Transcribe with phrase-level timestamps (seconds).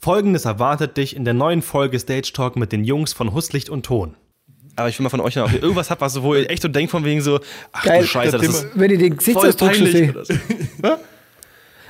[0.00, 3.84] Folgendes erwartet dich in der neuen Folge Stage Talk mit den Jungs von Husslicht und
[3.84, 4.14] Ton.
[4.76, 6.62] Aber ich will mal von euch noch, ob ihr irgendwas habt, was, wo ihr echt
[6.62, 7.40] so denkt, von wegen so,
[7.72, 8.54] ach Geil, du Scheiße, das Dimmer.
[8.54, 10.14] ist Wenn ihr den Gesichtsausdruck schon seht.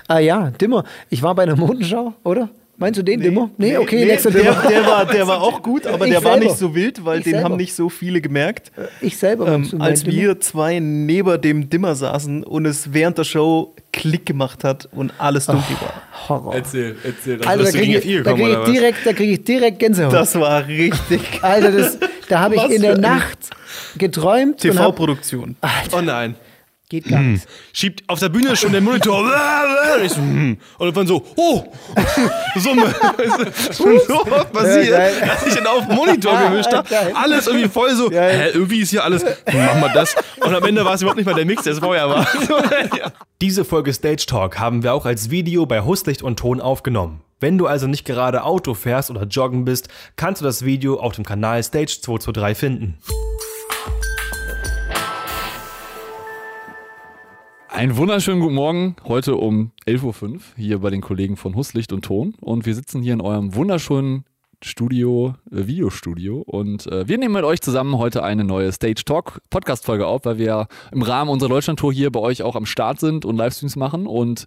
[0.09, 0.83] Ah ja, Dimmer.
[1.09, 2.49] Ich war bei einer Modenschau, oder?
[2.81, 3.51] Meinst du den Dimmer?
[3.59, 4.63] Nee, okay, nächster der, Dimmer.
[4.69, 6.47] der, war, der war auch gut, aber Ich der war selber.
[6.47, 7.45] nicht so wild, weil Ich den selber.
[7.51, 8.73] haben nicht so viele gemerkt.
[9.03, 9.47] Ich selber.
[9.49, 10.17] Ähm, als Dimmer?
[10.17, 15.13] wir zwei neben dem Dimmer saßen und es während der Show Klick gemacht hat und
[15.19, 16.29] alles dunkel war.
[16.29, 16.55] Horror.
[16.55, 17.37] Erzähl, erzähl.
[17.37, 20.13] Das Alter, da kriege ich, da krieg ich direkt, da krieg ich direkt Gänsehaut.
[20.13, 23.39] Das war richtig Alter, das, da habe ich in der Nacht
[23.99, 25.57] geträumt TV-Produktion.
[25.93, 26.35] Oh nein.
[26.91, 27.33] Geht gar Hm.
[27.33, 27.49] nicht.
[27.73, 29.21] Schiebt auf der Bühne schon der Monitor.
[29.97, 30.59] Und ich so, hm.
[30.77, 31.65] Und dann so, oh,
[32.57, 32.93] Summe.
[33.77, 36.89] Schon so oft passiert, Ja, dass ich dann auf den Monitor gemischt habe.
[37.15, 40.15] Alles irgendwie voll so, hä, irgendwie ist hier alles, machen wir das.
[40.45, 42.27] Und am Ende war es überhaupt nicht mal der Mix, der es vorher war.
[43.41, 47.23] Diese Folge Stage Talk haben wir auch als Video bei Husslicht und Ton aufgenommen.
[47.39, 51.15] Wenn du also nicht gerade Auto fährst oder joggen bist, kannst du das Video auf
[51.15, 52.99] dem Kanal Stage 223 finden.
[57.73, 58.97] Einen wunderschönen guten Morgen.
[59.05, 62.35] Heute um 11.05 Uhr hier bei den Kollegen von Husslicht und Ton.
[62.41, 64.25] Und wir sitzen hier in eurem wunderschönen
[64.61, 66.41] Studio, äh, Videostudio.
[66.41, 70.37] Und äh, wir nehmen mit euch zusammen heute eine neue Stage Talk Podcast-Folge auf, weil
[70.37, 74.09] wir im Rahmen unserer Deutschland-Tour hier bei euch auch am Start sind und Livestreams machen.
[74.09, 74.47] Und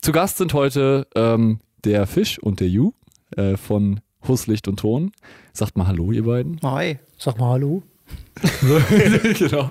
[0.00, 2.92] zu Gast sind heute ähm, der Fisch und der Ju
[3.36, 5.10] äh, von Husslicht und Ton.
[5.52, 6.60] Sagt mal Hallo, ihr beiden.
[6.62, 7.00] Hi.
[7.18, 7.82] Sag mal Hallo.
[9.38, 9.70] genau.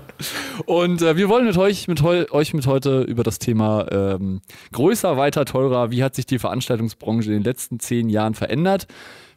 [0.66, 4.42] Und äh, wir wollen mit euch, mit heu, euch mit heute über das Thema ähm,
[4.72, 5.92] größer, weiter, teurer.
[5.92, 8.88] Wie hat sich die Veranstaltungsbranche in den letzten zehn Jahren verändert?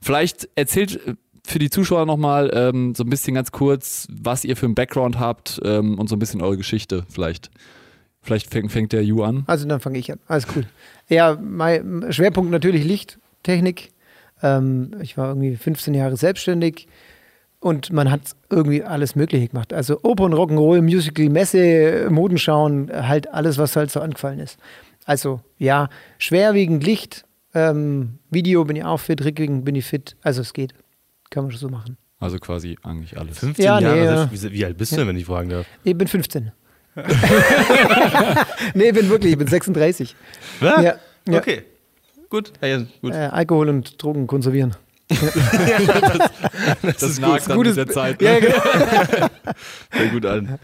[0.01, 4.57] Vielleicht erzählt äh, für die Zuschauer nochmal ähm, so ein bisschen ganz kurz, was ihr
[4.57, 7.51] für einen Background habt ähm, und so ein bisschen eure Geschichte vielleicht.
[8.21, 9.45] Vielleicht fängt, fängt der Ju an.
[9.47, 10.19] Also dann fange ich an.
[10.27, 10.65] Alles cool.
[11.09, 13.91] Ja, mein Schwerpunkt natürlich Lichttechnik.
[14.43, 16.89] Ähm, ich war irgendwie 15 Jahre selbstständig
[17.61, 18.21] und man hat
[18.51, 19.73] irgendwie alles Mögliche gemacht.
[19.73, 24.59] Also Opern, Rock'n'Roll, Musical, Messe, Modenschauen, halt alles, was halt so angefallen ist.
[25.05, 25.89] Also ja,
[26.19, 27.25] schwerwiegend Licht,
[27.55, 30.17] ähm, Video bin ich auch fit, rückwiegend bin ich fit.
[30.23, 30.75] Also es geht.
[31.31, 31.97] Kann man schon so machen.
[32.21, 33.39] Also quasi eigentlich alles.
[33.39, 34.31] 15 Ja, Jahre, nee, ja.
[34.31, 35.67] wie, wie alt bist du denn, wenn ich fragen darf?
[35.85, 36.53] Ich bin 15.
[38.75, 40.17] nee, ich bin wirklich, ich bin 36.
[40.61, 40.83] Was?
[40.83, 40.95] Ja,
[41.29, 41.39] ja.
[41.39, 41.63] Okay.
[42.31, 42.53] Gut.
[42.61, 43.13] Ja, ja, gut.
[43.13, 44.75] Äh, Alkohol und Drogen konservieren.
[45.09, 48.21] Das, das nagt dann gutes- mit der Zeit.
[48.23, 48.41] Ja, Ne?
[48.41, 48.63] genau.
[49.93, 50.59] Sehr gut an.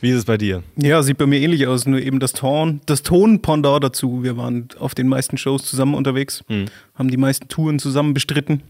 [0.00, 0.62] Wie ist es bei dir?
[0.76, 4.22] Ja, sieht bei mir ähnlich aus, nur eben das Ton, das Ton-Pendant dazu.
[4.22, 6.66] Wir waren auf den meisten Shows zusammen unterwegs, Hm.
[6.94, 8.62] haben die meisten Touren zusammen bestritten.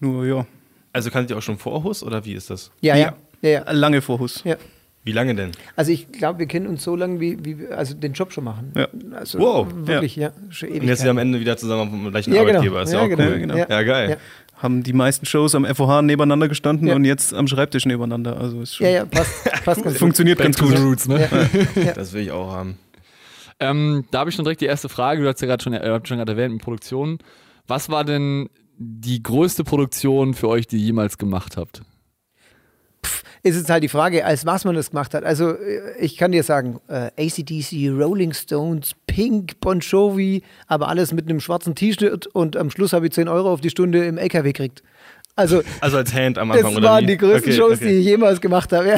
[0.00, 0.46] Nur ja,
[0.92, 2.70] Also kannst du auch schon vor Hus oder wie ist das?
[2.80, 3.14] Ja, ja.
[3.42, 3.70] ja, ja.
[3.72, 4.42] lange vor Hus.
[4.44, 4.56] ja.
[5.08, 5.52] Wie lange denn?
[5.74, 8.44] Also ich glaube, wir kennen uns so lange, wie, wie wir also den Job schon
[8.44, 8.74] machen.
[8.76, 8.88] Ja.
[9.14, 9.66] Also Wow.
[9.74, 10.32] wirklich, ja.
[10.50, 10.82] schon ewig.
[10.82, 12.58] Und jetzt sind wir am Ende wieder zusammen dem gleichen ja, genau.
[12.58, 12.82] Arbeitgeber.
[12.82, 13.24] Ist ja, ja, auch genau.
[13.30, 13.38] cool.
[13.38, 13.56] genau.
[13.56, 13.66] Ja.
[13.70, 14.10] Ja, geil.
[14.10, 14.16] Ja.
[14.62, 16.94] Haben die meisten Shows am FOH nebeneinander gestanden Ja.
[16.96, 18.38] und jetzt am Schreibtisch nebeneinander.
[18.38, 19.32] Also ist schon, Ja, ja, passt,
[19.64, 19.96] passt ganz gut.
[19.96, 20.78] funktioniert Back ganz gut.
[20.78, 21.26] roots, ne?
[21.74, 21.92] Ja.
[21.94, 22.76] Das will ich auch haben.
[23.60, 25.22] Ähm, da habe ich schon direkt die erste Frage.
[25.22, 27.18] Du hast ja gerade schon, äh, schon gerade erwähnt, mit Produktion.
[27.66, 31.80] Was war denn die größte Produktion für euch, die ihr jemals gemacht habt?
[33.42, 35.24] Ist jetzt halt die Frage, als was man das gemacht hat.
[35.24, 41.12] Also äh, ich kann dir sagen, äh, ACDC, Rolling Stones, Pink, Bon Jovi, aber alles
[41.12, 44.18] mit einem schwarzen T-Shirt und am Schluss habe ich 10 Euro auf die Stunde im
[44.18, 44.82] LKW gekriegt.
[45.38, 47.06] Also Also als Hand am Anfang das oder waren wie?
[47.08, 47.88] die größten Okay, Shows, okay.
[47.88, 48.88] die ich jemals gemacht habe.
[48.88, 48.96] Ja.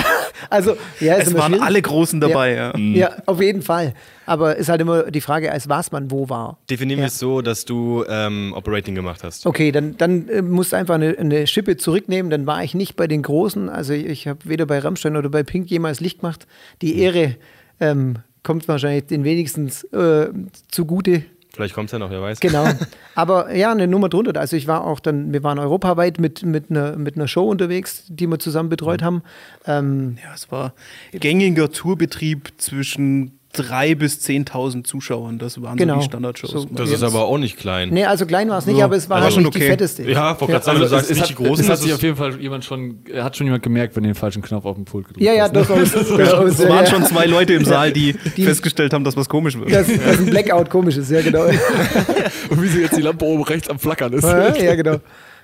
[0.49, 1.63] Also, ja, Es waren schwierig.
[1.67, 2.77] alle Großen dabei, ja.
[2.77, 3.93] Ja, auf jeden Fall.
[4.25, 6.57] Aber ist halt immer die Frage, als was man wo war.
[6.71, 7.05] Definieren Ja.
[7.05, 9.45] wir es so, dass du ähm, Operating gemacht hast.
[9.47, 12.31] Okay, dann, dann äh, musst du einfach eine, eine Schippe zurücknehmen.
[12.31, 13.69] Dann war ich nicht bei den Großen.
[13.69, 16.47] Also ich, ich habe weder bei Rammstein oder bei Pink jemals Licht gemacht.
[16.81, 17.37] Die Ehre
[17.81, 20.29] ähm, kommt wahrscheinlich den wenigstens äh,
[20.69, 21.23] zugute.
[21.61, 22.41] Vielleicht kommt es ja noch, wer weiß.
[22.41, 22.67] Genau.
[23.15, 24.41] Aber ja, eine Nummer drunter.
[24.41, 28.05] Also ich war auch dann, wir waren europaweit mit, mit, einer, mit einer Show unterwegs,
[28.09, 29.23] die wir zusammen betreut haben.
[29.67, 30.73] Ähm, Ja, es war
[31.13, 35.39] gängiger Tourbetrieb zwischen 3.000 bis 10.000 Zuschauern.
[35.39, 35.95] Das waren Genau.
[35.95, 36.51] so die Standardshows.
[36.53, 36.95] So- Das Ja.
[36.97, 37.89] ist aber auch nicht klein.
[37.91, 39.59] nee, also klein war es nicht, Ja, aber es war aber halt schon nicht die
[39.59, 39.69] okay.
[39.71, 40.09] fetteste.
[40.09, 41.65] Ja, wollte gerade sagen, du sagst es nicht hat, die großen.
[41.65, 44.05] Es hat das sich ist- auf jeden Fall jemand schon, hat schon jemand gemerkt, wenn
[44.05, 45.53] du den falschen Knopf auf dem Pult gedrückt Ja, ja, hast.
[45.53, 45.65] ne?
[45.65, 45.91] durchaus.
[45.93, 46.91] durchaus, Es ja, waren ja.
[46.91, 49.73] schon zwei Leute im Saal, die, Die- festgestellt haben, dass was komisch wird.
[49.73, 51.45] Das, das ein Blackout komisch ist, ja genau.
[52.51, 54.23] Und wie sie jetzt die Lampe oben rechts am Flackern ist.
[54.25, 54.99] Ja, ja, genau.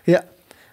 [0.06, 0.20] Ja.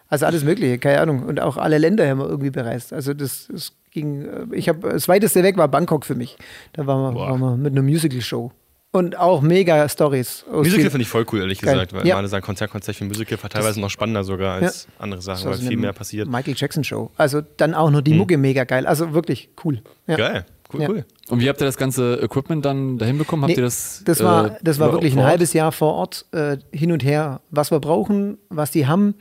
[0.07, 1.23] Also alles Mögliche, keine Ahnung.
[1.23, 2.93] Und auch alle Länder haben wir irgendwie bereist.
[2.93, 6.35] Also das, das ging, äh, ich habe, das weiteste weg war Bangkok für mich.
[6.73, 8.51] Da waren wir, waren wir mit einer Musical-Show.
[8.95, 10.45] Und auch mega Stories.
[10.51, 11.73] Musical finde ich voll cool, ehrlich Geil.
[11.73, 11.93] gesagt.
[11.93, 12.09] Weil Ja.
[12.09, 12.17] ja.
[12.17, 15.49] alle sagen, Konzert, Konzert für Musical war teilweise noch spannender sogar als andere Sachen, So
[15.49, 16.29] weil viel mehr passiert.
[16.29, 17.09] Michael Jackson Show.
[17.17, 18.85] Also dann auch noch die Mucke mega geil.
[18.85, 19.81] Also wirklich cool.
[20.05, 20.15] Ja.
[20.17, 20.89] Geil, Cool, Ja.
[20.89, 21.05] cool.
[21.29, 23.41] Und wie habt ihr das ganze Equipment dann dahin bekommen?
[23.43, 24.03] Habt Nee, ihr das?
[24.05, 27.41] Das war, äh, das war wirklich ein halbes Jahr vor Ort äh, hin und her,
[27.49, 29.15] was wir brauchen, was die haben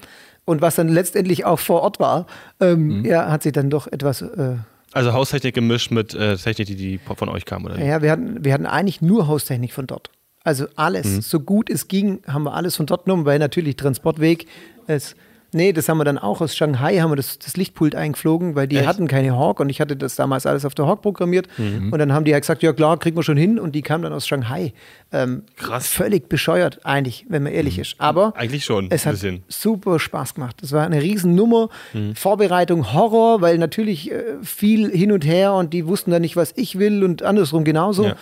[0.45, 2.27] und was dann letztendlich auch vor Ort war.
[2.61, 3.05] Ähm, Mhm.
[3.05, 4.23] Ja, hat sich dann doch etwas.
[4.23, 4.57] Äh,
[4.93, 7.79] Also Haustechnik gemischt mit äh, Technik, die, die von euch kam, oder?
[7.83, 10.11] ja, wir hatten, wir hatten eigentlich nur Haustechnik von dort.
[10.45, 11.21] Also alles, Mhm.
[11.23, 14.47] so gut es ging, haben wir alles von dort genommen, weil natürlich Transportweg
[14.89, 15.15] ist.
[15.55, 18.67] Nee, das haben wir dann auch aus Shanghai, haben wir das, das Lichtpult eingeflogen, weil
[18.67, 18.87] die Echt?
[18.87, 21.47] hatten keine Hawk und ich hatte das damals alles auf der Hawk programmiert.
[21.59, 21.93] Mhm.
[21.93, 24.03] Und dann haben die halt gesagt, ja klar, kriegen wir schon hin und die kamen
[24.03, 24.73] dann aus Shanghai.
[25.13, 25.89] Ähm, Krass.
[25.89, 27.97] Völlig bescheuert eigentlich, wenn man ehrlich ist.
[27.99, 29.43] Aber Eigentlich schon, es hat bisschen.
[29.49, 30.63] super Spaß gemacht.
[30.63, 31.69] Es war eine Riesennummer.
[31.93, 32.15] Mhm.
[32.15, 36.55] Vorbereitung Horror, weil natürlich äh, viel hin und her und die wussten dann nicht, was
[36.57, 38.07] ich will und andersrum genauso.
[38.07, 38.17] Ja.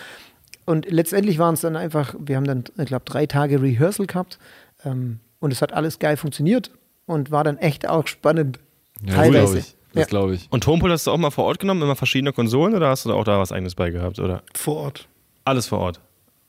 [0.65, 4.37] Und letztendlich waren es dann einfach, wir haben dann, ich glaube, drei Tage Rehearsal gehabt
[4.83, 6.71] ähm, und es hat alles geil funktioniert
[7.11, 8.59] und war dann echt auch spannend.
[9.05, 9.45] Ja, teilweise.
[9.45, 9.75] glaube ich.
[9.93, 10.05] Das Ja.
[10.07, 10.47] glaube ich.
[10.51, 13.09] Und Tonpool hast du auch mal vor Ort genommen, immer verschiedene Konsolen oder hast du
[13.09, 14.19] da auch da was eigenes bei gehabt?
[14.19, 15.07] Oder Vor Ort.
[15.43, 15.99] alles vor Ort?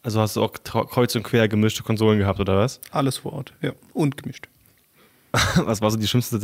[0.05, 2.81] Also hast du auch kreuz und quer gemischte Konsolen gehabt oder was?
[2.91, 3.73] Alles vor Ort, ja.
[3.93, 4.49] Und gemischt.
[5.65, 6.39] Was war so die schlimmste,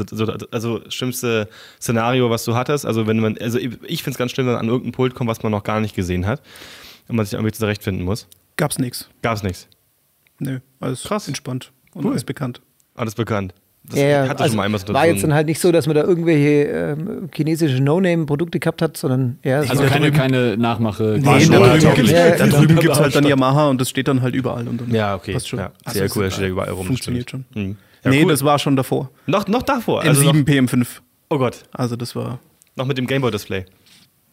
[0.50, 1.48] also schlimmste
[1.78, 2.86] Szenario, was du hattest?
[2.86, 5.14] Also wenn man, also ich ich finde es ganz schlimm, wenn man an irgendein Pult
[5.14, 6.40] kommt, was man noch gar nicht gesehen hat
[7.06, 8.26] und man sich irgendwie zurechtfinden muss.
[8.56, 9.10] Gab's nichts.
[9.20, 9.68] Gab's nichts.
[10.38, 11.28] Nö, alles Krass.
[11.28, 12.12] entspannt und Cool.
[12.12, 12.62] alles bekannt.
[12.94, 13.52] Alles bekannt.
[13.90, 15.72] Das Ja, ja, hatte also schon mal einmal so war jetzt dann halt nicht so,
[15.72, 20.56] dass man da irgendwelche ähm, chinesische No-Name-Produkte gehabt hat, sondern ja, es Also keine, keine
[20.56, 21.16] Nachmache.
[21.18, 22.46] Nee, da drüben, Ja, da ja.
[22.48, 24.68] drüben gibt es halt dann Yamaha und das steht dann halt überall.
[24.68, 25.32] Und dann Ja, okay.
[25.32, 25.58] Passt schon.
[25.60, 26.86] Ja, Also sehr es cool, das steht ja überall rum.
[26.86, 27.46] Funktioniert stimmt.
[27.54, 27.62] schon.
[27.62, 27.76] Mhm.
[28.04, 28.30] Ja, nee, cool.
[28.30, 29.10] das war schon davor.
[29.26, 30.02] noch, noch davor.
[30.02, 30.86] Im Also 7 noch, PM5.
[31.30, 32.38] oh Gott, Also das war,
[32.76, 33.64] noch mit dem Gameboy-Display.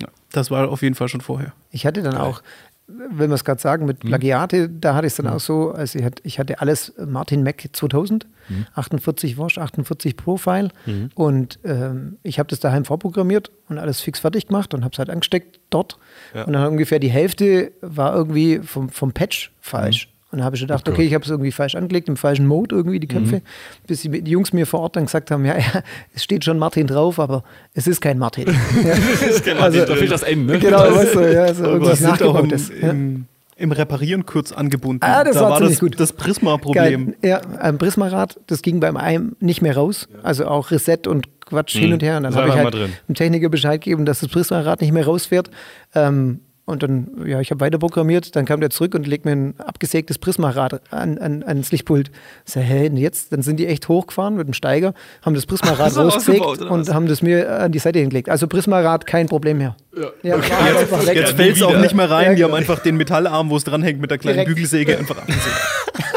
[0.01, 1.53] ja, das war auf jeden Fall schon vorher.
[1.71, 2.41] Ich hatte dann auch,
[2.87, 5.97] wenn wir es gerade sagen, mit Plagiate, da hatte ich es dann auch so, also
[5.97, 8.27] ich hatte, ich hatte alles Martin Mac 2000,
[8.75, 10.69] 48 Wash, 48 Profile
[11.15, 14.99] und ähm, ich habe das daheim vorprogrammiert und alles fix fertig gemacht und habe es
[14.99, 15.97] halt angesteckt dort
[16.33, 16.43] Ja.
[16.43, 20.09] und dann ungefähr die Hälfte war irgendwie vom, vom Patch falsch.
[20.35, 22.75] Und dann habe ich gedacht, okay, ich habe es irgendwie falsch angelegt, im falschen Mode
[22.75, 23.41] irgendwie die Köpfe,
[23.87, 25.81] bis die, die Jungs mir vor Ort dann gesagt haben, ja, ja,
[26.13, 28.47] es steht schon Martin drauf, aber es ist kein Martin.
[28.83, 29.55] ja.
[29.55, 30.59] Also, da fehlt das N, ne?
[30.59, 32.69] Genau, weißt du, ja, so irgendwas im, nachgebautes.
[32.69, 34.99] Im, im Reparieren kurz angebunden.
[35.05, 35.99] Ah, das da war war ziemlich das, gut.
[36.01, 37.15] das Prisma-Problem.
[37.21, 40.09] Ja, ein Prismarad, das ging beim einem nicht mehr raus.
[40.21, 42.17] Also auch Reset und Quatsch hin und her.
[42.17, 42.73] Und dann habe ich halt
[43.07, 45.49] dem Techniker Bescheid gegeben, dass das Prismarad nicht mehr rausfährt.
[45.93, 49.33] Ähm, und dann, ja, ich habe weiter programmiert, dann kam der zurück und legt mir
[49.33, 52.09] ein abgesägtes Prismarad an, an, ans Lichtpult.
[52.45, 53.31] Ich sag, hä, und jetzt?
[53.31, 57.07] Dann sind die echt hochgefahren mit dem Steiger, haben das Prismarad ausgebaut, oder und haben
[57.07, 58.29] das mir an die Seite hingelegt.
[58.29, 59.75] Also Prismarad, kein Problem mehr.
[60.23, 61.15] Ja, einfach weg.
[61.15, 62.23] Jetzt Ja, fällt es auch nicht mehr rein.
[62.25, 62.47] Ja, die genau.
[62.49, 64.55] haben einfach den Metallarm, wo es dranhängt, mit der kleinen Direkt.
[64.55, 65.45] Bügelsäge einfach abgesägt.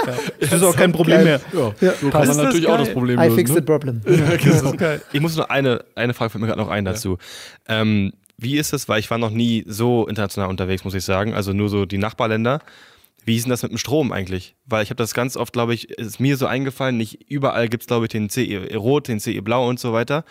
[0.07, 0.13] ja.
[0.41, 1.41] Das ist auch kein Problem mehr.
[1.53, 2.85] Ja, Ja, so kann man natürlich auch geil.
[2.87, 3.37] das Problem I lösen.
[3.37, 3.61] fixed Ne?
[3.61, 4.01] the problem.
[5.13, 7.19] Ich muss nur eine, eine Frage fällt mir gerade noch ein dazu.
[7.69, 11.35] Ähm, wie ist es, weil ich war noch nie so international unterwegs, muss ich sagen,
[11.35, 12.61] also nur so die Nachbarländer.
[13.25, 14.55] Wie ist denn das mit dem Strom eigentlich?
[14.65, 17.83] Weil ich habe das ganz oft, glaube ich, ist mir so eingefallen, nicht überall gibt
[17.83, 20.25] es, glaube ich, den CE Rot, den CE Blau und so weiter.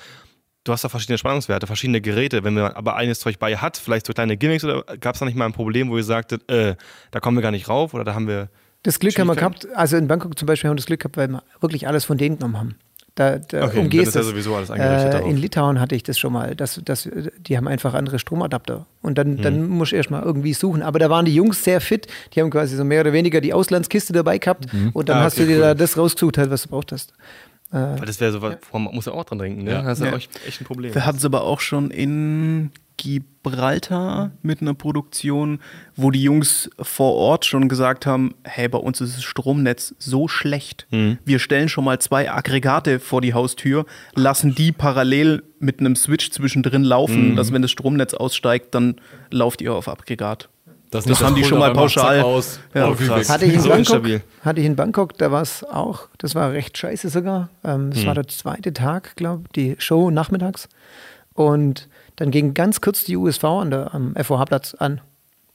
[0.63, 2.43] Du hast da verschiedene Spannungswerte, verschiedene Geräte.
[2.43, 5.25] Wenn man aber eines Zeug bei hat, vielleicht so kleine Gimmicks, oder gab es da
[5.25, 6.75] nicht mal ein Problem, wo ihr sagtet, äh,
[7.11, 8.49] da kommen wir gar nicht rauf oder da haben wir.
[8.83, 11.17] Das Glück haben wir gehabt, also in Bangkok zum Beispiel haben wir das Glück gehabt,
[11.17, 12.75] weil wir wirklich alles von denen genommen haben.
[13.17, 14.27] Da, da Okay, dann umgehst ist ja es.
[14.27, 15.27] sowieso alles eingerichtet äh.
[15.29, 16.55] In Litauen hatte ich das schon mal.
[16.55, 17.09] Das, das,
[17.39, 18.85] die haben einfach andere Stromadapter.
[19.01, 19.69] Und dann, dann Mhm.
[19.69, 20.83] musst du erstmal irgendwie suchen.
[20.83, 22.05] Aber da waren die Jungs sehr fit.
[22.33, 24.67] Die haben quasi so mehr oder weniger die Auslandskiste dabei gehabt.
[24.93, 25.61] Und dann Ah, hast okay, du dir cool.
[25.63, 27.13] da das rausgesucht, halt, was du braucht hast.
[27.71, 29.71] Weil das wäre so, was, man muss ja auch dran denken, ne?
[29.71, 29.81] Ja.
[29.81, 30.17] Das ist ja, Ja.
[30.17, 30.93] echt, echt ein Problem.
[30.93, 35.59] Wir hatten es aber auch schon in Gibraltar mit einer Produktion,
[35.95, 40.27] wo die Jungs vor Ort schon gesagt haben, hey, bei uns ist das Stromnetz so
[40.27, 40.87] schlecht.
[41.23, 43.85] Wir stellen schon mal zwei Aggregate vor die Haustür,
[44.15, 48.95] lassen die parallel mit einem Switch zwischendrin laufen, dass wenn das Stromnetz aussteigt, dann
[49.31, 50.49] lauft ihr auf Aggregat.
[50.89, 52.21] Das, Das haben die schon mal pauschal.
[52.21, 53.27] Aus, Ja, weg.
[53.27, 54.21] Hatte ich in So Bangkok, instabil.
[54.41, 57.49] hatte ich in Bangkok, da war es auch, das war recht scheiße sogar.
[57.65, 60.69] Ähm, das war der zweite Tag, glaube ich, die Show nachmittags.
[61.33, 65.01] Und dann ging ganz kurz die USV an der, am FOH-Platz an.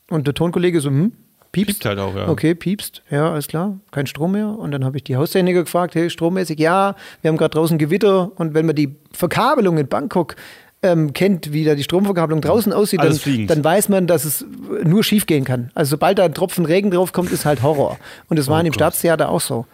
[0.09, 1.12] Und der Tonkollege so, hm,
[1.52, 1.81] piepst.
[1.81, 2.28] Piept halt auch, ja.
[2.28, 4.49] Okay, piepst, ja, alles klar, kein Strom mehr.
[4.49, 8.33] Und dann habe ich die Haustechniker gefragt, hey, strommäßig, ja, wir haben gerade draußen Gewitter.
[8.37, 10.37] Und wenn man die Verkabelung in Bangkok
[10.83, 14.45] ähm, kennt, wie da die Stromverkabelung draußen aussieht, dann, dann weiß man, dass es
[14.85, 15.71] nur schief gehen kann.
[15.75, 17.99] Also sobald da ein Tropfen Regen drauf kommt, ist halt Horror.
[18.28, 19.66] Und das war in dem Staatstheater auch so.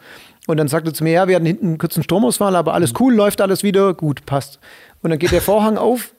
[0.46, 2.94] Und dann sagte er zu mir, ja, wir hatten hinten einen kurzen Stromausfall, aber alles
[2.98, 4.58] cool, läuft alles wieder, gut, passt.
[5.02, 6.12] Und dann geht der Vorhang auf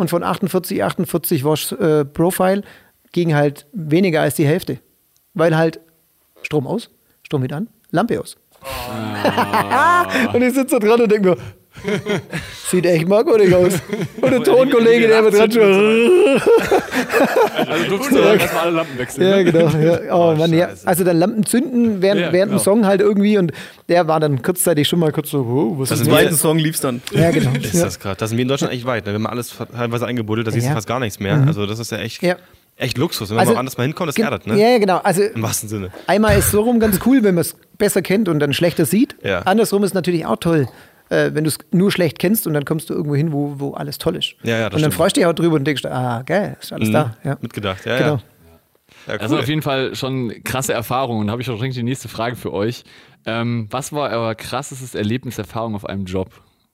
[0.00, 2.62] und von 48, 48 Watt äh, Profile
[3.12, 4.78] ging halt weniger als die Hälfte.
[5.34, 5.78] Weil halt
[6.42, 6.90] Strom aus,
[7.22, 8.36] Strom wieder an, Lampe aus.
[10.32, 11.36] und ich sitze da dran und denke mir,
[12.70, 13.74] Sieht echt merkwürdig aus.
[14.20, 16.40] Und der Tonkollege, der wird dran schon.
[17.68, 19.28] Also du erstmal alle Lampen wechseln.
[19.28, 19.68] Ja, genau.
[19.78, 19.98] Ja.
[20.12, 20.68] Oh, Mann, ja.
[20.84, 22.62] Also dann Lampen zünden während, Ja, während dem genau.
[22.62, 23.52] Song halt irgendwie und
[23.88, 26.58] der war dann kurzzeitig schon mal kurz so, oh, was Das ist wir- zweiten Song
[26.58, 27.02] lief's dann.
[27.12, 27.50] Ja, genau.
[27.52, 27.84] Ist Ja.
[27.84, 28.16] das krass.
[28.18, 29.06] Da sind wir in Deutschland echt weit.
[29.06, 29.14] Ne?
[29.14, 30.70] Wenn man alles teilweise eingebuddelt, da siehst Ja.
[30.72, 31.44] du fast gar nichts mehr.
[31.46, 32.36] Also das ist ja echt, Ja.
[32.76, 33.28] echt Luxus.
[33.30, 34.58] Wenn man Also, mal anders mal hinkommt, das erdet, ne?
[34.60, 34.98] Ja, ja, genau.
[35.02, 35.90] Also Im wahrsten Sinne.
[36.06, 39.16] einmal ist so rum ganz cool, wenn man es besser kennt und dann schlechter sieht.
[39.22, 39.40] Ja.
[39.40, 40.68] Andersrum ist natürlich auch toll,
[41.10, 43.72] äh, wenn du es nur schlecht kennst und dann kommst du irgendwo hin, wo, wo
[43.74, 44.34] alles toll ist.
[44.42, 44.94] Ja, ja, das und dann stimmt.
[44.94, 46.92] freust du dich auch drüber und denkst, ah, geil, ist alles Mhm.
[46.92, 47.16] da.
[47.24, 47.36] Ja.
[47.40, 48.14] Mitgedacht, ja, Genau.
[48.14, 48.22] ja.
[49.12, 51.20] ja Das sind auf jeden Fall schon krasse Erfahrungen.
[51.22, 52.84] Und habe ich auch direkt die nächste Frage für euch.
[53.26, 56.30] Ähm, was war euer krassestes Erlebnis, Erfahrung auf einem Job?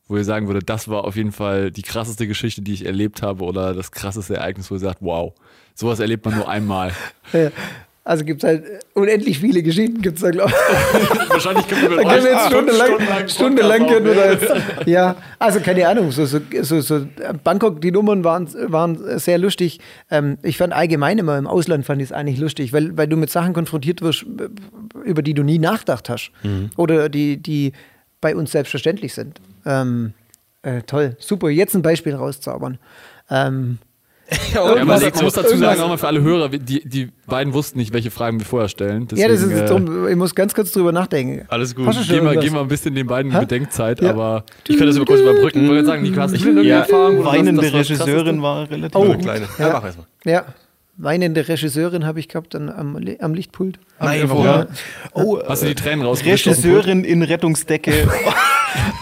[0.09, 3.23] Wo ihr sagen würdet, das war auf jeden Fall die krasseste Geschichte, die ich erlebt
[3.23, 5.35] habe oder das krasseste Ereignis, wo ihr sagt, wow,
[5.75, 6.93] sowas erlebt man nur einmal.
[8.07, 11.29] Also gibt es halt äh, unendlich viele Geschichten, gibt es da, glaube ich.
[11.29, 14.53] Wahrscheinlich können wir Da können wir jetzt euch stundenlang, Podcast stundenlang können wir da jetzt,
[14.87, 17.05] Ja, also keine Ahnung, so, so, so, so
[17.43, 19.81] Bangkok, die Nummern waren, waren sehr lustig.
[20.09, 23.17] Ähm, ich fand allgemein immer im Ausland fand ich es eigentlich lustig, weil, weil du
[23.17, 24.25] mit Sachen konfrontiert wirst,
[25.03, 26.31] über die du nie nachgedacht hast.
[26.77, 27.73] Oder die, die
[28.21, 29.41] bei uns selbstverständlich sind.
[29.65, 30.13] Ähm,
[30.63, 32.79] äh, toll, super, jetzt ein Beispiel rauszaubern.
[33.31, 33.79] Ähm,
[34.55, 37.93] Ja, man muss dazu sagen, auch mal für alle Hörer, die, die beiden wussten nicht,
[37.93, 39.07] welche Fragen wir vorher stellen.
[39.15, 41.47] ja, das ist Deswegen, jetzt äh, drum, ich muss ganz kurz drüber nachdenken.
[41.49, 41.87] Alles gut.
[42.09, 43.41] Geben wir, wir ein bisschen den beiden Hä?
[43.41, 44.11] Bedenkzeit, Ja.
[44.11, 45.69] aber Ich könnte das aber kurz ich überbrücken.
[45.69, 47.25] wollte sagen, Nico, hast du Ja, Erfahrung?
[47.25, 48.97] weinende das war das Regisseurin war relativ.
[48.97, 49.05] Oh.
[49.05, 49.47] Eine kleine.
[49.59, 49.73] Ja, Ja.
[49.75, 50.07] mach erstmal.
[50.25, 50.45] Ja,
[50.97, 53.79] weinende Regisseurin habe ich gehabt dann am, am Lichtpult.
[54.01, 54.45] Nein, Am- warum?
[54.45, 54.67] Ja.
[55.13, 56.47] Oh, Hast du die Tränen rausgewischt?
[56.47, 57.93] Regisseurin in Rettungsdecke.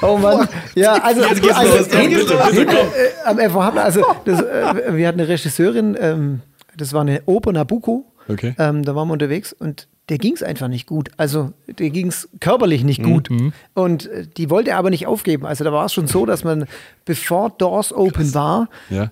[0.02, 0.46] Oh Mann.
[0.76, 2.88] Ja, also, also äh,
[3.24, 6.40] am FOH, also das, äh, wir hatten eine Regisseurin, ähm,
[6.76, 8.04] das war eine Oper Nabucco.
[8.28, 8.54] Okay.
[8.58, 11.10] Ähm, da waren wir unterwegs und der ging es einfach nicht gut.
[11.16, 13.28] Also der ging es körperlich nicht gut.
[13.74, 15.44] Und äh, die wollte aber nicht aufgeben.
[15.46, 16.66] Also da war es schon so, dass man,
[17.04, 19.10] bevor Doors Open war, Ja.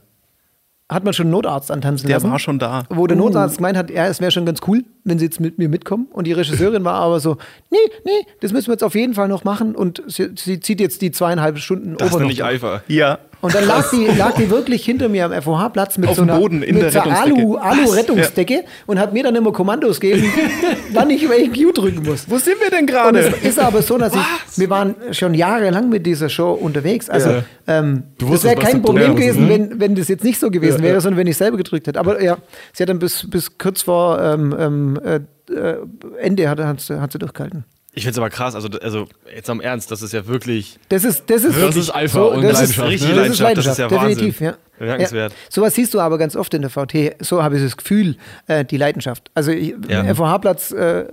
[0.95, 2.31] Hat man schon einen Notarzt antanzen Der lassen.
[2.31, 2.85] war schon da.
[2.91, 5.59] Wo der Notarzt gemeint hat, ja, es wäre schon ganz cool, wenn sie jetzt mit
[5.59, 6.07] mir mitkommen.
[6.13, 7.37] Und die Regisseurin war aber so,
[7.71, 9.75] nee, nee, das müssen wir jetzt auf jeden Fall noch machen.
[9.75, 12.49] Und sie, sie zieht jetzt die zweieinhalb Stunden Das ist nicht durch.
[12.49, 12.83] Eifer.
[12.89, 13.19] Ja.
[13.43, 16.31] Und dann lag die, lag die wirklich hinter mir am FOH-Platz mit Auf so dem
[16.31, 17.01] einer, Boden in mit der so.
[17.01, 20.33] Alu, Alu-Rettungsdecke und hat mir dann immer Kommandos gegeben,
[20.93, 22.31] wann ich welchen Cue drücken muss.
[22.31, 23.19] Wo sind wir denn gerade?
[23.19, 27.11] es ist aber so, dass ich, wir waren schon jahrelang mit dieser Show unterwegs.
[27.11, 27.45] Also Ja.
[27.67, 29.51] ähm, das wäre kein Problem gewesen, ne?
[29.51, 31.99] wenn, wenn das jetzt nicht so gewesen wäre, sondern wenn ich selber gedrückt hätte.
[31.99, 32.39] Aber ja,
[32.73, 35.21] sie hat dann bis, bis kurz vor ähm, ähm, äh,
[35.53, 35.77] äh,
[36.21, 37.65] Ende hat, hat, hat sie durchgehalten.
[37.95, 40.79] Ich finde es aber krass, also, also jetzt am Ernst, das ist ja wirklich.
[40.89, 43.15] Das ist, das ist, Das ist Eifer und das ist, Leidenschaft, richtig ne?
[43.17, 44.47] Das ist Leidenschaft, das ist Leidenschaft, ja definitiv, Wahnsinn.
[44.47, 44.72] ja.
[44.79, 45.33] Bemerkenswert.
[45.33, 45.39] Ja.
[45.49, 47.15] Sowas siehst du aber ganz oft in der VT.
[47.21, 48.17] So habe ich das Gefühl,
[48.49, 49.31] äh, die Leidenschaft.
[49.35, 50.03] Also ich- Ja.
[50.15, 51.05] FOH-Platz, äh,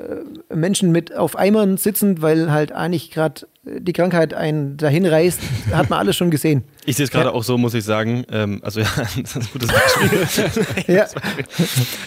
[0.53, 5.39] Menschen mit auf Eimern sitzend, weil halt eigentlich gerade die Krankheit einen dahin reißt,
[5.73, 6.63] hat man alles schon gesehen.
[6.85, 8.25] Ich sehe es gerade auch so, muss ich sagen.
[8.31, 10.55] Ähm, also ja, das ist ein gutes Beispiel.
[10.95, 11.05] Ja.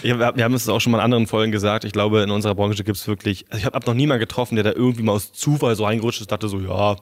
[0.01, 1.85] Ich wir haben es auch schon mal in anderen Folgen gesagt.
[1.85, 3.45] Ich glaube, in unserer Branche gibt es wirklich.
[3.49, 6.19] Also ich habe hab noch niemanden getroffen, der da irgendwie mal aus Zufall so reingerutscht
[6.21, 6.97] ist, dachte so, ja.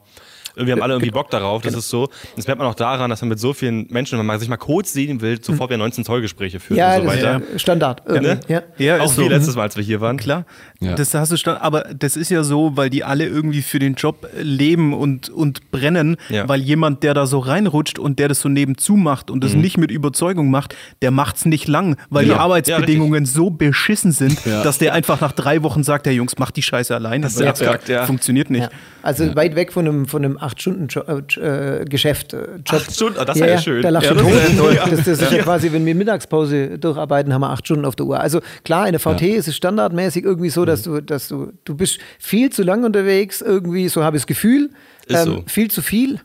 [0.56, 1.76] Wir haben alle irgendwie Bock darauf, Genau.
[1.76, 2.10] das ist so.
[2.36, 4.58] Das merkt man auch daran, dass man mit so vielen Menschen, wenn man sich mal
[4.58, 6.78] kurz sehen will, sofort wieder 19 Zoll Gespräche führt Mhm.
[6.78, 7.42] Ja, und so das ist weiter.
[7.54, 8.02] ja Standard.
[8.08, 8.28] Ja, ne?
[8.48, 8.54] irgendwie.
[8.54, 8.62] Ja.
[8.78, 9.30] Ja, auch ist wie so.
[9.30, 10.18] letztes Mal, als wir hier waren.
[10.18, 10.46] Klar,
[10.80, 10.96] Ja.
[10.96, 13.96] das hast du stand, aber das ist ja so, weil die alle irgendwie für den
[13.96, 16.48] Job leben und, und brennen, Ja.
[16.50, 19.78] weil jemand, der da so reinrutscht und der das so nebenzu macht und das nicht
[19.78, 22.34] mit Überzeugung macht, der macht's nicht lang, weil Ja.
[22.34, 24.64] die Arbeitsbedingungen so beschissen sind, Ja.
[24.64, 27.24] dass der einfach nach drei Wochen sagt, der Jungs, macht die Scheiße alleine.
[27.24, 28.06] Das ist abgekackt, ja.
[28.06, 28.64] Funktioniert nicht.
[28.64, 28.70] Ja.
[29.04, 32.34] Also weit weg von einem, von einem 8-Stunden-Geschäft.
[32.34, 32.74] Äh, Job.
[32.82, 33.20] Acht Stunden?
[33.20, 33.82] Ah, das ist ja schön.
[33.82, 34.74] Da lachst Ja, du das tot.
[34.76, 34.86] ja.
[34.88, 38.06] Das, das ist ja quasi, wenn wir Mittagspause durcharbeiten, haben wir acht Stunden auf der
[38.06, 38.20] Uhr.
[38.20, 41.76] Also klar, in der VT ist es standardmäßig irgendwie so, dass du, dass du, du
[41.76, 44.70] bist viel zu lang unterwegs, irgendwie, so habe ich das Gefühl.
[45.10, 45.44] ähm, so.
[45.48, 46.20] Viel zu viel.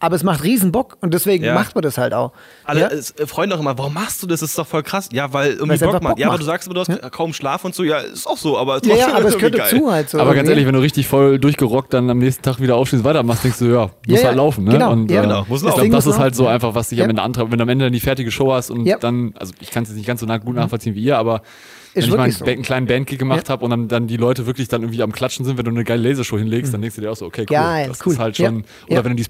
[0.00, 1.54] Aber es macht riesen Bock und deswegen Ja.
[1.54, 2.32] macht man das halt auch.
[2.64, 2.86] Alle ja?
[2.88, 4.40] es, äh, freuen doch immer, warum machst du das?
[4.40, 5.08] Das ist doch voll krass.
[5.12, 6.10] Ja, weil irgendwie Bock einfach macht.
[6.14, 7.82] Bock Ja, aber du sagst immer, du hast kaum Schlaf und so.
[7.84, 9.68] Ja, ist auch so, aber ja, trotzdem ja, aber es gehört geil.
[9.70, 10.18] dazu halt so.
[10.20, 13.44] Aber ganz ehrlich, wenn du richtig voll durchgerockt dann am nächsten Tag wieder aufstehst, weitermachst,
[13.44, 14.64] denkst du, ja, muss Ja, ja, halt laufen.
[14.64, 14.72] Ne?
[14.72, 15.20] genau, und, ja.
[15.20, 15.80] äh, Genau, muss ich laufen.
[15.82, 17.04] glaube, das ist halt so einfach, was dich Ja.
[17.04, 17.50] am Ende antreibt.
[17.50, 18.98] Wenn du am Ende dann die fertige Show hast und Ja.
[18.98, 21.42] dann, also ich kann es jetzt nicht ganz so nah- gut nachvollziehen wie ihr, aber
[21.94, 22.44] Ist wenn ich mal einen, so.
[22.44, 25.44] Einen kleinen Bandgig gemacht habe und dann, dann die Leute wirklich dann irgendwie am Klatschen
[25.44, 27.56] sind, wenn du eine geile Lasershow hinlegst, dann denkst du dir auch so, okay, cool.
[27.56, 28.12] Geil, das cool.
[28.14, 28.48] ist halt Ja.
[28.48, 28.94] schon, Ja.
[28.96, 29.24] oder wenn du die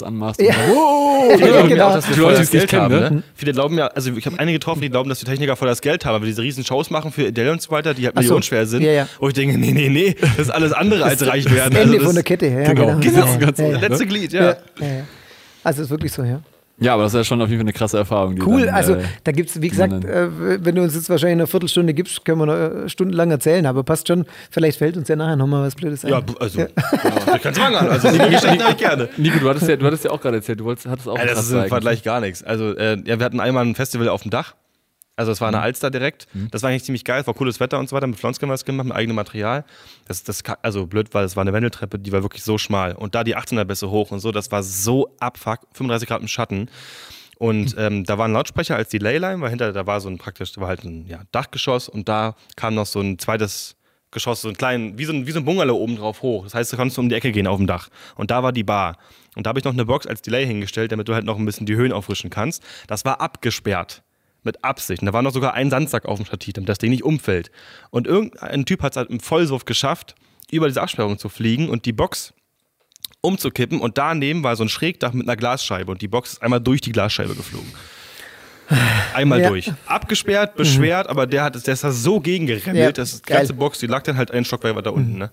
[0.00, 0.40] Sparkulas anmachst.
[0.40, 0.54] Ja.
[0.68, 1.88] Wow, Viele glauben genau.
[1.88, 2.94] auch, dass wir voll das Geld haben.
[2.94, 3.22] kennen, Ne?
[3.34, 5.80] Viele glauben ja, also ich habe einige getroffen, die glauben, dass die Techniker voll das
[5.80, 8.20] Geld haben, aber diese riesen Shows machen für Adele und so weiter, die halt so.
[8.20, 8.82] millionenschwer sind.
[8.82, 9.08] Ja, ja.
[9.18, 11.76] Wo ich denke, nee, nee, nee, das ist alles andere als reich werden.
[11.76, 12.62] Ende das, von der Kette her.
[12.62, 12.86] Ja, Genau.
[12.98, 13.00] genau.
[13.00, 13.68] Genau, ja, genau.
[13.70, 13.78] ja.
[13.78, 14.40] Das letzte Glied, ja.
[14.42, 15.02] Ja, ja, ja.
[15.62, 16.40] Also ist wirklich so, ja.
[16.80, 18.36] Ja, aber das ist ja schon auf jeden Fall eine krasse Erfahrung.
[18.36, 20.28] die Cool, dann, also äh, da gibt es, wie gesagt, äh,
[20.64, 23.84] wenn du uns jetzt wahrscheinlich eine Viertelstunde gibst, können wir noch äh, stundenlang erzählen, aber
[23.84, 24.24] passt schon.
[24.50, 26.10] Vielleicht fällt uns ja nachher nochmal was Blödes ein.
[26.10, 26.66] Ja, also, ja.
[27.36, 27.88] ich kann es machen.
[27.88, 29.08] Also, die Geschichten habe ich gerne.
[29.18, 31.26] Nico, du hattest ja, du hattest ja auch gerade erzählt, du wolltest, hattest auch Ja,
[31.26, 31.68] das ist im.
[31.68, 32.42] Vergleich gar nichts.
[32.42, 34.54] Also, äh, ja, wir hatten einmal ein Festival auf dem Dach.
[35.16, 36.28] Also, es war eine Alster direkt.
[36.50, 37.20] Das war eigentlich ziemlich geil.
[37.20, 38.06] Es war cooles Wetter und so weiter.
[38.06, 39.64] Mit Flonsky haben wir das gemacht, mit eigenem Material.
[40.06, 42.94] Das, das, also blöd, weil es war eine Wendeltreppe, die war wirklich so schmal.
[42.94, 45.60] Und da die 18er Bässe hoch und so, das war so abfuck.
[45.74, 46.70] 35 Grad im Schatten.
[47.40, 50.52] Und ähm, da war ein Lautsprecher als Delay-Line, weil hinter da war so ein praktisch,
[50.52, 53.76] da war halt ein ja, Dachgeschoss und da kam noch so ein zweites
[54.10, 56.44] Geschoss, so ein kleinen, wie so ein, wie so ein Bungalow oben drauf hoch.
[56.44, 57.88] Das heißt, du konntest um die Ecke gehen auf dem Dach.
[58.16, 58.98] Und da war die Bar.
[59.36, 61.46] Und da habe ich noch eine Box als Delay hingestellt, damit du halt noch ein
[61.46, 62.62] bisschen die Höhen auffrischen kannst.
[62.88, 64.02] Das war abgesperrt.
[64.42, 65.02] Mit Absicht.
[65.02, 67.50] Und da war noch sogar ein Sandsack auf dem Stativ, damit das Ding nicht umfällt.
[67.90, 70.14] Und irgendein Typ hat es halt im Vollsuff geschafft,
[70.50, 72.32] über diese Absperrung zu fliegen und die Box
[73.20, 73.80] umzukippen.
[73.80, 75.92] Und daneben war so ein Schrägdach mit einer Glasscheibe.
[75.92, 77.70] Und die Box ist einmal durch die Glasscheibe geflogen.
[79.14, 79.48] Einmal Ja.
[79.48, 79.70] durch.
[79.86, 83.80] Abgesperrt, beschwert, aber der hat der ist da so gegengeremmelt, Ja, dass die ganze Box,
[83.80, 85.18] die lag dann halt einen Stockwerk weiter unten.
[85.18, 85.30] Ne?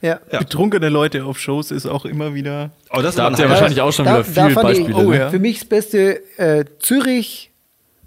[0.00, 0.18] Ja.
[0.32, 0.38] Ja.
[0.40, 2.70] Betrunkene Leute auf Shows ist auch immer wieder.
[2.90, 4.84] Oh, das Da habt ihr ein wahrscheinlich auch schon Da- wieder da viele fand ich-
[4.86, 5.06] Beispiele.
[5.06, 5.30] oh ja.
[5.30, 7.51] Für mich das beste äh, Zürich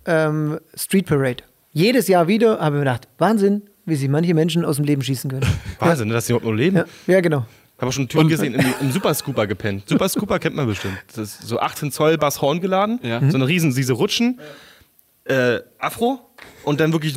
[0.05, 1.43] ähm, Street Parade.
[1.73, 5.01] Jedes Jahr wieder habe ich mir gedacht, Wahnsinn, wie sich manche Menschen aus dem Leben
[5.01, 5.45] schießen können.
[5.79, 6.77] Wahnsinn, ne, dass die überhaupt noch leben.
[6.77, 7.45] Ja, ja genau.
[7.77, 9.89] Habe schon einen Typen gesehen, im, im Super Scooper gepennt.
[9.89, 10.97] Super Scooper kennt man bestimmt.
[11.07, 13.19] Das ist so 18 Zoll Bass Horn geladen, Ja.
[13.29, 14.39] so eine riesen, diese Rutschen,
[15.25, 16.19] äh, Afro
[16.63, 17.15] und dann wirklich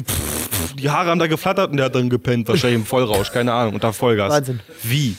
[0.77, 3.75] die Haare haben da geflattert und der hat dann gepennt, wahrscheinlich im Vollrausch, keine Ahnung,
[3.75, 4.33] unter Vollgas.
[4.33, 4.61] Wahnsinn.
[4.83, 5.17] Wie?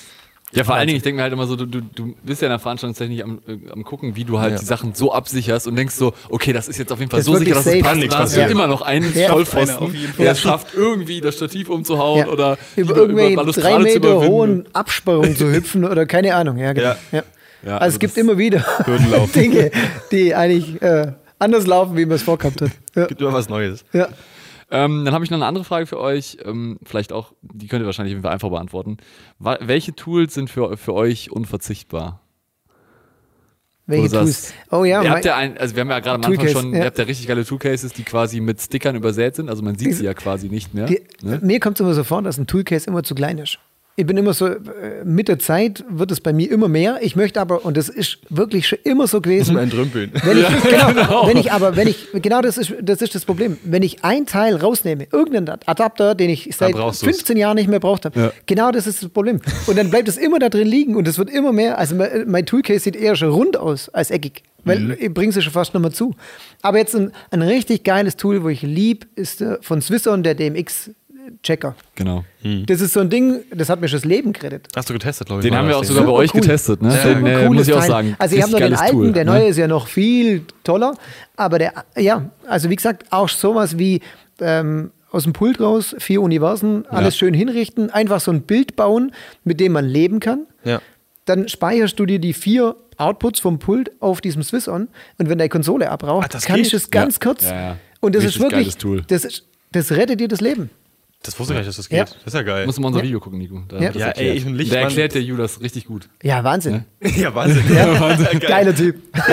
[0.51, 2.47] Ja, vor allen Dingen, ich denke mir halt immer so, du, du, du bist ja
[2.47, 4.57] in der Veranstaltungstechnik am, äh, am gucken, wie du halt Ja.
[4.59, 7.27] die Sachen so absicherst und denkst so, okay, das ist jetzt auf jeden Fall Das
[7.27, 8.01] so sicher, dass es passt.
[8.01, 8.49] Da hast passieren.
[8.51, 9.29] immer noch einen Ja.
[9.29, 10.31] Vollpfosten, der Ja.
[10.31, 12.27] es schafft, irgendwie das Stativ umzuhauen Ja.
[12.29, 16.57] oder Über über irgendwelche Balustrade drei zu Meter hohen Absperrungen zu hüpfen oder keine Ahnung.
[16.57, 16.87] Ja, genau.
[16.89, 16.97] Ja.
[17.11, 17.23] Ja.
[17.61, 18.65] Ja, also, also es gibt das- immer wieder.
[19.35, 19.69] Dinge,
[20.11, 22.71] die eigentlich äh, anders laufen, wie man es vorgehabt hat.
[22.95, 23.05] Ja.
[23.05, 23.83] Gibt immer was Neues.
[23.93, 24.07] Ja.
[24.71, 26.37] Ähm, dann habe ich noch eine andere Frage für euch.
[26.45, 28.97] Ähm, vielleicht auch, die könnt ihr wahrscheinlich einfach beantworten.
[29.39, 32.21] Welche Tools sind für, für euch unverzichtbar?
[33.87, 34.53] Welche Tools?
[34.69, 36.79] Oh ja, ihr habt ja ein, also wir haben ja gerade am Anfang schon, ja.
[36.79, 39.49] ihr habt ja richtig geile Toolcases, die quasi mit Stickern übersät sind.
[39.49, 40.85] Also man sieht sie ja quasi nicht mehr.
[40.85, 41.39] Die, ne?
[41.41, 43.57] Mir kommt es immer so vor, dass ein Toolcase immer zu klein ist.
[43.99, 44.59] Ich bin immer so, äh,
[45.03, 46.99] mit der Zeit wird es bei mir immer mehr.
[47.01, 50.11] Ich möchte aber, und das ist wirklich schon immer so gewesen, Ein Drümpeln.
[50.23, 51.27] wenn ich, genau, genau.
[51.27, 53.57] wenn ich aber, wenn ich, genau das ist, das ist das Problem.
[53.65, 57.09] Wenn ich ein Teil rausnehme, irgendeinen Adapter, den ich seit brauchst du's.
[57.17, 58.31] 15 Jahren nicht mehr braucht habe, Ja.
[58.45, 59.41] genau das ist das Problem.
[59.67, 61.77] Und dann bleibt es immer da drin liegen und es wird immer mehr.
[61.77, 64.43] Also mein, Toolcase sieht eher schon rund aus als eckig.
[64.63, 64.95] Weil Mhm.
[64.97, 66.15] ich bringe es schon fast mehr zu.
[66.61, 70.35] Aber jetzt ein, ein richtig geiles Tool, wo ich lieb, ist äh, von Swisson der
[71.29, 71.75] DMX-Checker.
[71.95, 72.23] Genau.
[72.67, 74.67] Das ist so ein Ding, das hat mir schon das Leben gerettet.
[74.75, 75.47] Hast du getestet, glaube ich.
[75.49, 76.41] Den haben wir auch sogar bei euch cool.
[76.41, 76.91] getestet, ne?
[76.91, 77.87] Super Den, äh, cooles muss ich auch Teil.
[77.87, 78.15] sagen.
[78.19, 79.31] Also ich habe noch den alten, Tool, der ne?
[79.31, 80.95] neue ist ja noch viel toller.
[81.35, 84.01] Aber der, ja, also wie gesagt, auch sowas wie
[84.39, 89.11] ähm, aus dem Pult raus, vier Universen, alles schön hinrichten, einfach so ein Bild bauen,
[89.43, 90.45] mit dem man leben kann.
[90.63, 90.81] Ja.
[91.25, 94.87] Dann speicherst du dir die vier Outputs vom Pult auf diesem Swiss-On
[95.17, 96.73] und wenn deine Konsole abraucht, Ah, das kann ich geht?
[96.81, 97.19] es ganz Ja.
[97.23, 97.43] kurz.
[97.43, 97.77] Ja, ja.
[98.01, 99.07] Und das Richtig ist wirklich.
[99.07, 100.69] Das, das rettet dir das Leben.
[101.21, 101.97] Das wusste ich gar nicht, dass das geht.
[101.97, 102.05] Ja.
[102.05, 102.65] Das ist ja geil.
[102.65, 103.05] Muss mal unser Ja.
[103.05, 103.61] Video gucken, Nico.
[103.67, 103.81] Da Ja.
[103.81, 104.17] Ja, erklärt.
[104.19, 104.81] ey, ich bin Da Lichtmann.
[104.83, 106.07] erklärt der Judas richtig gut.
[106.23, 106.85] Ja, Wahnsinn.
[107.01, 107.63] ja, Wahnsinn.
[108.39, 108.95] Geiler Typ.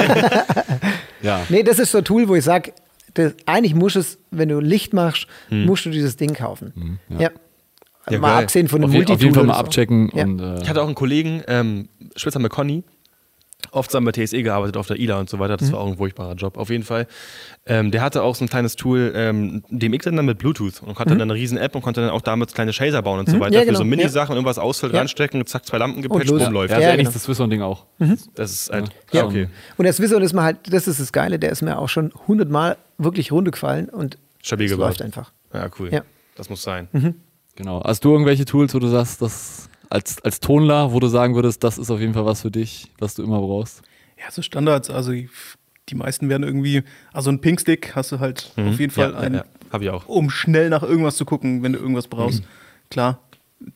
[1.22, 1.44] Ja.
[1.48, 2.72] Nee, das ist so ein Tool, wo ich sage,
[3.46, 6.98] eigentlich musst es, wenn du Licht machst, musst du dieses Ding kaufen.
[7.08, 7.30] ja.
[8.08, 8.42] Ja, mal geil.
[8.44, 9.60] abgesehen von dem Auf, je, auf jeden Fall Multitool mal so.
[9.60, 10.10] abchecken.
[10.14, 10.22] Ja.
[10.24, 12.84] Und, äh, Ich hatte auch einen Kollegen, ähm, Schwitzer Conny,
[13.72, 15.54] oft zusammen bei TSE gearbeitet, auf der ILA und so weiter.
[15.54, 15.58] Mhm.
[15.58, 17.06] Das war auch ein furchtbarer Job, auf jeden Fall.
[17.66, 21.22] Ähm, der hatte auch so ein kleines Tool, ähm, DMX-Sender mit Bluetooth und konnte dann
[21.22, 23.48] eine riesen App und konnte dann auch damit kleine Chaser bauen und so weiter.
[23.50, 23.54] Mhm.
[23.54, 23.96] Ja, Für so genau.
[23.96, 25.00] Mini-Sachen, irgendwas ausfällt, Ja.
[25.00, 26.70] ranstecken, zack, zwei Lampen gepatcht, bumm, läuft.
[26.70, 27.00] ja, Ja, ja, genau.
[27.00, 27.86] ähnlich das Swisson-Ding auch.
[28.34, 29.20] Das ist halt, Ja.
[29.20, 29.48] ja, okay.
[29.76, 32.12] Und das Wizard ist mir halt, das ist das Geile, der ist mir auch schon
[32.28, 34.86] hundertmal wirklich runtergefallen und Stabil es gebaut.
[34.88, 35.32] läuft einfach.
[35.52, 35.88] Ja, cool.
[35.92, 36.02] Ja.
[36.36, 36.88] Das muss sein.
[37.56, 37.82] Genau.
[37.84, 41.62] Hast du irgendwelche Tools, wo du sagst, das als, als Tonler, wo du sagen würdest,
[41.64, 43.82] das ist auf jeden Fall was für dich, was du immer brauchst?
[44.18, 44.90] Ja, so Standards.
[44.90, 49.14] Also die meisten werden irgendwie, also ein Pinkstick hast du halt auf jeden Fall Mhm.
[49.14, 49.46] Ja, einen, ja, ja.
[49.72, 50.06] Hab ich auch.
[50.08, 52.42] um schnell nach irgendwas zu gucken, wenn du irgendwas brauchst.
[52.42, 52.46] Mhm.
[52.90, 53.20] Klar,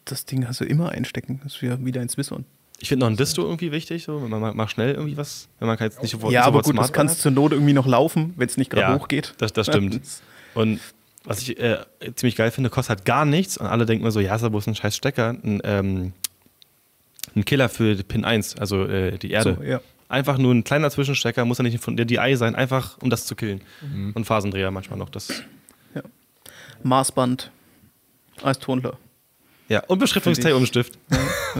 [0.04, 1.40] das Ding hast du immer einstecken.
[1.42, 2.44] Das ist wieder, ein Swiss-On.
[2.82, 5.68] Ich finde noch ein Disto irgendwie wichtig, so, wenn man mal, schnell irgendwie was, wenn
[5.68, 8.48] man jetzt nicht sofort Ja, aber gut, das kannst zur Not irgendwie noch laufen, wenn
[8.48, 9.34] es nicht gerade Ja, hochgeht.
[9.38, 10.00] Das, das stimmt.
[10.54, 10.80] Und
[11.24, 14.20] was ich äh, ziemlich geil finde, kostet halt gar nichts und alle denken mir so,
[14.20, 16.12] ja, ist aber bloß ein scheiß Stecker, ein, ähm,
[17.34, 19.56] ein Killer für Pin 1, also äh, die Erde.
[19.58, 19.80] So, ja.
[20.08, 23.26] Einfach nur ein kleiner Zwischenstecker, muss ja nicht von der DI sein, einfach um das
[23.26, 23.60] zu killen.
[23.80, 24.12] Mhm.
[24.14, 25.08] Und Phasendreher manchmal noch.
[25.08, 25.44] Das,
[26.82, 27.50] Maßband
[28.42, 28.98] als Tonler.
[29.68, 30.98] ja, und Beschriftungstape um Stift.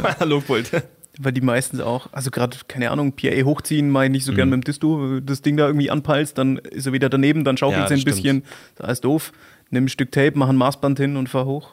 [0.02, 0.70] Analogpult.
[1.18, 4.62] weil die meistens auch, also gerade, keine Ahnung, PA hochziehen, mal nicht so gern mit
[4.62, 7.88] dem Disto, das Ding da irgendwie anpeilst, dann ist er wieder daneben, dann schaukelt Ja,
[7.88, 8.44] sie ein das bisschen.
[8.76, 9.32] Das ist doof.
[9.70, 11.72] Nimm ein Stück Tape, mach ein Maßband hin und fahr hoch.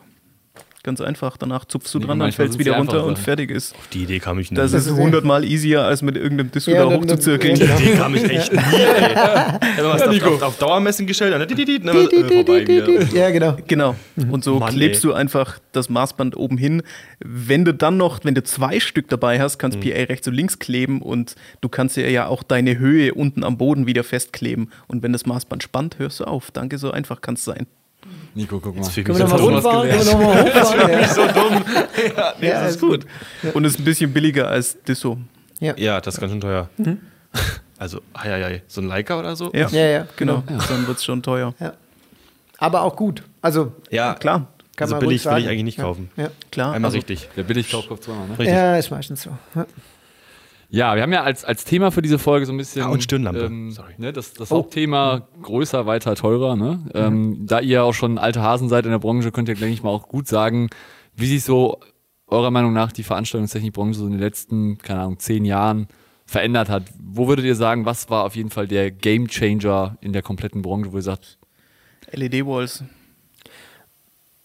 [0.87, 1.35] Ganz einfach.
[1.35, 3.75] Danach zupfst du Nee, dran, dann manchmal fällst sind wieder runter und fertig ist.
[3.75, 4.55] Auf die Idee kam ich nie.
[4.55, 7.59] Das ist hundertmal easier, als mit irgendeinem Disco Ja, da hochzuzirkeln.
[7.59, 9.15] dann- die Idee kam ich echt nie, ey.
[9.75, 13.03] Wenn man was auf, auf, auf Dauermessen gestellt hat, dann, dann, dann, dann vorbei wieder.
[13.13, 13.57] Ja, genau.
[13.67, 13.95] Genau.
[14.31, 15.09] Und so Mann, klebst ey.
[15.09, 16.81] du einfach das Maßband oben hin.
[17.19, 20.57] Wenn du dann noch, wenn du zwei Stück dabei hast, kannst PA rechts und links
[20.57, 24.71] kleben und du kannst ja ja auch deine Höhe unten am Boden wieder festkleben.
[24.87, 26.49] Und wenn das Maßband spannt, hörst du auf.
[26.51, 27.67] Danke, so einfach kann es sein.
[28.35, 28.87] Nico, guck mal.
[28.87, 29.53] ich Können wir nochmal so dumm.
[29.53, 29.89] rundfahren?
[29.89, 30.91] Können wir nochmal hochfahren?
[30.91, 31.07] Ja.
[31.07, 31.63] so dumm.
[32.15, 33.05] Ja, nee, Ja, das ist also- gut.
[33.53, 35.17] Und ist ein bisschen billiger als Disso.
[35.59, 36.69] Ja, das ist ganz schön teuer.
[37.79, 38.61] Also, ei, ei, ei.
[38.65, 39.51] so ein Leica oder so?
[39.53, 40.41] Ja, Ja, ja, genau.
[40.47, 41.53] Dann wird es schon teuer.
[41.59, 41.73] Ja.
[42.57, 43.21] Aber auch gut.
[43.39, 45.83] Also, Ja, Klar, kann also man billig will ich eigentlich nicht Ja.
[45.83, 46.09] kaufen.
[46.17, 46.29] Ja.
[46.51, 46.73] klar.
[46.73, 47.29] Einmal Also, richtig.
[47.37, 48.39] Der Billigkauf kauft zweimal, ne?
[48.39, 48.47] Richtig.
[48.55, 49.29] ja, ist meistens so.
[50.69, 50.95] Ja.
[50.95, 52.83] Wir haben ja als, als Thema für diese Folge so ein bisschen.
[52.83, 53.45] Ah, und Stirnlampe.
[53.45, 53.93] Ähm, Sorry.
[53.97, 56.55] Ne, das das Hauptthema größer, weiter, teurer.
[56.55, 56.79] Ne?
[56.93, 59.83] Ähm, da ihr auch schon alte Hasen seid in der Branche, könnt ihr, denke ich
[59.83, 60.69] mal, auch gut sagen,
[61.15, 61.79] wie sich so
[62.27, 65.87] eurer Meinung nach die Veranstaltungstechnikbranche so in den letzten, keine Ahnung, zehn Jahren
[66.25, 66.83] verändert hat.
[66.99, 70.61] Wo würdet ihr sagen, was war auf jeden Fall der Game Changer in der kompletten
[70.61, 71.37] Branche, wo ihr sagt,
[72.11, 72.83] LED-Walls.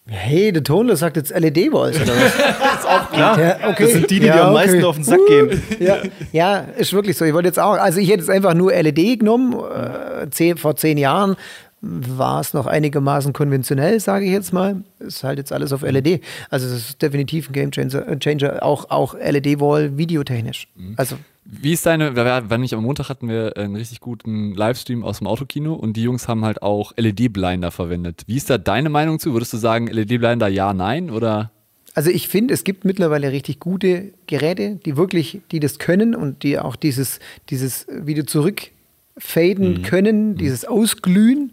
[0.06, 3.08] Hey, der Tonler sagt jetzt LED-Walls oder was?
[3.12, 3.84] Klar, Ja, okay.
[3.84, 4.66] das sind die, die Ja, dir am okay.
[4.66, 5.62] meisten auf den Sack gehen.
[5.78, 5.98] Ja,
[6.32, 7.24] ja, ist wirklich so.
[7.24, 9.54] Ich wollte jetzt auch, also ich hätte jetzt einfach nur LED genommen.
[9.54, 11.36] Äh, zehn, vor zehn Jahren
[11.80, 14.82] war es noch einigermaßen konventionell, sage ich jetzt mal.
[14.98, 16.20] Ist halt jetzt alles auf LED.
[16.50, 20.66] Also es ist definitiv ein Game Changer, Changer auch, auch LED-Wall videotechnisch.
[20.96, 25.18] Also Wie ist deine, wenn nicht am Montag hatten wir einen richtig guten Livestream aus
[25.18, 28.22] dem Autokino und die Jungs haben halt auch LED-Blinder verwendet.
[28.26, 29.32] Wie ist da deine Meinung zu?
[29.32, 31.50] Würdest du sagen, LED-Blinder ja, nein oder?
[31.94, 36.42] Also ich finde, es gibt mittlerweile richtig gute Geräte, die wirklich, die das können und
[36.42, 37.18] die auch dieses,
[37.50, 41.52] dieses wieder zurückfaden können, dieses Ausglühen.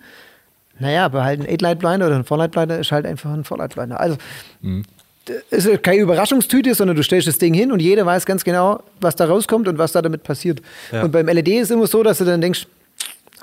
[0.79, 3.99] Naja, aber halt ein 8-Light-Blinder oder ein 4-Light-Blinder ist halt einfach ein 4-Light-Blinder.
[3.99, 4.17] Also
[4.63, 4.98] es
[5.51, 9.15] ist keine Überraschungstüte, sondern du stellst das Ding hin und jeder weiß ganz genau, was
[9.15, 10.61] da rauskommt und was da damit passiert.
[10.91, 11.03] Ja.
[11.03, 12.65] Und beim LED ist immer so, dass du dann denkst,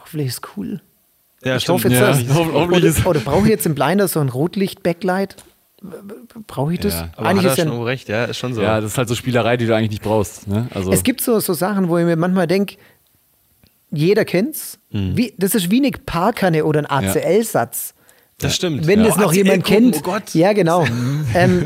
[0.00, 0.80] hoffentlich ist cool.
[1.44, 3.74] Ja, Ich hoffe jetzt, Ja, dass, hoff- hoffentlich oder, ist- oder brauche ich jetzt im
[3.74, 5.36] Blinder so ein Rotlicht-Backlight?
[6.48, 6.94] Brauche ich das?
[6.94, 7.10] Ja.
[7.16, 8.62] Aber Eigentlich hat ist er ja schon recht, ja, ist schon so.
[8.62, 10.48] Ja, das ist halt so Spielerei, die du eigentlich nicht brauchst.
[10.48, 10.66] Ne?
[10.74, 12.76] Also, Es gibt so, so Sachen, wo ich mir manchmal denke,
[13.92, 14.78] jeder kennt's.
[14.90, 15.16] Hm.
[15.16, 17.94] Wie, das ist wie eine Parkanne oder ein ACL-Satz.
[18.38, 18.86] Das stimmt.
[18.86, 19.06] Wenn ja.
[19.06, 19.96] das noch ACL jemand gucken, kennt.
[19.98, 20.34] Oh Gott.
[20.34, 20.84] Ja, genau.
[21.34, 21.64] ähm,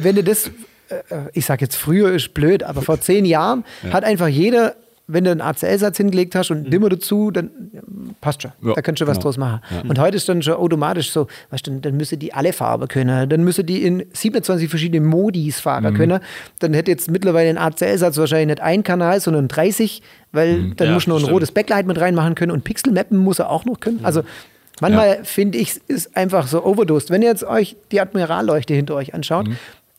[0.00, 0.48] wenn du das,
[0.88, 1.02] äh,
[1.32, 4.74] ich sag jetzt früher ist blöd, aber vor zehn Jahren hat einfach jeder,
[5.06, 7.80] wenn du einen ACL-Satz hingelegt hast und Dimmer dazu, dann ja,
[8.20, 8.50] passt schon.
[8.62, 9.22] Ja, da kannst du was genau.
[9.22, 9.60] draus machen.
[9.88, 12.88] Und heute ist dann schon automatisch so, weißt du, dann, dann müsste die alle Farben
[12.88, 16.20] können, dann müsste die in 27 verschiedene Modis fahren können.
[16.58, 20.02] Dann hätte jetzt mittlerweile ein ACL-Satz wahrscheinlich nicht ein Kanal, sondern 30,
[20.32, 21.32] weil dann Ja, muss noch ein stimmt.
[21.32, 24.00] rotes Backlight mit reinmachen können und Pixel-Mappen muss er auch noch können.
[24.02, 24.24] Also
[24.80, 27.10] manchmal finde ich, ist einfach so overdosed.
[27.10, 29.48] Wenn ihr jetzt euch die Admiralleuchte hinter euch anschaut,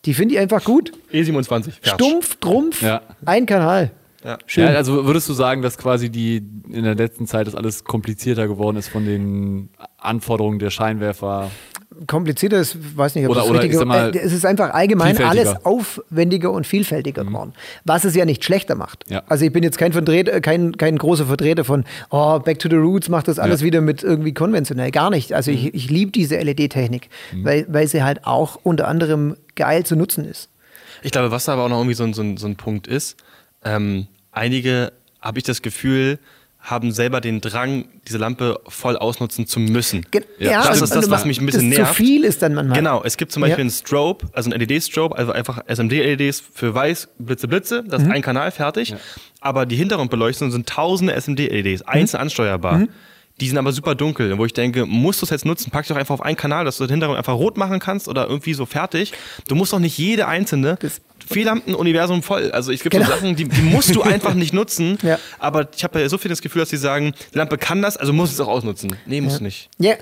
[0.06, 0.92] die finde ich einfach gut.
[1.12, 1.48] E27.
[1.48, 1.78] Fertig.
[1.94, 3.02] Stumpf, Trumpf, Ja.
[3.26, 3.92] ein Kanal.
[4.24, 4.38] Ja.
[4.46, 4.66] Schön.
[4.66, 6.38] Ja, also würdest du sagen, dass quasi die
[6.70, 11.50] in der letzten Zeit das alles komplizierter geworden ist von den Anforderungen der Scheinwerfer?
[12.08, 15.18] Komplizierter ist, weiß nicht, ob Oder- das oder richtige, mal, äh, es ist einfach allgemein
[15.18, 19.06] alles aufwendiger und vielfältiger geworden, was es ja nicht schlechter macht.
[19.10, 19.24] Ja.
[19.28, 22.76] Also ich bin jetzt kein, Vertreter, kein, kein großer Vertreter von, oh, Back to the
[22.76, 23.66] Roots macht das alles Ja.
[23.66, 25.34] wieder mit irgendwie konventionell, gar nicht.
[25.34, 29.96] Also ich, ich liebe diese LED-Technik, weil, weil sie halt auch unter anderem geil zu
[29.96, 30.50] nutzen ist.
[31.02, 32.86] Ich glaube, was da aber auch noch irgendwie so ein, so ein, so ein Punkt
[32.88, 33.18] ist,
[33.66, 36.20] ähm, einige, habe ich das Gefühl,
[36.62, 40.06] haben selber den Drang, diese Lampe voll ausnutzen zu müssen.
[40.12, 41.96] Ge- Ja, das und- ist das, was mich ein bisschen das nervt.
[41.96, 42.78] Zu viel ist dann manchmal.
[42.78, 43.62] Genau, es gibt zum Beispiel Ja.
[43.62, 48.22] einen Strobe, also ein LED-Strobe, also einfach SMD-LEDs für weiß, Blitze, Blitze, das ist ein
[48.22, 48.94] Kanal fertig.
[49.40, 52.88] Aber die Hintergrundbeleuchtung sind tausende SMD-LEDs, einzeln ansteuerbar.
[53.42, 55.90] Die sind aber super dunkel, wo ich denke, musst du es jetzt nutzen, pack dich
[55.90, 58.54] doch einfach auf einen Kanal, dass du den Hintergrund einfach rot machen kannst oder irgendwie
[58.54, 59.14] so fertig.
[59.48, 60.78] Du musst doch nicht jede einzelne
[61.28, 62.52] Fehllampen-Universum voll.
[62.52, 63.06] Also es gibt Genau.
[63.06, 64.98] so Sachen, die, die musst du einfach nicht nutzen.
[65.04, 65.20] Ja.
[65.38, 67.98] Aber ich habe ja so viel das Gefühl, dass die sagen, die Lampe kann das,
[67.98, 68.96] also muss es auch ausnutzen.
[69.06, 69.70] Nee, muss nicht.
[69.78, 69.94] Ja,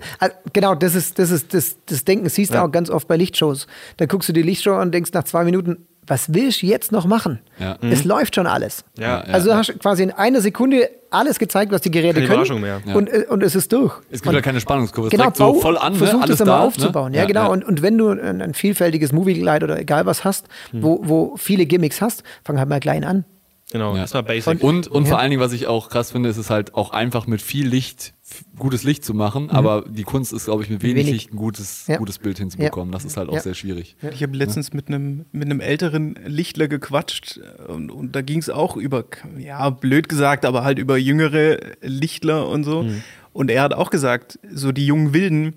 [0.53, 2.65] genau, das ist, das ist das, das Denken, siehst du Ja.
[2.65, 3.67] auch ganz oft bei Lichtshows.
[3.97, 6.91] Da guckst du die Lichtshow an und denkst nach zwei Minuten, was willst du jetzt
[6.91, 7.39] noch machen?
[7.59, 7.77] Ja.
[7.81, 8.83] Es läuft schon alles.
[8.97, 9.19] Ja.
[9.21, 12.33] Also du hast quasi in einer Sekunde alles gezeigt, was die Geräte Keine können.
[12.33, 12.81] Überraschung mehr.
[12.85, 12.95] Ja.
[12.95, 13.93] Und, äh, und es ist durch.
[14.09, 15.07] Es gibt und ja keine Spannungskurve.
[15.07, 15.99] Es Genau, direkt so voll an, ne?
[15.99, 17.11] versuch alles das einmal da, aufzubauen.
[17.11, 17.17] Ne?
[17.19, 17.51] Ja, genau.
[17.51, 20.83] Und, und wenn du ein, ein vielfältiges Movie-Light oder egal was hast, Hm.
[20.83, 23.25] wo, wo viele Gimmicks hast, fang halt mal klein an.
[23.71, 24.01] Genau, Ja.
[24.01, 24.63] erstmal Basic.
[24.63, 25.09] Und, und Ja.
[25.09, 27.67] vor allen Dingen, was ich auch krass finde, ist es halt auch einfach mit viel
[27.67, 28.13] Licht
[28.57, 31.11] gutes Licht zu machen, aber die Kunst ist, glaube ich, mit wenig, Wenig.
[31.13, 31.97] Licht ein gutes, Ja.
[31.97, 32.91] gutes Bild hinzubekommen.
[32.91, 33.39] Das ist halt auch Ja.
[33.41, 33.95] sehr schwierig.
[34.13, 38.49] Ich habe letztens mit einem mit einem älteren Lichtler gequatscht und, und da ging es
[38.49, 39.05] auch über,
[39.37, 42.83] ja, blöd gesagt, aber halt über jüngere Lichtler und so.
[42.83, 43.01] Mhm.
[43.33, 45.53] Und er hat auch gesagt, so die jungen Wilden,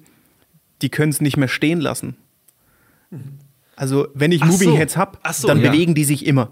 [0.83, 2.17] die können es nicht mehr stehen lassen.
[3.77, 4.77] Also wenn ich Ach Moving so.
[4.79, 5.71] Heads hab, Ach so, dann ja.
[5.71, 6.51] bewegen die sich immer.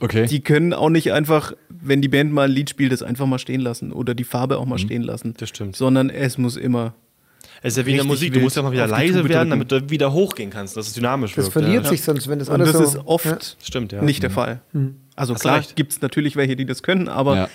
[0.00, 0.26] Okay.
[0.26, 3.38] Die können auch nicht einfach, wenn die Band mal ein Lied spielt, das einfach mal
[3.38, 5.28] stehen lassen oder die Farbe auch mal stehen lassen.
[5.28, 5.34] Mhm.
[5.38, 5.76] Das stimmt.
[5.76, 6.94] Sondern es muss immer.
[7.62, 9.70] Es ist ja wie in der Musik, du musst ja mal wieder leise werden, damit
[9.70, 11.52] du wieder hochgehen kannst, dass es dynamisch Das wirkt.
[11.52, 11.90] verliert ja.
[11.90, 12.98] sich sonst, wenn das Und alles das so.
[13.00, 13.38] ist oft Ja.
[13.62, 14.02] Stimmt, ja.
[14.02, 14.60] nicht der Fall.
[15.20, 17.48] Also Hast klar, gibt es natürlich welche, die das können, aber Ja.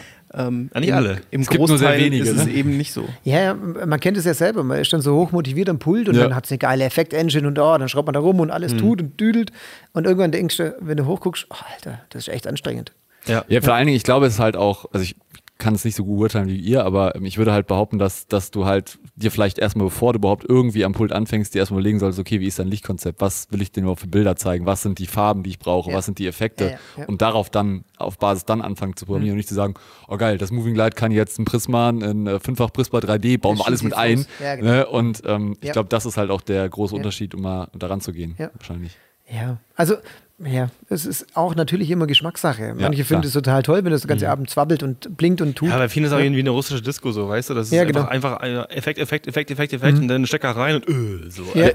[0.48, 1.18] ähm, nicht im, alle.
[1.32, 2.52] im Es gibt nur sehr Großteil wenige, ist es ne?
[2.52, 3.08] eben nicht so.
[3.24, 4.64] Ja, ja, man kennt es ja selber.
[4.64, 6.24] Man ist dann so hoch motiviert am Pult und Ja.
[6.24, 8.76] dann hat es eine geile Effekt-Engine und oh, dann schraubt man da rum und alles
[8.78, 9.52] tut und düdelt.
[9.94, 12.92] Und irgendwann denkst du, wenn du hochguckst, oh, Alter, das ist echt anstrengend.
[13.26, 13.44] Ja.
[13.48, 15.16] Ja, vor allen Dingen, ich glaube, es ist halt auch, also ich
[15.58, 18.52] kann es nicht so gut urteilen wie ihr, aber ich würde halt behaupten, dass, dass
[18.52, 22.00] du halt dir vielleicht erstmal, bevor du überhaupt irgendwie am Pult anfängst, dir erstmal überlegen
[22.00, 23.22] solltest, okay, wie ist dein Lichtkonzept?
[23.22, 24.66] Was will ich denn überhaupt für Bilder zeigen?
[24.66, 25.92] Was sind die Farben, die ich brauche?
[25.92, 25.98] Ja.
[25.98, 26.72] Was sind die Effekte?
[26.72, 27.06] Ja, ja.
[27.06, 29.76] Und darauf dann, auf Basis dann anfangen zu programmieren und nicht zu sagen,
[30.10, 33.58] oh geil, das Moving Light kann jetzt ein Prisma, ein äh, fünffach Prisma 3D, bauen
[33.58, 34.26] wir alles mit ein.
[34.40, 34.64] genau.
[34.64, 34.88] ne?
[34.88, 36.96] Und ähm, ich glaube, das ist halt auch der große.
[36.96, 38.36] Unterschied, um mal daran zu gehen.
[38.38, 38.50] Ja.
[38.56, 38.98] Wahrscheinlich.
[39.30, 39.96] Ja, also,
[40.44, 42.74] ja, es ist auch natürlich immer Geschmackssache.
[42.78, 43.06] Manche klar.
[43.06, 45.70] finden es total toll, wenn das den ganzen Abend zwabbelt und blinkt und tut.
[45.70, 47.54] Ja, bei vielen ist es auch irgendwie eine russische Disco so, weißt du?
[47.54, 48.08] Das ist Ja, einfach, genau.
[48.10, 51.44] einfach äh, Effekt, Effekt, Effekt, Effekt, Effekt und dann einen Stecker rein und öh, so.
[51.54, 51.68] Ja.
[51.68, 51.74] Äh,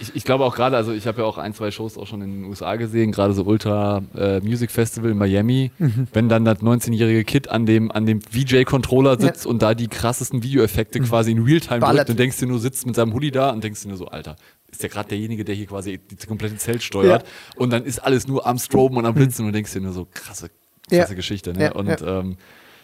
[0.00, 2.22] Ich, ich glaube auch gerade, also ich habe ja auch ein, zwei Shows auch schon
[2.22, 6.08] in den USA gesehen, gerade so Ultra äh, Music Festival in Miami, Mhm.
[6.14, 10.42] wenn dann das 19-jährige Kid an dem, an dem VJ-Controller sitzt und da die krassesten
[10.42, 11.94] Videoeffekte quasi in Realtime Mhm.
[11.96, 14.06] Drückt und denkst dir nur, sitzt mit seinem Hoodie da und denkst dir nur so,
[14.08, 14.36] Alter,
[14.70, 17.26] ist der gerade derjenige, der hier quasi das komplette Zelt steuert
[17.56, 20.06] und dann ist alles nur am Stroben und am Blitzen und denkst dir nur so,
[20.12, 20.50] krasse,
[20.90, 21.00] Ja.
[21.00, 21.52] krasse Geschichte.
[21.54, 21.64] Ne?
[21.64, 22.20] Ja, und ja.
[22.20, 22.36] Ähm,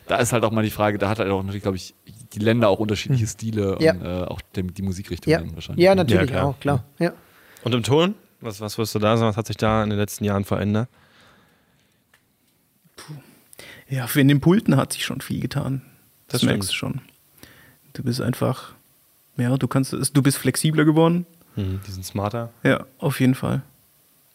[0.07, 1.94] da ist halt auch mal die Frage, da hat halt auch natürlich, glaube ich,
[2.35, 3.81] die Länder auch unterschiedliche Stile Mhm.
[3.85, 3.92] Ja.
[3.92, 5.42] und äh, auch dem, die Musikrichtung ja.
[5.55, 5.83] wahrscheinlich.
[5.85, 6.03] ja, ne?
[6.05, 6.44] natürlich Ja, klar.
[6.47, 6.85] auch, klar.
[6.99, 7.12] Ja.
[7.62, 8.14] Und im Ton?
[8.40, 9.29] Was, was wirst du da sagen?
[9.31, 10.88] Was hat sich da in den letzten Jahren verändert?
[13.88, 15.83] Ja, für in den Pulten hat sich schon viel getan.
[16.29, 17.01] Das, Das merkst du schon.
[17.92, 18.75] Du bist einfach,
[19.37, 21.27] ja, du kannst, du bist flexibler geworden.
[21.57, 22.51] Mhm, die sind smarter.
[22.62, 23.62] Ja, auf jeden Fall.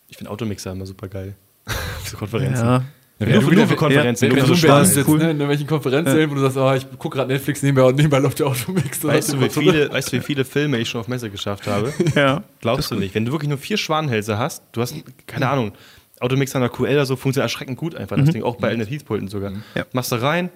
[0.07, 1.35] Ich finde Automixer immer super geil.
[2.03, 2.65] Für Konferenzen.
[2.65, 2.83] Ja,
[3.19, 4.93] Ja, Nur, für, nur für Konferenzen, Wenn nur du so Spaß.
[4.93, 5.17] sitzt, cool.
[5.17, 8.19] ne, in irgendwelchen Konferenzen, wo du sagst, oh, ich gucke gerade Netflix nebenbei und nebenbei
[8.19, 9.03] läuft der Automix.
[9.03, 11.93] Weißt du, wie viele, weißt du, wie viele Filme ich schon auf Messe geschafft habe?
[12.15, 12.43] ja.
[12.61, 13.13] Glaubst du nicht.
[13.13, 14.95] Wenn du wirklich nur vier Schwanenhälse hast, du hast,
[15.27, 15.73] keine Ahnung,
[16.21, 19.27] Automixer einer QL oder so funktioniert erschreckend gut einfach, das Ding, auch bei Elnet Heath-Pulten
[19.27, 19.51] sogar.
[19.75, 19.85] Ja.
[19.91, 20.49] Machst du rein,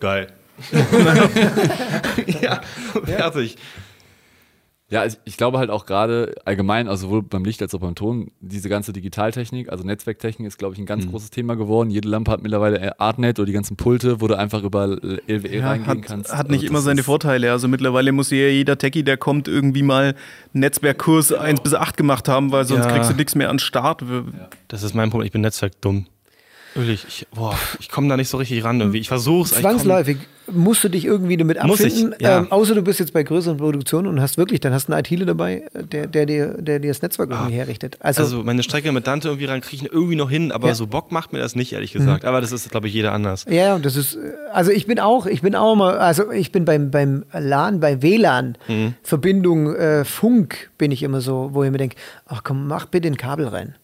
[0.00, 0.28] geil.
[2.42, 2.60] ja,
[3.04, 3.56] fertig.
[4.90, 7.94] Ja, ich, ich glaube halt auch gerade allgemein, also sowohl beim Licht als auch beim
[7.94, 11.90] Ton, diese ganze Digitaltechnik, also Netzwerktechnik ist, glaube ich, ein ganz großes Thema geworden.
[11.90, 15.68] Jede Lampe hat mittlerweile Artnet oder die ganzen Pulte, wo du einfach über LWE Ja,
[15.68, 16.34] reingehen hat, kannst.
[16.34, 17.52] hat nicht Also immer seine Vorteile.
[17.52, 20.14] Also mittlerweile muss ja jeder Techie, der kommt, irgendwie mal
[20.54, 22.90] Netzwerkkurs 1 bis 8 gemacht haben, weil sonst Ja.
[22.92, 24.02] kriegst du nichts mehr an Start.
[24.68, 26.06] Das ist mein Problem, ich bin netzwerkdumm.
[26.74, 28.98] Wirklich, ich, boah, ich komme da nicht so richtig ran irgendwie.
[28.98, 30.18] Ich ich komm- Zwangsläufig
[30.50, 32.14] musst du dich irgendwie damit Muss ich, abfinden.
[32.20, 32.38] ja.
[32.38, 35.00] ähm, außer du bist jetzt bei größeren Produktionen und hast wirklich, dann hast du einen
[35.04, 37.98] ITler dabei, der, der, dir, der dir das Netzwerk irgendwie herrichtet.
[38.00, 40.74] Also, Also meine Strecke mit Dante irgendwie ran kriege ich irgendwie noch hin, aber Ja.
[40.74, 42.24] so Bock macht mir das nicht, ehrlich gesagt.
[42.24, 43.44] Aber das ist, glaube ich, jeder anders.
[43.50, 44.16] ja, das ist,
[44.52, 48.00] also ich bin auch, ich bin auch mal, also ich bin beim, beim LAN, bei
[48.00, 48.94] WLAN, Mhm.
[49.02, 53.08] Verbindung äh, Funk bin ich immer so, wo ich mir denke, ach komm, mach bitte
[53.08, 53.74] ein Kabel rein.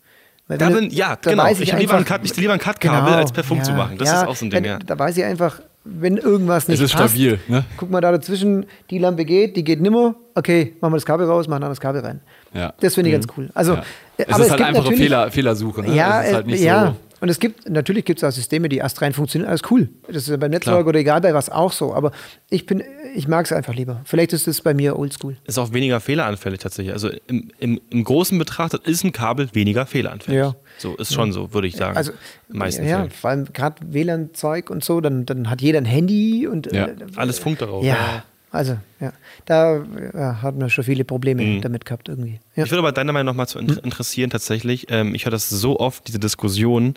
[0.46, 1.44] Weil Da bin, ja, da genau.
[1.44, 3.64] weiß Ich, habe lieber ein Cut, ich lieber ein Cut-Kabel, Genau, als per Funk ja,
[3.64, 3.96] zu machen.
[3.98, 4.78] Das ja, ist auch so ein Ding, ja.
[4.78, 7.64] Da weiß ich einfach, wenn irgendwas nicht Es ist passt, stabil, ne?
[7.76, 11.26] guck mal da dazwischen, die Lampe geht, die geht nimmer, okay, machen wir das Kabel
[11.26, 12.20] raus, machen ein anderes Kabel rein.
[12.52, 12.74] Ja.
[12.80, 13.48] Das finde ich ganz cool.
[13.54, 13.78] Also, Ja.
[13.80, 13.82] äh,
[14.26, 15.82] Es aber ist halt gibt einfache Fehler, Fehlersuche.
[15.82, 15.94] Ne?
[15.94, 16.86] Ja, es ist halt äh, nicht ja.
[16.88, 16.96] so.
[17.24, 19.88] Und es gibt, natürlich gibt es auch Systeme, die astrein funktionieren, alles cool.
[20.08, 21.94] Das ist ja beim Netzwerk oder egal bei was auch so.
[21.94, 22.12] Aber
[22.50, 22.82] ich bin,
[23.14, 24.02] ich mag es einfach lieber.
[24.04, 25.38] Vielleicht ist es bei mir oldschool.
[25.46, 26.92] Ist auch weniger fehleranfällig tatsächlich.
[26.92, 30.38] Also im, im, im Großen betrachtet ist ein Kabel weniger fehleranfällig.
[30.38, 30.54] Ja.
[30.76, 31.96] So, ist schon so, würde ich sagen.
[31.96, 32.12] Also,
[32.50, 33.10] In meisten ja, Fällen.
[33.10, 36.88] vor allem gerade WLAN-Zeug und so, dann, dann hat jeder ein Handy und Ja.
[36.88, 37.82] äh, Alles funkt darauf.
[37.86, 38.22] Ja,
[38.54, 39.12] also, ja.
[39.46, 39.82] Da
[40.14, 41.60] ja, hat man schon viele Probleme Mhm.
[41.60, 42.40] damit gehabt irgendwie.
[42.56, 42.64] Ja.
[42.64, 43.68] Ich würde aber deiner Meinung nochmal zu Hm?
[43.68, 44.86] in interessieren, tatsächlich.
[44.90, 46.94] Ähm, ich höre das so oft, diese Diskussion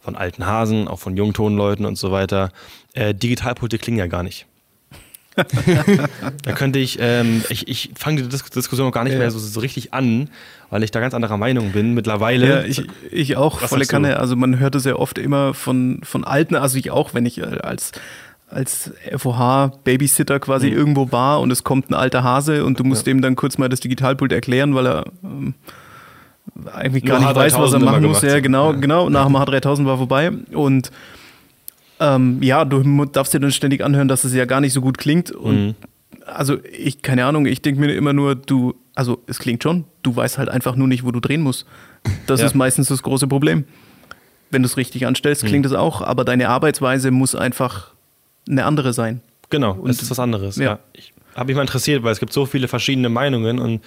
[0.00, 2.50] von alten Hasen, auch von Jungtonleuten und so weiter.
[2.94, 4.46] Äh, Digitalpulte klingen ja gar nicht.
[6.42, 9.18] da könnte ich, ähm, ich, ich fange die Dis Diskussion auch gar nicht Ja.
[9.20, 10.30] mehr so, so richtig an,
[10.70, 12.48] weil ich da ganz anderer Meinung bin mittlerweile.
[12.48, 13.86] Ja, ich, ich auch, Was volle?
[13.86, 14.18] Kanne.
[14.18, 17.38] Also man hört es ja oft immer von, von Alten, also ich auch, wenn ich
[17.38, 17.92] äh, als,
[18.50, 20.76] als FOH-Babysitter quasi Mhm.
[20.76, 23.68] irgendwo war und es kommt ein alter Hase und du musst dem dann kurz mal
[23.68, 25.54] das Digitalpult erklären, weil er ähm,
[26.72, 28.22] eigentlich gar nicht weiß, was er machen muss.
[28.22, 28.78] Ja, genau, ja.
[28.78, 29.10] genau.
[29.10, 30.32] Nach dem H3000 war vorbei.
[30.52, 30.90] Und
[32.00, 34.98] ähm, ja, du darfst dir dann ständig anhören, dass es ja gar nicht so gut
[34.98, 35.30] klingt.
[35.30, 35.74] Und mhm.
[36.26, 40.14] also ich, keine Ahnung, ich denke mir immer nur, du, also es klingt schon, du
[40.14, 41.66] weißt halt einfach nur nicht, wo du drehen musst.
[42.26, 42.46] Das ja.
[42.46, 43.64] ist meistens das große Problem.
[44.50, 45.78] Wenn du es richtig anstellst, klingt es mhm.
[45.78, 47.92] auch, aber deine Arbeitsweise muss einfach
[48.48, 49.20] eine andere sein.
[49.50, 50.56] Genau, und es ist was anderes.
[50.56, 50.64] Ja.
[50.64, 50.78] ja.
[50.92, 53.82] Ich habe mich mal interessiert, weil es gibt so viele verschiedene Meinungen und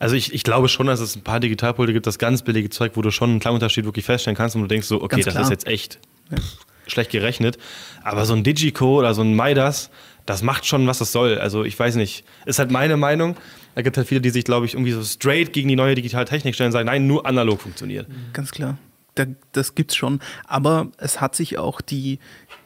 [0.00, 2.92] also ich, ich glaube schon, dass es ein paar Digitalpulte gibt, das ganz billige Zeug,
[2.94, 5.50] wo du schon einen Klangunterschied wirklich feststellen kannst und du denkst so, okay, das ist
[5.50, 5.98] jetzt echt
[6.30, 6.38] ja.
[6.86, 7.58] schlecht gerechnet.
[8.02, 9.90] Aber so ein Digico oder so ein Midas,
[10.24, 11.38] das macht schon, was es soll.
[11.38, 12.24] Also ich weiß nicht.
[12.46, 13.36] Ist halt meine Meinung.
[13.74, 15.94] Da gibt es halt viele, die sich, glaube ich, irgendwie so straight gegen die neue
[15.94, 18.06] Digitaltechnik stellen und sagen, nein, nur analog funktioniert.
[18.32, 18.78] Ganz klar.
[19.16, 20.20] Da, das gibt's schon.
[20.46, 22.20] Aber es hat sich auch die,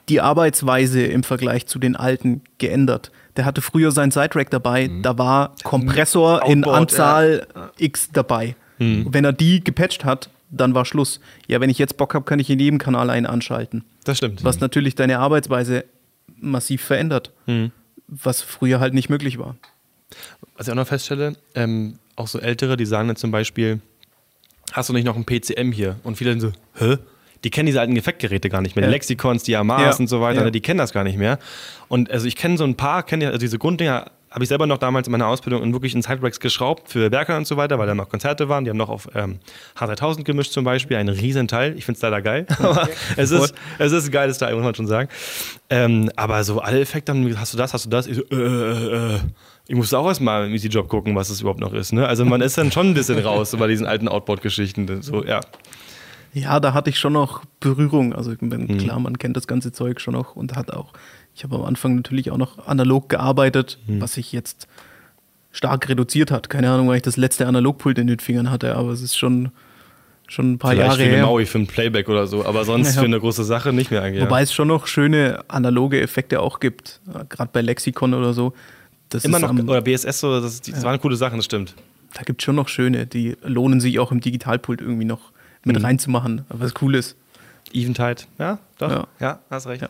[0.09, 3.11] die Arbeitsweise im Vergleich zu den alten geändert.
[3.37, 5.03] Der hatte früher seinen Sidetrack dabei, mhm.
[5.03, 7.71] da war Kompressor Outboard, in Anzahl ja.
[7.79, 8.55] X dabei.
[8.79, 9.09] Mhm.
[9.11, 11.21] Wenn er die gepatcht hat, dann war Schluss.
[11.49, 13.85] Ja, wenn ich jetzt Bock habe, kann ich in jedem Kanal einen anschalten.
[14.05, 14.45] Das stimmt.
[14.45, 15.85] Was natürlich deine Arbeitsweise
[16.37, 17.73] massiv verändert, mhm.
[18.07, 19.57] was früher halt nicht möglich war.
[20.57, 23.81] Was ich auch noch feststelle, ähm, auch so Ältere, die sagen dann zum Beispiel,
[24.73, 25.97] hast du nicht noch ein PCM hier?
[26.05, 26.99] Und viele dann so, hä?
[27.45, 28.85] Die kennen diese alten Effektgeräte gar nicht mehr.
[28.85, 28.89] Ja.
[28.89, 30.51] Die Lexikons, die Yamas und so weiter, ja.
[30.51, 31.39] die kennen das gar nicht mehr.
[31.89, 34.79] Und also ich kenne so ein paar, kenne also diese Grunddinger habe ich selber noch
[34.79, 37.87] damals in meiner Ausbildung in wirklich in Sidetracks geschraubt für Werker und so weiter, weil
[37.87, 38.65] da noch Konzerte waren.
[38.65, 39.39] Die haben noch auf ähm,
[39.79, 41.77] H3000 gemischt zum Beispiel, ein Riesenteil.
[41.79, 44.75] Ich finde es leider geil, aber es, ist, es ist ein geiles Teil, muss man
[44.75, 45.09] schon sagen.
[45.71, 48.09] Ähm, aber so alle Effekte, hast du das, hast du das?
[48.09, 49.19] Ich, so, äh, äh, äh.
[49.69, 51.93] ich muss auch erstmal im Easy-Job gucken, was es überhaupt noch ist.
[51.93, 52.05] Ne?
[52.05, 55.01] Also man ist dann schon ein bisschen raus bei diesen alten Outboard-Geschichten.
[55.01, 55.43] So, ja.
[56.35, 58.13] Ja, da hatte ich schon noch Berührung.
[58.13, 58.79] Also bin, mhm.
[58.79, 60.93] klar, man kennt das ganze Zeug schon noch und hat auch,
[61.35, 64.01] ich habe am Anfang natürlich auch noch analog gearbeitet, mhm.
[64.01, 64.67] was sich jetzt
[65.53, 66.51] stark reduziert hat.
[66.51, 69.53] Keine Ahnung, weil ich das letzte Analogpult in den Fingern hatte, aber es ist schon,
[70.27, 71.19] schon ein paar Vielleicht Jahre für her.
[71.19, 73.01] Eine Maui für ein Playback oder so, aber sonst ja.
[73.01, 74.25] für eine große Sache nicht mehr eigentlich.
[74.25, 78.55] Wobei es schon noch schöne analoge Effekte auch gibt, gerade bei Lexikon oder so.
[79.09, 80.83] Das Immer noch, am, oder BSS, so, das, das ja.
[80.83, 81.77] waren coole Sachen, das stimmt.
[82.15, 85.31] Da gibt es schon noch schöne, die lohnen sich auch im Digitalpult irgendwie noch
[85.65, 85.85] mit mhm.
[85.85, 87.17] reinzumachen, was cool ist.
[87.73, 89.83] Eventide, ja, doch, ja, ja hast recht.
[89.83, 89.89] Ja.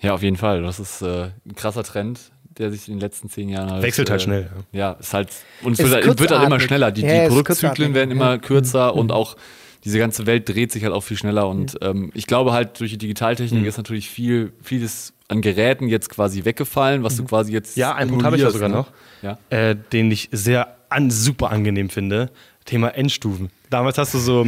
[0.00, 0.14] ja.
[0.14, 0.62] auf jeden Fall.
[0.62, 2.20] Das ist äh, ein krasser Trend,
[2.58, 4.50] der sich in den letzten zehn Jahren halt, Wechselt halt äh, schnell.
[4.72, 5.30] Ja, ist halt,
[5.62, 6.92] und es, es wird, halt, wird, halt immer schneller.
[6.92, 9.00] Die, ja, die Produktzyklen werden immer kürzer mhm.
[9.00, 9.36] und auch
[9.84, 11.48] diese ganze Welt dreht sich halt auch viel schneller.
[11.48, 11.88] Und mhm.
[11.88, 13.68] ähm, ich glaube halt, durch die Digitaltechnik mhm.
[13.68, 17.28] ist natürlich viel, vieles an Geräten jetzt quasi weggefallen, was du mhm.
[17.28, 17.76] quasi jetzt.
[17.76, 18.76] Ja, einen Punkt habe ich ja sogar ne?
[18.76, 18.92] noch,
[19.22, 19.38] ja?
[19.50, 22.30] Äh, den ich sehr an, super angenehm finde.
[22.64, 23.50] Thema Endstufen.
[23.70, 24.46] Damals hast du so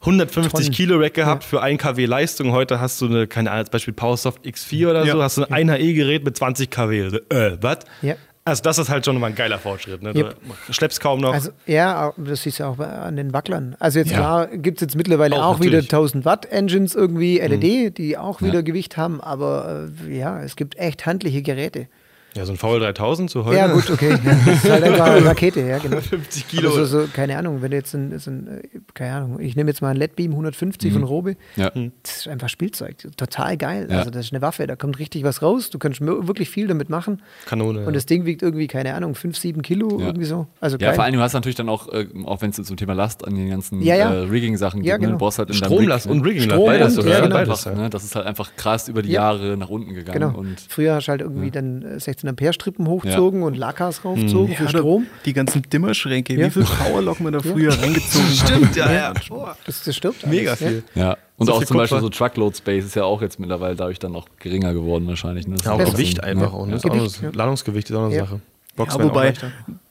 [0.00, 0.70] 150 Tonnen.
[0.72, 1.48] Kilo Rack gehabt ja.
[1.48, 2.52] für 1 kW Leistung.
[2.52, 5.12] Heute hast du eine, keine Ahnung, als Beispiel PowerSoft X4 oder ja.
[5.12, 7.02] so, hast du ein 1HE-Gerät mit 20 kW.
[7.04, 7.78] Also, äh, was?
[8.02, 8.16] Ja.
[8.44, 10.02] Also das ist halt schon mal ein geiler Fortschritt.
[10.02, 10.14] Ne?
[10.14, 10.36] Yep.
[10.68, 11.34] Du schleppst kaum noch.
[11.34, 13.74] Also, ja, das siehst du auch an den Wacklern.
[13.80, 14.18] Also jetzt ja.
[14.18, 17.94] klar gibt es jetzt mittlerweile auch, auch wieder 1000 Watt Engines irgendwie, LED, mhm.
[17.94, 19.20] die auch wieder Gewicht haben.
[19.20, 21.88] Aber äh, ja, es gibt echt handliche Geräte.
[22.36, 23.56] Ja, so ein VL3000 so heute.
[23.56, 24.18] Ja, gut, okay.
[24.22, 26.00] Das ist halt einfach eine Rakete, ja, genau.
[26.00, 26.68] 50 Kilo.
[26.70, 28.60] Also, so, keine Ahnung, wenn du jetzt ein, so ein
[28.92, 30.94] keine Ahnung, ich nehme jetzt mal ein LED-Beam 150 mhm.
[30.94, 31.36] von Robe.
[31.56, 31.70] Ja.
[31.70, 32.96] Das ist einfach Spielzeug.
[33.16, 33.88] Total geil.
[33.90, 33.98] Ja.
[33.98, 35.70] Also, das ist eine Waffe, da kommt richtig was raus.
[35.70, 37.22] Du kannst wirklich viel damit machen.
[37.46, 37.86] Kanone.
[37.86, 40.06] Und das Ding wiegt irgendwie, keine Ahnung, 5, 7 Kilo, ja.
[40.06, 40.46] irgendwie so.
[40.60, 42.92] Also ja, vor allem, du hast natürlich dann auch, äh, auch wenn es zum Thema
[42.92, 44.12] Last an den ganzen ja, ja.
[44.12, 45.08] Äh, Rigging-Sachen geht, ja, genau.
[45.08, 45.12] ne?
[45.14, 46.42] du brauchst halt in Stromlast und Rigging.
[46.42, 47.08] Strom beides, oder?
[47.08, 47.34] Ja, genau.
[47.34, 47.88] beides, ne?
[47.88, 50.20] Das ist halt einfach krass über die Jahre nach unten gegangen.
[50.20, 50.38] Genau.
[50.38, 53.46] Und Früher hast du halt irgendwie dann 16 Ampere Strippen hoch raufgezogen ja.
[53.46, 54.48] und Lackers mhm.
[54.48, 55.06] für Strom.
[55.24, 56.46] Die ganzen Dimmerschränke, ja.
[56.46, 58.48] wie viel Powerlock man da früher reingezogen hat.
[58.48, 59.14] Stimmt, ja, ja.
[59.66, 60.26] Das, das stimmt.
[60.26, 60.84] Mega alles, viel.
[60.94, 61.16] Ja.
[61.36, 64.12] Und so auch zum Beispiel so Truckload Space ist ja auch jetzt mittlerweile dadurch dann
[64.12, 65.46] noch geringer geworden wahrscheinlich.
[65.46, 65.56] Ne?
[65.64, 66.52] Ja, auch Gewicht einfach.
[66.52, 66.78] Auch, ne?
[66.78, 68.40] Gewicht, Ladungsgewicht ist auch eine Sache.
[68.78, 69.32] Ja, wobei,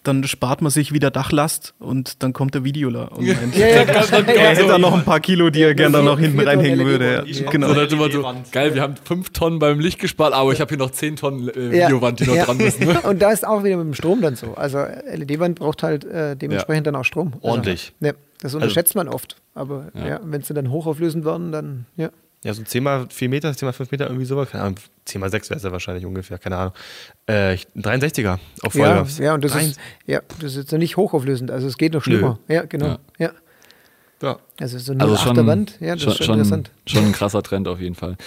[0.08, 3.12] dann spart man sich wieder Dachlast und dann kommt der Videoler.
[3.12, 6.06] Und ja, ja, ja, er hätte dann noch ein paar Kilo, die er gerne dann
[6.06, 7.26] noch hinten reinhängen würde.
[7.26, 7.50] Ja.
[7.50, 7.74] Genau.
[7.74, 10.92] So, so, geil, wir haben fünf Tonnen beim Licht gespart, aber ich habe hier noch
[10.92, 12.86] zehn Tonnen äh, Videowand, die noch dran müssen.
[12.86, 13.02] Ne?
[13.04, 14.54] Und da ist auch wieder mit dem Strom dann so.
[14.54, 17.34] Also LED-Wand braucht halt äh, dementsprechend dann auch Strom.
[17.36, 17.94] Also, Ordentlich.
[18.02, 19.38] Also, das unterschätzt also, man oft.
[19.56, 20.20] Aber ja.
[20.24, 22.10] wenn sie dann hochauflösend werden, dann ja.
[22.44, 24.52] Ja, so 10 mal 4 Meter, 10 mal 5 Meter, irgendwie sowas.
[24.52, 26.74] Keine Ahnung, 10 mal 6 wäre es ja wahrscheinlich ungefähr, keine Ahnung.
[27.28, 29.20] Äh, ein 63er auf Vollgas.
[29.20, 31.94] Ja, ja, und das ist, ja, das ist jetzt noch nicht hochauflösend, also es geht
[31.94, 32.40] noch schlimmer.
[32.48, 32.56] Nö.
[32.56, 32.88] Ja, genau.
[32.88, 33.00] Ja.
[33.20, 33.32] ja.
[34.22, 34.40] ja.
[34.60, 36.72] Also so eine also schon, Wand, ja, das schon, ist schon, interessant.
[36.88, 38.18] Schon ein krasser Trend auf jeden Fall.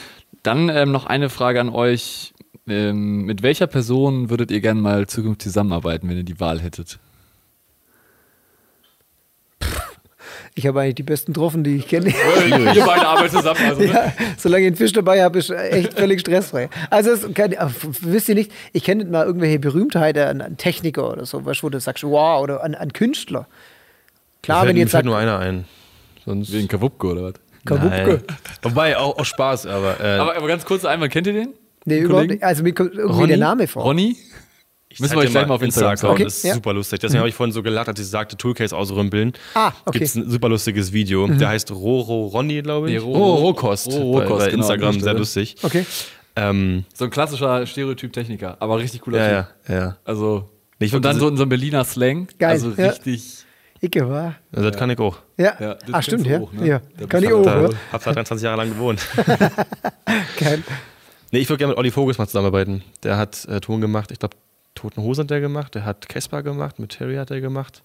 [0.43, 2.33] Dann ähm, noch eine Frage an euch.
[2.69, 6.99] Ähm, mit welcher Person würdet ihr gerne mal zukünftig zusammenarbeiten, wenn ihr die Wahl hättet?
[10.59, 12.09] Ich habe eigentlich die besten Troffen, die ich kenne.
[12.09, 12.15] Ihr
[12.85, 13.61] beide arbeitet zusammen.
[13.69, 13.87] Also, ne?
[13.93, 16.69] ja, solange ich einen Fisch dabei habe, ist echt völlig stressfrei.
[16.91, 17.55] Also, es kann,
[18.01, 21.69] wisst ihr nicht, ich kenne nicht mal irgendwelche Berühmtheiten, einen Techniker oder so, weißt, wo
[21.69, 23.47] du sagst, wow, oder an, an Künstler.
[24.43, 25.65] Klar, wenn fällt- ihr jetzt sagt, nur einer ein.
[26.25, 27.35] Sonst Wegen Kawupke oder was?
[27.65, 27.89] Kawupke.
[27.89, 28.23] Nein.
[28.63, 31.55] Wobei, auch, auch Spaß, aber, äh, Aber, aber ganz kurz einmal, kennt ihr den?
[31.85, 32.35] Nee, Den überhaupt Kollegen?
[32.35, 32.43] nicht.
[32.45, 33.29] Also mir kommt irgendwie Ronny?
[33.29, 33.83] der Name vor.
[33.85, 34.17] Ronny?
[34.91, 36.55] Ich müssen wir euch gleich mal auf Instagram Instagram Okay, Das ist ja.
[36.55, 37.01] super lustig.
[37.01, 39.33] Deswegen habe ich vorhin so gelacht, als ich sagte, Toolcase ausrümpeln.
[39.55, 39.99] Ah, okay.
[39.99, 41.27] Gibt es ein super lustiges Video.
[41.27, 42.95] Der heißt Roro Ronny, glaube ich.
[42.99, 43.89] Nee, Ro- oh, Rohkost.
[43.89, 45.19] Ro- bei, Rohkost, bei genau, Instagram, sehr Stelle.
[45.19, 45.57] lustig.
[45.63, 45.85] Okay.
[46.37, 49.53] Ähm, So ein klassischer Stereotyp-Techniker, aber richtig cooler ja, Typ.
[49.69, 49.97] ja, ja.
[50.05, 52.29] Also, ich und dann so in so einem Berliner Slang.
[52.39, 52.91] Geil, Also ja.
[52.91, 53.45] richtig.
[53.81, 54.37] Icke, war.
[54.53, 55.19] Also, das kann ich auch.
[55.37, 55.55] Ja.
[55.61, 56.41] Ja, das ah, stimmt, ja.
[56.41, 56.67] auch, ne?
[56.67, 56.81] ja.
[57.09, 57.69] Kann ich auch, Da, ja.
[57.93, 59.01] hab da 23 Jahre lang gewohnt.
[60.39, 60.63] Geil.
[61.31, 62.83] Nee, ich würde gerne mit Olli Vogels mal zusammenarbeiten.
[63.03, 64.11] Der hat äh, Ton gemacht.
[64.11, 64.37] Ich glaube,
[64.79, 65.75] Toten Hosen hat der gemacht.
[65.75, 66.79] Der hat Casper gemacht.
[66.79, 67.83] Mit Terry hat er gemacht.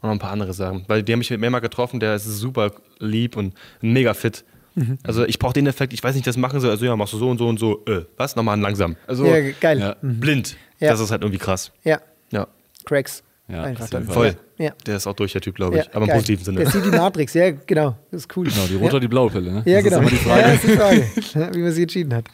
[0.00, 0.84] Und noch ein paar andere Sachen.
[0.88, 2.00] Weil die haben mich mehrmals getroffen.
[2.00, 4.44] Der ist super lieb und mega fit.
[4.74, 4.98] Mhm.
[5.02, 5.92] Also ich brauche den Effekt.
[5.92, 6.70] Ich weiß nicht, das machen soll.
[6.70, 7.84] Also ja, machst du so und so und so.
[7.86, 8.36] Äh, was?
[8.36, 8.96] Nochmal langsam.
[9.06, 9.78] Also Ja, geil.
[9.78, 9.96] Ja.
[10.00, 10.56] blind.
[10.78, 10.90] Ja.
[10.90, 11.72] Das ist halt irgendwie krass.
[11.84, 12.00] Ja.
[12.30, 12.46] Ja,
[12.86, 13.22] Cracks.
[13.48, 14.04] Ja, Einfach dann.
[14.04, 14.36] voll.
[14.58, 14.72] Ja.
[14.86, 15.88] Der ist auch durch, der Typ, glaube Ja, ich.
[15.88, 16.16] Aber im geil.
[16.18, 16.58] positiven Sinne.
[16.60, 17.96] Der sieht die Matrix, ja, genau.
[18.12, 18.46] Das ist cool.
[18.46, 18.90] Genau, die rote ja.
[18.92, 19.62] oder die blaue Pille, ne?
[19.66, 19.96] Ja, das genau.
[19.96, 20.40] Ist immer die Frage.
[20.40, 22.24] Ja, das ist die Frage, ja, wie man sich entschieden hat.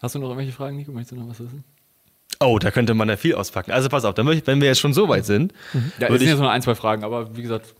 [0.00, 0.92] Hast du noch irgendwelche Fragen, Nico?
[0.92, 1.64] Möchtest du noch was wissen?
[2.42, 3.70] Oh, da könnte man ja viel auspacken.
[3.70, 6.22] Also pass auf, dann wenn wir jetzt schon so weit sind, Ja, es würde sind
[6.22, 7.74] ich jetzt nur ein, zwei Fragen, aber wie gesagt,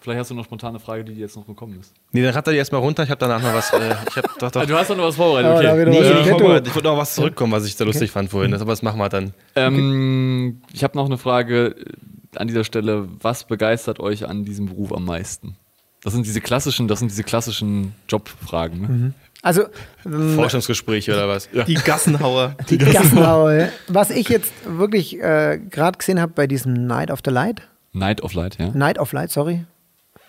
[0.00, 1.92] vielleicht hast du noch spontane Frage, die dir jetzt noch gekommen ist.
[2.12, 3.02] Nee, dann ratter die erstmal runter.
[3.02, 3.72] Ich habe danach noch was.
[3.74, 5.90] Äh, ich hab doch, doch, Ah, du hast doch noch was vorbereitet, Oh, okay.
[5.90, 8.54] nee, was ich, wollte- ich wollte noch was zurückkommen, was ich sehr lustig fand vorhin.
[8.54, 9.34] Aber das machen wir dann.
[9.54, 13.06] Ähm, ich habe noch eine Frage äh, an dieser Stelle.
[13.20, 15.56] Was begeistert euch an diesem Beruf am meisten?
[16.02, 18.80] Das sind diese klassischen, das sind diese klassischen Jobfragen.
[18.80, 19.12] Ne?
[19.44, 19.64] Also,
[20.06, 21.50] ähm, Forschungsgespräche oder was?
[21.52, 21.64] Ja.
[21.64, 22.56] Die Gassenhauer.
[22.70, 23.68] die Gassenhauer, ja.
[23.88, 27.60] was ich jetzt wirklich äh, gerade gesehen habe bei diesem Night of the Light,
[27.92, 28.70] Night of Light, ja.
[28.70, 29.66] Night of Light, sorry,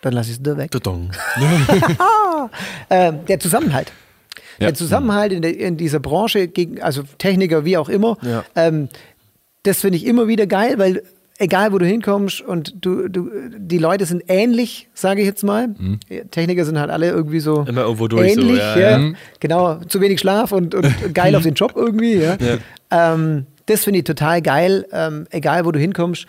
[0.02, 0.72] dann lasse ich es da weg.
[2.90, 3.92] Äh, der Zusammenhalt.
[4.60, 4.68] Ja.
[4.68, 8.44] Der Zusammenhalt in, der, in dieser Branche, gegen, also Techniker wie auch immer, Ja.
[8.56, 8.90] ähm,
[9.64, 11.02] das finde ich immer wieder geil, weil
[11.38, 15.70] egal wo du hinkommst und du, du, die Leute sind ähnlich, sage ich jetzt mal.
[16.32, 17.68] Techniker sind halt alle irgendwie so Mhm.
[17.68, 18.98] Immer irgendwo durch so, ähnlich, ja, ja, ja.
[18.98, 19.16] Mhm.
[19.40, 22.16] genau, zu wenig Schlaf und, und geil auf den Job irgendwie.
[22.16, 22.38] Ja.
[22.92, 26.26] Ähm, das finde ich total geil, ähm, egal wo du hinkommst,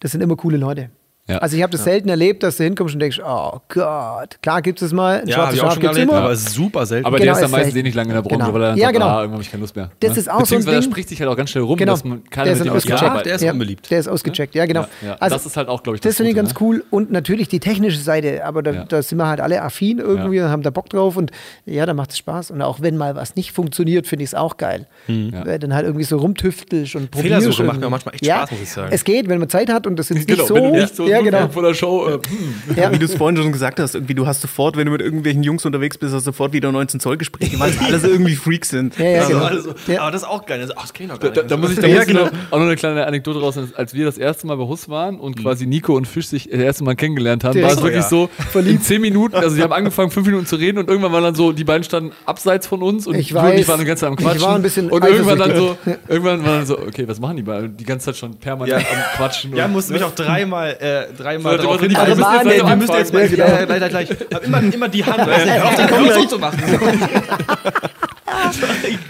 [0.00, 0.90] das sind immer coole Leute.
[1.28, 1.38] Ja.
[1.38, 4.80] Also ich habe das selten erlebt, dass du hinkommst und denkst, oh Gott, klar gibt
[4.80, 6.22] es mal, ein Ja, habe schwarzes ich auch Schaf schon gibt es erlebt, immer.
[6.24, 7.06] aber super selten.
[7.06, 8.54] Aber Genau, der ist dann ist meistens eh nicht lange in der Branche, genau.
[8.54, 9.06] weil er dann Ja, sagt, genau.
[9.06, 9.90] ah, irgendwann habe ich keine Lust mehr.
[10.00, 10.18] Das ne?
[10.18, 11.92] ist auch so ein Beziehungsweise Ding- spricht sich halt auch ganz schnell rum, Genau.
[11.92, 13.02] dass man keiner Der mit ist ausgecheckt.
[13.02, 13.26] arbeitet.
[13.26, 13.90] der ist ja, unbeliebt.
[13.90, 14.80] Der ist ausgecheckt, ja, genau.
[15.02, 15.16] Ja, ja.
[15.20, 16.56] Also, das ist halt auch, glaube ich, das finde ich ganz ne?
[16.60, 16.84] cool.
[16.90, 18.84] Und natürlich die technische Seite, aber da, Ja.
[18.84, 21.30] da sind wir halt alle affin irgendwie und haben da Bock drauf und
[21.66, 22.50] ja, da macht es Spaß.
[22.52, 24.86] Und auch wenn mal was nicht funktioniert, finde ich es auch geil.
[25.08, 25.44] Ja.
[25.44, 27.34] Weil dann halt irgendwie so rumtüftelst und probierst.
[27.42, 28.88] Fehlersuche macht mir manchmal echt ja, Spaß, muss ich sagen.
[28.92, 31.06] Es geht, wenn man Zeit hat und das ist Genau, nicht so.
[31.24, 31.48] Ja, genau.
[31.52, 32.76] vor der Show, äh, hm.
[32.76, 32.92] Ja.
[32.92, 35.42] Wie du es vorhin schon gesagt hast, irgendwie, du hast sofort, wenn du mit irgendwelchen
[35.42, 38.70] Jungs unterwegs bist, hast du sofort wieder 19 Zoll Gespräche, weil es alles irgendwie Freaks
[38.70, 38.96] sind.
[38.98, 39.44] Ja, ja, Also, genau.
[39.44, 40.00] alles so, Ja.
[40.02, 40.60] Aber das ist auch geil.
[40.60, 41.50] Das, ach, das kenn ich noch gar Da, nicht.
[41.50, 42.24] da muss ich, da Ja, muss ich genau.
[42.26, 43.58] noch, auch noch eine kleine Anekdote raus.
[43.74, 46.60] Als wir das erste Mal bei Huss waren und quasi Nico und Fisch sich das
[46.60, 49.72] erste Mal kennengelernt haben, war es wirklich Oh, so, in zehn Minuten, also sie haben
[49.72, 52.82] angefangen, fünf Minuten zu reden und irgendwann waren dann so, die beiden standen abseits von
[52.82, 53.68] uns und Ich du und ich weiß.
[53.68, 54.42] waren die ganze Zeit am Ich Quatschen.
[54.42, 55.76] war ein bisschen und irgendwann dann so,
[56.08, 57.76] irgendwann war dann so, okay, was machen die beiden?
[57.76, 58.88] Die ganze Zeit schon permanent Ja.
[58.88, 59.54] am Quatschen.
[59.56, 62.68] Ja, mussten mich auch dreimal, äh, dreimal So, die- die- hinweisen.
[62.68, 64.08] die müssen jetzt Mann, ey, mal, Ja, ja, gleich.
[64.32, 65.20] Hab immer, immer die Hand.
[65.20, 66.62] auf, dann komm so zu machen.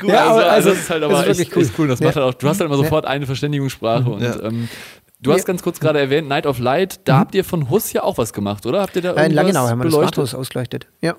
[0.01, 1.63] Gut, Ja, also, aber- also, also, das ist halt das aber ist echt, cool.
[1.63, 1.89] echt cool.
[1.89, 2.07] Das Ja.
[2.07, 4.41] macht halt auch, du hast halt immer sofort eine Verständigungssprache und Ja.
[4.43, 4.69] ähm,
[5.21, 5.45] du hast Ja.
[5.47, 8.33] ganz kurz gerade erwähnt, Night of Light, da habt ihr von Huss ja auch was
[8.33, 8.81] gemacht, oder?
[8.81, 10.19] Habt ihr da irgendwas Langenau haben wir das beleuchtet?
[10.19, 10.87] Rathaus ausgeleuchtet.
[11.01, 11.15] Ja.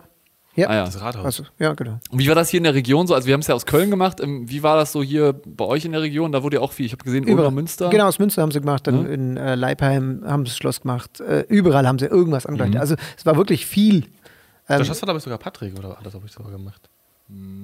[0.56, 0.68] Ja.
[0.70, 0.86] Ah, ja.
[0.86, 1.24] Das Rathaus.
[1.26, 2.00] Also, ja, genau.
[2.10, 3.14] Und wie war das hier in der Region so?
[3.16, 4.20] Also wir haben es ja aus Köln gemacht.
[4.20, 6.32] Ähm, Wie war das so hier bei euch in der Region?
[6.32, 6.86] Da wurde ja auch viel.
[6.88, 7.90] Ich habe gesehen, Ulmer Münster.
[7.90, 9.10] Genau, aus Münster haben sie gemacht, dann Ja.
[9.10, 11.20] in äh, Leipheim haben sie das Schloss gemacht.
[11.22, 12.76] Äh, überall haben sie irgendwas angeleuchtet.
[12.76, 12.82] Mhm.
[12.82, 14.06] Also es war wirklich viel.
[14.68, 15.98] Ähm, Das war, glaube ich, sogar Patrick, oder?
[16.04, 16.90] Das habe ich sogar gemacht.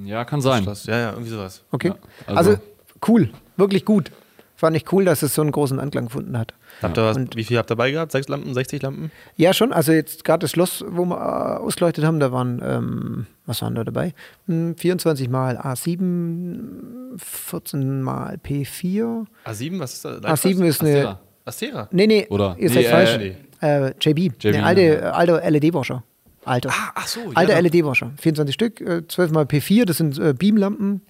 [0.06, 0.64] Ja, kann sein.
[0.64, 0.86] Schloss.
[0.86, 1.64] Ja, ja, irgendwie sowas.
[1.72, 1.88] okay.
[1.90, 1.96] Ja,
[2.36, 2.62] also, also-
[3.08, 4.12] cool, wirklich gut.
[4.58, 6.54] Fand ich cool, dass es so einen großen Anklang gefunden hat.
[6.82, 8.12] Habt ihr was, Und- wie viel habt ihr dabei gehabt?
[8.14, 9.12] Sechs Lampen, 60 Lampen?
[9.36, 9.74] Ja, schon.
[9.74, 13.76] Also jetzt gerade das Schloss, wo wir äh, ausgeleuchtet haben, da waren, ähm, was waren
[13.76, 14.14] da dabei?
[14.48, 19.26] Hm, 24 mal A7, 14 mal P4.
[19.46, 20.10] A7, was ist da?
[20.20, 20.92] A7 ist eine.
[20.92, 21.20] Astera.
[21.46, 21.88] Astera.
[21.92, 22.56] Nee, nee, Oder?
[22.58, 23.18] ihr Nee, seid äh, falsch.
[23.18, 23.36] nee.
[23.62, 25.12] Äh, JB, JB, eine alte, ja.
[25.12, 26.04] alter LED-Washer.
[26.44, 26.70] Alter.
[26.72, 27.20] Ah, ach so.
[27.34, 28.12] Alter ja, LED-Washer.
[28.18, 31.02] 24 Stück, äh, 12 mal P4, das sind äh, Beamlampen.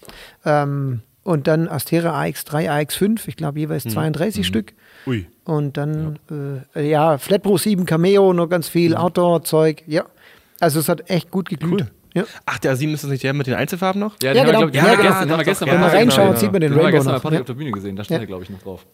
[0.46, 4.74] Ähm, und dann Astera AX3, AX5, ich glaube jeweils 32 Stück.
[5.06, 5.26] Ui.
[5.44, 6.18] Und dann,
[6.76, 9.84] ja, äh, ja Flat Pro 7 Cameo, noch ganz viel Outdoor-Zeug.
[9.88, 10.06] Ja.
[10.62, 11.82] Also es hat echt gut geglüht.
[11.82, 11.88] Cool.
[12.14, 12.24] Ja.
[12.46, 14.16] Ach, der A7 ist das nicht der mit den Einzelfarben noch?
[14.24, 14.72] Ja, Ja, den haben wir, genau.
[14.72, 15.10] glaub, Ja, genau.
[15.10, 16.40] gestern, haben wir gestern Wenn ja, man genau, reinschaut, genau.
[16.40, 17.22] sieht man den den haben wir Rainbow gestern bei noch.
[17.24, 17.42] Patrick Ja.
[17.42, 17.96] auf der Bühne gesehen.
[17.98, 18.18] Da stand Ja.
[18.20, 18.86] der, glaube ich, noch drauf.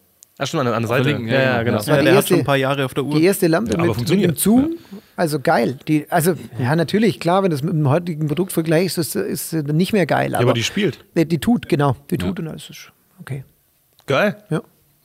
[0.44, 1.04] Ach, stimmt, an der anderen Seite.
[1.10, 1.64] Verlinken, ja, ja, ja, genau.
[1.66, 1.78] genau.
[1.78, 3.16] Das Ja, die der hat erste- schon ein paar Jahre auf der Uhr.
[3.16, 4.32] Die erste Lampe Ja, aber mit, mit funktioniert.
[4.32, 4.76] dem Zoom,
[5.16, 5.78] also geil.
[5.88, 9.54] Die, also, ja, natürlich, klar, wenn du es mit dem heutigen Produkt vergleichst, ist es
[9.54, 10.32] ist nicht mehr geil.
[10.32, 11.06] Ja, Aber, aber die spielt.
[11.16, 11.96] die, die tut, genau.
[12.10, 12.26] Die Ja.
[12.28, 13.44] tut und alles ist okay.
[14.08, 14.36] Geil.
[14.50, 14.62] Ja.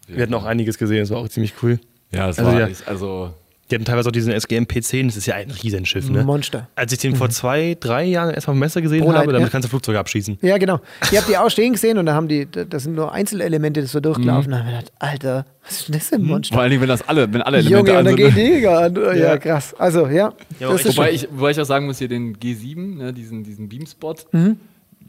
[0.09, 1.79] Wir hatten auch einiges gesehen, das war auch ziemlich cool.
[2.13, 3.35] Ja, es Also war also
[3.71, 6.23] Die hatten teilweise auch diesen SGM P10, das ist ja ein Riesenschiff, ne?
[6.23, 6.69] Monster.
[6.77, 9.49] Als ich den vor zwei, drei Jahren erstmal auf dem Messer gesehen Prolite, habe, damit
[9.49, 9.51] ja.
[9.51, 10.39] kannst du Flugzeuge abschießen.
[10.41, 10.79] Ja, genau.
[11.11, 13.99] Ich habe die auch stehen gesehen und da haben die, das sind nur Einzelelemente so
[13.99, 14.53] durchgelaufen.
[14.53, 16.55] Da habe ich gedacht, Alter, was ist denn das für ein Monster?
[16.55, 18.35] vor allen Dingen, wenn das alle, wenn alle Elemente Junge, an dann sind.
[18.35, 18.95] gehen die Jäger an.
[19.05, 19.39] Ja, Ja.
[19.39, 19.75] krass.
[19.77, 20.33] Also, ja.
[20.61, 23.43] Ja, das ist Wobei ich, wobei ich auch sagen muss, hier den G7, ne, diesen,
[23.43, 24.59] diesen Beamspot, Mhm.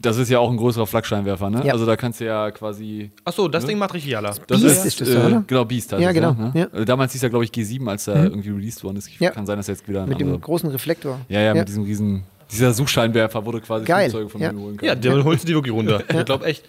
[0.00, 1.62] Das ist ja auch ein größerer Flaggscheinwerfer, ne?
[1.64, 1.72] Ja.
[1.72, 3.10] Also da kannst du ja quasi.
[3.24, 4.30] Achso, das Ding macht richtig Jalla.
[4.46, 5.42] Das Beast ist das, oder?
[5.46, 6.52] Genau, Beast heißt Ja, es, genau, Ne?
[6.54, 6.66] ja.
[6.72, 6.82] Mhm.
[6.82, 9.10] Äh, Damals hieß er, glaube ich, G7, als er irgendwie released worden ist.
[9.18, 9.30] Ja.
[9.30, 11.18] Kann sein, dass er jetzt wieder ein mit dem großen Reflektor.
[11.28, 12.22] Ja, ja, mit diesem riesen.
[12.50, 14.52] Dieser Suchscheinwerfer, du quasi Geil, Flugzeuge von ja.
[14.52, 14.86] mir holen kannst.
[14.86, 16.02] Ja, der holst du die wirklich runter.
[16.08, 16.64] Ich glaube echt.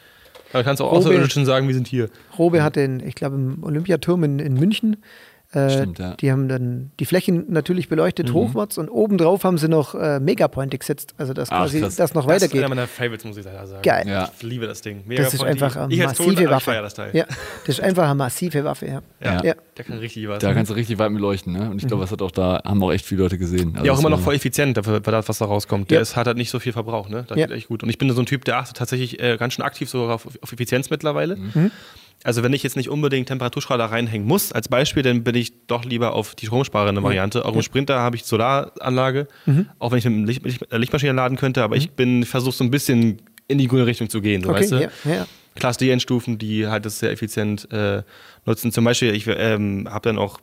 [0.51, 2.09] Da kannst du auch Robe- Außerirdischen sagen, wir sind hier.
[2.37, 4.97] Robe hat den, ich glaube, im Olympiaturm in, in München.
[5.51, 6.13] Äh, Stimmt, ja.
[6.13, 10.77] Die haben dann die Flächen natürlich beleuchtet hochwärts und obendrauf haben sie noch äh, Megapointe
[10.77, 11.95] gesetzt, also dass Ach, quasi krass.
[11.95, 12.59] das noch Das ist weitergeht.
[12.65, 13.81] einer meiner Favorites, muss ich leider sagen.
[13.81, 14.07] Geil.
[14.07, 14.29] Ja.
[14.37, 15.01] Ich liebe das Ding.
[15.07, 16.71] Mega Das ist einfach eine Ton, massive Waffe.
[16.73, 17.09] das Teil.
[17.15, 17.25] Ja,
[17.65, 19.01] das ist einfach eine massive Waffe, ja.
[19.23, 19.43] Ja.
[19.43, 19.53] ja.
[19.75, 20.37] Der kann richtig was.
[20.37, 21.71] Da kannst du richtig weit mit leuchten, ne?
[21.71, 23.71] Und ich glaube, das hat auch da, haben auch echt viele Leute gesehen.
[23.73, 25.89] Also ja, auch das immer noch voll effizient, dafür, was da rauskommt.
[25.89, 27.25] Der ist, hat halt nicht so viel Verbrauch, ne?
[27.27, 27.47] Das Ja.
[27.47, 27.81] geht echt gut.
[27.81, 30.27] Und ich bin so ein Typ, der achtet tatsächlich äh, ganz schön aktiv so auf,
[30.27, 31.37] auf Effizienz mittlerweile.
[31.37, 31.71] Mhm.
[32.23, 35.85] Also wenn ich jetzt nicht unbedingt Temperaturstrahler reinhängen muss, als Beispiel, dann bin ich doch
[35.85, 37.45] lieber auf die stromsparende Variante.
[37.45, 39.67] Auch im Sprinter habe ich Solaranlage, Mhm.
[39.79, 42.63] auch wenn ich mit Licht, mit der Lichtmaschine laden könnte, aber ich bin versuche so
[42.65, 44.75] ein bisschen in die grüne Richtung zu gehen, so, Okay, weißt du?
[44.81, 45.27] ja, ja.
[45.55, 48.03] Class D Endstufen, die halt das sehr effizient äh,
[48.45, 48.71] nutzen.
[48.71, 50.39] Zum Beispiel, ich ähm, habe dann auch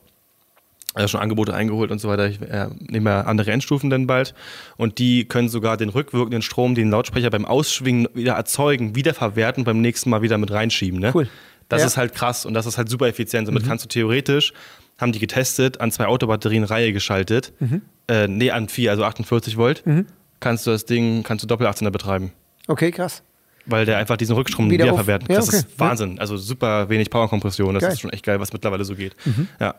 [0.95, 2.27] äh, schon Angebote eingeholt und so weiter.
[2.29, 4.35] Ich äh, nehme ja andere Endstufen dann bald.
[4.77, 9.81] Und die können sogar den rückwirkenden Strom, den Lautsprecher beim Ausschwingen wieder erzeugen, wiederverwerten, beim
[9.81, 11.01] nächsten Mal wieder mit reinschieben.
[11.01, 11.13] Ne?
[11.15, 11.29] Cool.
[11.69, 11.87] Das Ja.
[11.87, 13.47] ist halt krass und das ist halt super effizient.
[13.47, 14.53] Somit kannst du theoretisch,
[14.99, 17.53] haben die getestet, an zwei Autobatterien Reihe geschaltet.
[18.09, 19.83] Äh, nee, an vier, also 48 Volt.
[20.41, 22.33] Kannst du das Ding, kannst du Doppel-18er betreiben.
[22.69, 23.23] Okay, krass.
[23.69, 25.29] Weil der einfach diesen Rückstrom Wieder wiederverwertet.
[25.29, 25.57] ja, das okay.
[25.57, 26.19] ist Wahnsinn.
[26.21, 27.75] Also super wenig Powerkompression.
[27.75, 27.93] Das Geil.
[27.95, 29.17] ist schon echt geil, was mittlerweile so geht.
[29.59, 29.75] Ja.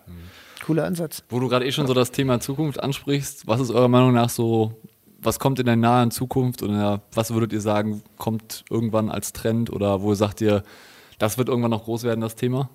[0.66, 1.24] Cooler Ansatz.
[1.30, 4.30] Wo du gerade eh schon so das Thema Zukunft ansprichst, was ist eurer Meinung nach
[4.30, 4.74] so,
[5.22, 9.72] was kommt in der nahen Zukunft oder was würdet ihr sagen, kommt irgendwann als Trend
[9.72, 10.64] oder wo sagt ihr,
[11.20, 12.70] das wird irgendwann noch groß werden, das Thema?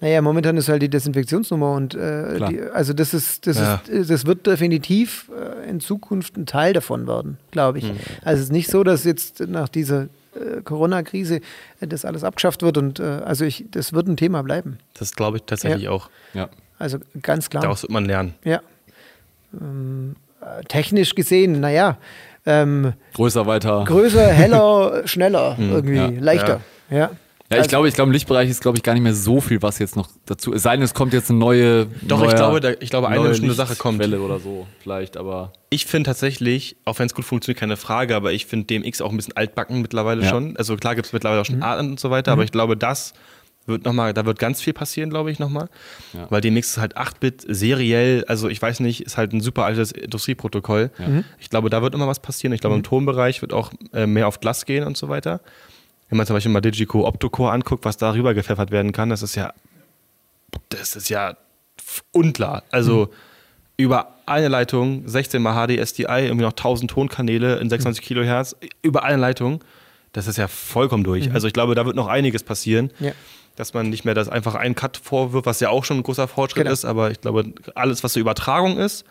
[0.00, 3.80] Naja, momentan ist halt die Desinfektionsnummer und äh, die, also das ist, das Ja.
[3.86, 5.30] ist, das wird definitiv
[5.64, 7.84] äh, in Zukunft ein Teil davon werden, glaube ich.
[8.24, 11.36] Also es ist nicht so, dass jetzt nach dieser äh, Corona-Krise
[11.80, 14.78] äh, das alles abgeschafft wird und äh, also ich, das wird ein Thema bleiben.
[14.98, 16.10] Das glaube ich tatsächlich auch.
[16.34, 16.48] Ja.
[16.80, 17.62] Also ganz klar.
[17.62, 18.34] Daraus wird man lernen.
[18.42, 18.60] Ja.
[19.58, 21.98] Ähm, äh, technisch gesehen, naja,
[22.46, 23.84] ähm, Größer, weiter.
[23.86, 26.08] größer, heller, schneller, irgendwie, ja.
[26.08, 26.60] leichter.
[26.90, 27.10] Ja.
[27.52, 29.60] Ja, ich glaube, ich glaube, im Lichtbereich ist, glaube ich, gar nicht mehr so viel,
[29.62, 30.52] was jetzt noch dazu.
[30.52, 31.86] Es sei denn, es kommt jetzt eine neue.
[32.02, 33.98] Doch, ich neuer- glaube, da- ich glaube, eine neue bestimmte Sache kommt.
[33.98, 35.52] Lichtquelle oder so, vielleicht, aber.
[35.70, 39.10] Ich finde tatsächlich, auch wenn es gut funktioniert, keine Frage, aber ich finde DMX auch
[39.10, 40.28] ein bisschen altbacken mittlerweile Ja.
[40.30, 40.56] schon.
[40.56, 43.12] Also klar gibt es mittlerweile auch schon Arten und so weiter, aber ich glaube, das
[43.64, 45.68] wird nochmal, da wird ganz viel passieren, glaube ich, nochmal.
[46.14, 46.26] Ja.
[46.30, 49.92] Weil DMX ist halt 8-Bit, seriell, also ich weiß nicht, ist halt ein super altes
[49.92, 50.90] Industrieprotokoll.
[51.38, 52.52] Ich glaube, da wird immer was passieren.
[52.52, 55.40] Ich glaube, im Tonbereich wird auch äh, mehr auf Glas gehen und so weiter.
[56.12, 59.34] Wenn man zum Beispiel mal Digico Optocore anguckt, was darüber gepfeffert werden kann, das ist
[59.34, 59.54] ja,
[60.68, 61.38] das ist ja
[62.10, 62.64] unklar.
[62.70, 63.08] Also
[63.78, 69.04] über eine Leitung, 16 mal HD SDI, irgendwie noch 1000 Tonkanäle in 96 Kilohertz, über
[69.04, 69.64] eine Leitung,
[70.12, 71.32] das ist ja vollkommen durch.
[71.32, 72.90] Also ich glaube, da wird noch einiges passieren.
[73.00, 73.12] Ja.
[73.56, 76.26] Dass man nicht mehr das einfach einen Cut vorwirft, was ja auch schon ein großer
[76.26, 76.72] Fortschritt Genau.
[76.72, 79.04] ist, aber ich glaube, alles, was so Übertragung ist,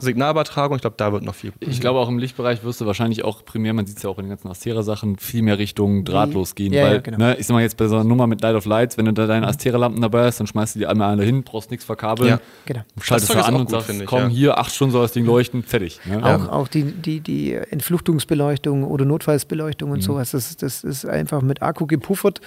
[0.00, 1.52] Signalübertragung, ich glaube, da wird noch viel.
[1.60, 4.18] Ich glaube, auch im Lichtbereich wirst du wahrscheinlich auch primär, man sieht es ja auch
[4.18, 6.72] in den ganzen Astera-Sachen, viel mehr Richtung drahtlos gehen.
[6.72, 7.18] Ja, ja, weil, genau.
[7.18, 9.12] ne, ich sag mal jetzt bei so einer Nummer mit Light of Lights, wenn du
[9.12, 12.30] da deine Astera-Lampen dabei hast, dann schmeißt du die einmal alle hin, brauchst nichts verkabeln,
[12.30, 12.40] Ja.
[12.66, 12.80] Genau.
[13.00, 14.28] schaltest du an und gut, sagst, ich, komm, ja.
[14.28, 16.00] hier, acht Stunden soll das Ding leuchten, fertig.
[16.06, 16.24] Ne?
[16.24, 19.94] Auch, auch die, die, die Entfluchtungsbeleuchtung oder Notfallsbeleuchtung Mhm.
[19.94, 22.40] und sowas, das, das ist einfach mit Akku gepuffert.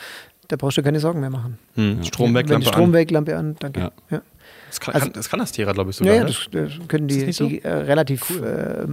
[0.48, 1.58] Da brauchst du keine Sorgen mehr machen.
[1.76, 2.04] Hm.
[2.04, 2.74] Strom weg, Wenn die Lampe an.
[2.74, 3.80] Stromweglampe an, danke.
[3.80, 3.92] Ja.
[4.12, 4.22] Ja.
[4.70, 6.16] Das kann, Also- kann, das kann das Tera, glaube ich, Ja, sogar.
[6.16, 7.48] ja, das, das können die, Ist das nicht so?
[7.48, 8.44] die äh, relativ, äh,
[8.84, 8.88] äh,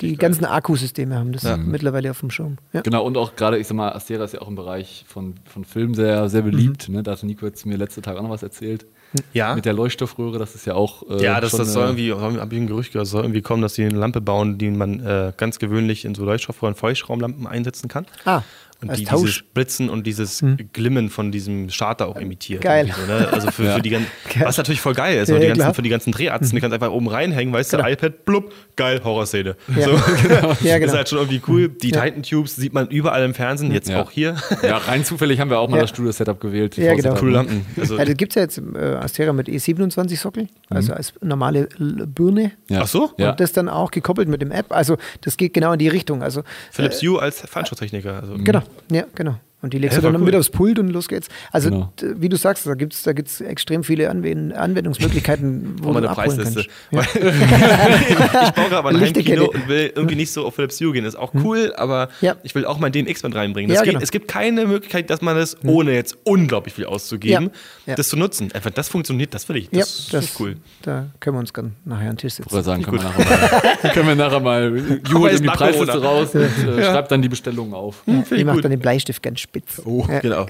[0.00, 1.56] die ganzen Akkusysteme haben das Ja.
[1.56, 2.58] mittlerweile auf dem Schirm.
[2.72, 2.82] Ja.
[2.82, 5.64] Genau, und auch gerade, ich sag mal, Astera ist ja auch im Bereich von, von
[5.64, 6.88] Film sehr, sehr beliebt.
[6.88, 7.02] Ne?
[7.02, 8.86] Da hatte Nico jetzt mir letzte Tag auch noch was erzählt.
[9.32, 9.54] ja.
[9.54, 11.02] Mit der Leuchtstoffröhre, das ist ja auch.
[11.10, 13.42] äh, Ja, das, schon das soll irgendwie, habe ich ein Gerücht gehört, das soll irgendwie
[13.42, 17.46] kommen, dass sie eine Lampe bauen, die man äh, ganz gewöhnlich in so Leuchtstoffröhren Feuchtraumlampen
[17.46, 18.06] einsetzen kann.
[18.24, 18.42] Ah,
[18.82, 19.20] Und als die Tausch.
[19.22, 22.60] dieses Blitzen und dieses Glimmen von diesem Starter auch imitiert.
[22.62, 22.90] Geil.
[22.94, 23.28] So, ne?
[23.32, 23.74] Also für, Ja.
[23.76, 24.06] für die ganzen,
[24.40, 26.74] was natürlich voll geil ist, Ja, die ja, ganzen, für die ganzen Drehachsen, die kannst
[26.74, 27.88] einfach oben reinhängen, weißt du, Genau.
[27.88, 29.56] iPad, blub, geil, Horrorszene.
[29.74, 29.82] Ja.
[29.82, 29.90] So,
[30.60, 30.92] Ja, Ist genau.
[30.92, 31.68] halt schon irgendwie cool.
[31.70, 32.02] Die Ja.
[32.04, 34.02] Titan Tubes sieht man überall im Fernsehen, jetzt Ja.
[34.02, 34.36] auch hier.
[34.62, 35.82] Ja, rein zufällig haben wir auch mal Ja.
[35.82, 36.76] das Studio-Setup gewählt.
[36.76, 37.14] die Ja, genau.
[37.14, 37.64] Coole Lampen.
[37.78, 41.68] Also, Ja, das gibt es ja jetzt im äh, Astera mit E27-Sockel, also als normale
[41.78, 42.52] L Birne.
[42.68, 42.80] Ja.
[42.82, 43.10] Ach so?
[43.18, 43.30] Ja.
[43.30, 44.66] Und das dann auch gekoppelt mit dem App.
[44.68, 46.22] Also das geht genau in die Richtung.
[46.22, 48.20] Also Philips Hue als Fernschutzzechniker.
[48.20, 49.36] Also, genau, ja, genau.
[49.66, 50.26] Und die legst Ja, du dann cool.
[50.26, 51.26] mit aufs Pult und los geht's.
[51.50, 51.92] Also, Genau.
[52.00, 56.08] wie du sagst, da gibt es da gibt's extrem viele Anwend Anwendungsmöglichkeiten, wo mal du
[56.08, 56.66] eine abholen Preisliste.
[56.92, 57.14] kannst.
[57.16, 57.32] Weil-
[58.46, 59.00] ich baue gerade ein.
[59.00, 61.04] Heimkino und will irgendwie nicht so auf Philips Hue gehen.
[61.04, 62.36] Ist auch cool, aber Ja.
[62.44, 63.70] ich will auch mein DMX mit reinbringen.
[63.72, 64.00] Ja, Das genau.
[64.00, 67.46] Es gibt keine Möglichkeit, dass man das, ohne jetzt unglaublich viel auszugeben,
[67.86, 67.90] Ja.
[67.92, 67.94] Ja.
[67.96, 68.52] das zu nutzen.
[68.52, 69.70] Einfach das funktioniert, das will ich.
[69.70, 70.56] Das Ja, ist das, cool.
[70.82, 72.48] Da können wir uns dann nachher an den Tisch sitzen.
[72.48, 76.34] Ich wollte sagen, können wir, nachher mal, können wir nachher mal in die Preisliste raus
[76.34, 78.02] und äh, schreibt dann die Bestellungen auf.
[78.30, 79.82] Ich mache dann den Bleistift ganz spitz.
[79.84, 80.46] Oh, genau.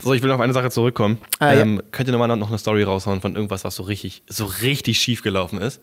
[0.00, 1.18] So, ich will noch auf eine Sache zurückkommen.
[1.38, 1.60] Ah, ja.
[1.60, 5.00] ähm, Könnt ihr nochmal noch eine Story raushauen von irgendwas, was so richtig, so richtig
[5.00, 5.80] schief gelaufen ist?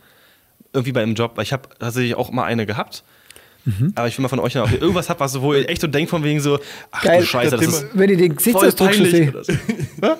[0.73, 3.03] Irgendwie bei einem Job, weil ich habe tatsächlich auch mal eine gehabt.
[3.65, 3.93] Mhm.
[3.95, 5.67] Aber ich will mal von euch noch, ob ihr irgendwas habt, was so, wo ihr
[5.69, 6.59] echt so denkt von wegen so,
[6.91, 7.21] ach Geil.
[7.21, 7.73] du Scheiße, das Dimmer.
[7.73, 9.53] ist Wenn ich den voll Gesichtsausdruck schon so.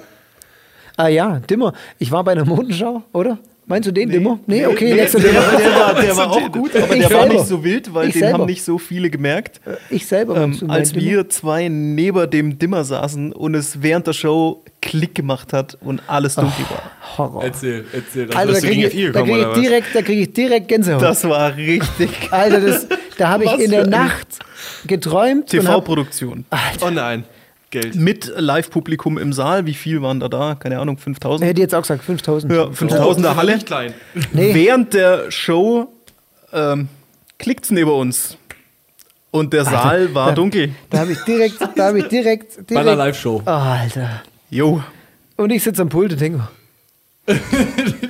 [0.97, 1.73] Ah ja, Dimmer.
[1.97, 3.39] Ich war bei einer Modenschau, oder?
[3.70, 4.39] Meinst du den Dimmer?
[4.47, 5.43] Nee, okay, nächster der, Dimmer.
[5.57, 7.34] der, war, der war auch gut, aber Ich der war selber.
[7.36, 8.39] nicht so wild, weil Ich den selber.
[8.39, 9.61] haben nicht so viele gemerkt.
[9.91, 10.38] Ich selber.
[10.38, 11.05] Ähm, als Dimmer?
[11.05, 16.01] wir zwei neben dem Dimmer saßen und es während der Show Klick gemacht hat und
[16.07, 17.17] alles dunkel war.
[17.17, 17.43] Horror.
[17.43, 18.26] Erzähl, erzähl.
[18.26, 21.01] Das Alter, da kriege ich, da krieg ich direkt, da krieg ich direkt Gänsehaut.
[21.03, 24.28] Das war richtig Alter, das, da habe ich in der Nacht
[24.88, 26.45] geträumt TV-Produktion.
[26.82, 27.24] Oh nein,
[27.72, 27.95] Geld.
[27.95, 29.65] Mit Live-Publikum im Saal.
[29.65, 30.55] Wie viel waren da da?
[30.55, 31.47] Keine Ahnung, 5000?
[31.47, 32.51] hätte jetzt auch gesagt 5000.
[32.51, 33.53] Ja, 5000er Halle.
[33.55, 33.93] Nicht klein.
[34.34, 34.53] Nee.
[34.55, 35.88] Während der Show
[36.51, 36.88] ähm,
[37.38, 38.38] klickt's neben uns.
[39.32, 40.72] Und der Saal war da- dunkel.
[40.89, 42.67] Da habe ich direkt, da habe ich direkt, direkt.
[42.74, 43.43] Bei einer Live-Show.
[43.45, 44.24] Oh, Alter.
[44.49, 44.84] Jo.
[45.38, 46.47] Und ich sitze am Pult und denke,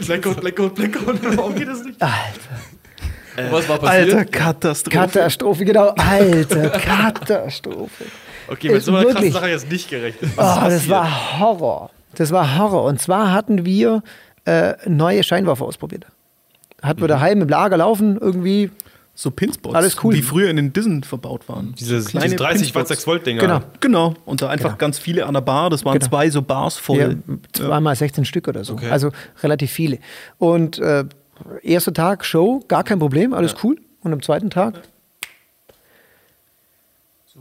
[0.06, 1.20] Blackout, Blackout, Blackout.
[1.38, 2.02] Warum geht das nicht?
[2.02, 4.14] Alter, Was war passiert?
[4.14, 4.98] Alter, Katastrophe.
[4.98, 8.06] Katastrophe, genau, Alter, Katastrophe.
[8.52, 10.32] Okay, mit so einer krassen wirklich- Sache jetzt nicht gerechnet.
[10.36, 11.90] Oh, Was ist das war Horror.
[12.16, 12.84] Das war Horror.
[12.86, 14.02] Und zwar hatten wir
[14.46, 16.08] äh, neue Scheinwerfer ausprobiert.
[16.82, 17.10] Hatten wir Mhm.
[17.10, 18.72] daheim im Lager laufen, irgendwie.
[19.14, 20.14] So Pinspots, Alles cool.
[20.16, 21.76] die früher in den Dissen verbaut waren.
[21.78, 23.42] Diese, so diese 30 Watt 6 Volt Dinger.
[23.42, 23.60] Genau.
[23.82, 24.14] Genau.
[24.26, 24.78] Und da einfach Genau.
[24.78, 25.70] ganz viele an der Bar.
[25.70, 26.08] Das waren Genau.
[26.10, 26.98] zwei so Bars voll.
[27.28, 28.74] Ja, zweimal 16 Stück oder so.
[28.74, 28.90] Okay.
[28.90, 29.12] Also
[29.44, 30.00] relativ viele.
[30.38, 31.04] Und äh,
[31.64, 33.76] erster Tag Show, gar kein Problem, alles cool.
[34.02, 34.76] Und am zweiten Tag.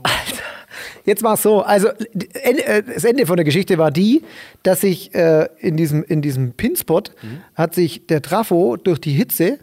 [0.03, 0.38] Alter,
[1.09, 1.61] jetzt war es so.
[1.61, 4.23] Also äh, das Ende von der Geschichte war die,
[4.63, 7.41] dass sich äh, in diesem, in diesem Pinspot Mhm.
[7.55, 9.59] hat sich der Trafo durch die Hitze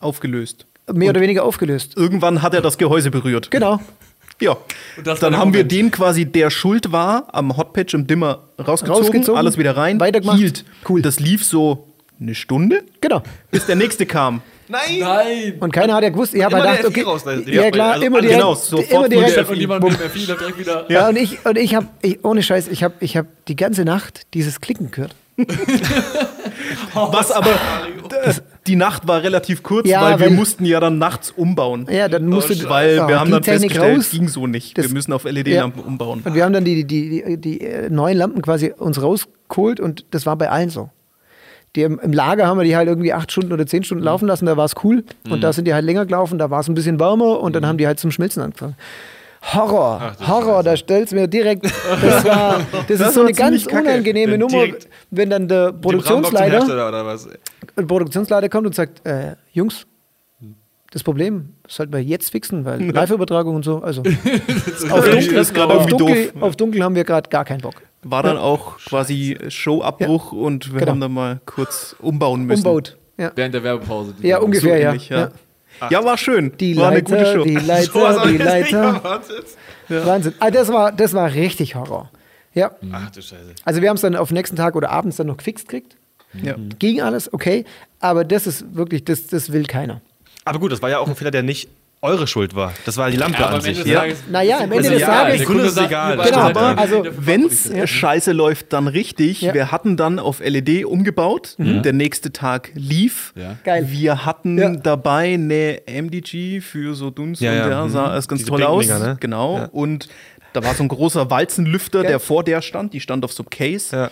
[0.00, 0.66] Aufgelöst.
[0.92, 1.96] mehr oder weniger aufgelöst.
[1.96, 3.50] Irgendwann hat er das Gehäuse berührt.
[3.50, 3.80] Genau.
[4.40, 4.56] Ja.
[5.02, 5.72] Dann haben wir Moment.
[5.72, 10.38] den quasi, der schuld war, am Hotpatch im Dimmer rausgezogen, Rausgezogen, alles wieder rein, weitergemacht.
[10.38, 10.64] hielt.
[10.88, 11.02] Cool.
[11.02, 11.88] Das lief so
[12.20, 13.22] eine Stunde, Genau.
[13.50, 14.42] bis der nächste kam.
[14.68, 14.98] Nein!
[15.00, 15.54] Nein!
[15.60, 17.02] Und keiner hat ja gewusst, ich habe gedacht, okay.
[17.02, 19.98] Raus, die ja klar, also immer alle- direkt, genau, sofort immer direkt, Und jemand mit
[20.26, 20.84] direkt wieder.
[20.90, 23.84] Ja, und ich, und ich habe, ich, ohne Scheiß, ich habe ich hab die ganze
[23.84, 25.14] Nacht dieses Klicken gehört.
[26.94, 27.50] Was aber,
[28.10, 31.86] d- die Nacht war relativ kurz, Ja, weil wir mussten ja dann nachts umbauen.
[31.90, 34.10] Ja, dann musste du- Weil oh, wir haben die dann Technik festgestellt, raus.
[34.10, 34.76] ging so nicht.
[34.76, 36.22] Das- wir müssen auf LED-Lampen umbauen.
[36.24, 40.06] Und wir haben dann die, die, die, die äh, neuen Lampen quasi uns rausgeholt und
[40.10, 40.90] das war bei allen so.
[41.78, 44.26] Die im, Im Lager haben wir die halt irgendwie acht Stunden oder zehn Stunden laufen
[44.26, 45.04] lassen, da war es cool.
[45.30, 47.64] Und da sind die halt länger gelaufen, da war es ein bisschen wärmer und dann
[47.64, 48.74] haben die halt zum Schmelzen angefangen.
[49.54, 53.66] Horror, Horror, da stellst du mir direkt, das war, das, Das ist so eine ganz
[53.66, 54.64] unangenehme Wenn Nummer,
[55.12, 57.28] wenn dann der Produktionsleiter, Hersteller oder was?
[57.76, 59.86] der Produktionsleiter kommt und sagt, äh, Jungs,
[60.90, 64.02] das Problem sollten wir jetzt fixen, weil Live-Übertragung und so, also
[64.90, 67.82] auf dunkel, auf, dunkel, auf dunkel haben wir gerade gar keinen Bock.
[68.02, 70.92] War dann auch quasi Showabbruch und wir Genau.
[70.92, 72.66] haben dann mal kurz umbauen müssen.
[72.66, 72.96] Umbaut.
[73.16, 74.14] Ja, Während der Werbepause.
[74.22, 74.88] ja So ungefähr, ja.
[74.90, 75.18] ähnlich, ja.
[75.18, 75.30] ja.
[75.90, 76.56] Ja, war schön.
[76.58, 77.44] Die war eine gute Leiter, Show.
[77.44, 79.20] die Leiter, die Leiter.
[79.88, 80.34] Wahnsinn.
[80.40, 82.10] Ah, das, war, das war richtig Horror.
[82.54, 83.54] Ja, Ach du Scheiße.
[83.64, 85.96] also wir haben es dann auf den nächsten Tag oder abends dann noch gefixt gekriegt.
[86.42, 86.56] Ja.
[86.78, 87.64] Ging alles, okay.
[88.00, 90.00] Aber das ist wirklich, das, das will keiner.
[90.44, 91.68] Aber gut, das war ja auch ein Fehler, der nicht
[92.00, 92.72] eure Schuld war.
[92.84, 93.84] Das war die Lampe Ja, aber an sich.
[93.84, 94.04] Ja.
[94.30, 95.36] Naja, am Ende Also des ja, Tages.
[95.38, 96.16] der Kunde ist egal.
[96.18, 99.40] Genau, aber ja also, der Wenn es scheiße läuft, dann richtig.
[99.42, 99.52] Ja.
[99.54, 101.56] Wir hatten dann auf LED umgebaut.
[101.58, 103.32] Der nächste Tag lief.
[103.36, 103.56] Ja.
[103.64, 103.86] Geil.
[103.90, 104.70] Wir hatten Ja.
[104.76, 107.68] dabei eine MDG für so Dunst Ja, und ja.
[107.68, 107.90] ja, Mhm.
[107.90, 108.86] sah es ganz Diese toll aus.
[108.86, 109.16] Ne?
[109.20, 109.56] Genau.
[109.56, 109.64] Ja.
[109.72, 110.08] Und
[110.52, 112.92] da war so ein großer Walzenlüfter, der vor der stand.
[112.94, 113.96] Die stand auf so einem Case.
[113.96, 114.10] Ja.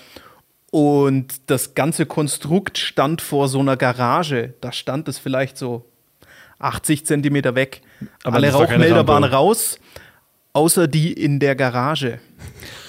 [0.72, 4.54] Und das ganze Konstrukt stand vor so einer Garage.
[4.60, 5.84] Da stand es vielleicht so
[6.58, 7.82] 80 Zentimeter weg.
[8.24, 9.78] Aber Alle Rauchmelder waren raus,
[10.52, 12.18] außer die in der Garage.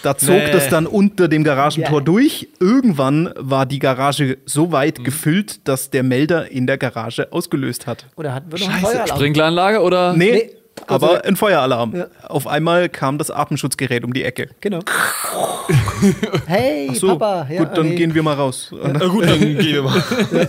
[0.03, 0.51] Da zog Nee.
[0.51, 2.03] das dann unter dem Garagentor Ja.
[2.05, 2.47] durch.
[2.59, 8.05] Irgendwann war die Garage so weit gefüllt, dass der Melder in der Garage ausgelöst hat.
[8.15, 9.17] Oder hatten wir noch einen Scheiße, Feueralarm?
[9.17, 10.13] Sprinkleranlage oder?
[10.13, 10.49] Nee, Nee,
[10.87, 11.25] aber Dank.
[11.25, 11.95] ein Feueralarm.
[11.95, 12.07] Ja.
[12.27, 14.49] Auf einmal kam das Atemschutzgerät um die Ecke.
[14.61, 14.79] Genau.
[16.45, 17.47] Hey, So, Papa.
[17.51, 17.95] Ja, gut, dann nee.
[17.95, 18.71] gehen wir mal raus.
[18.71, 20.01] Na gut, dann gehen wir mal.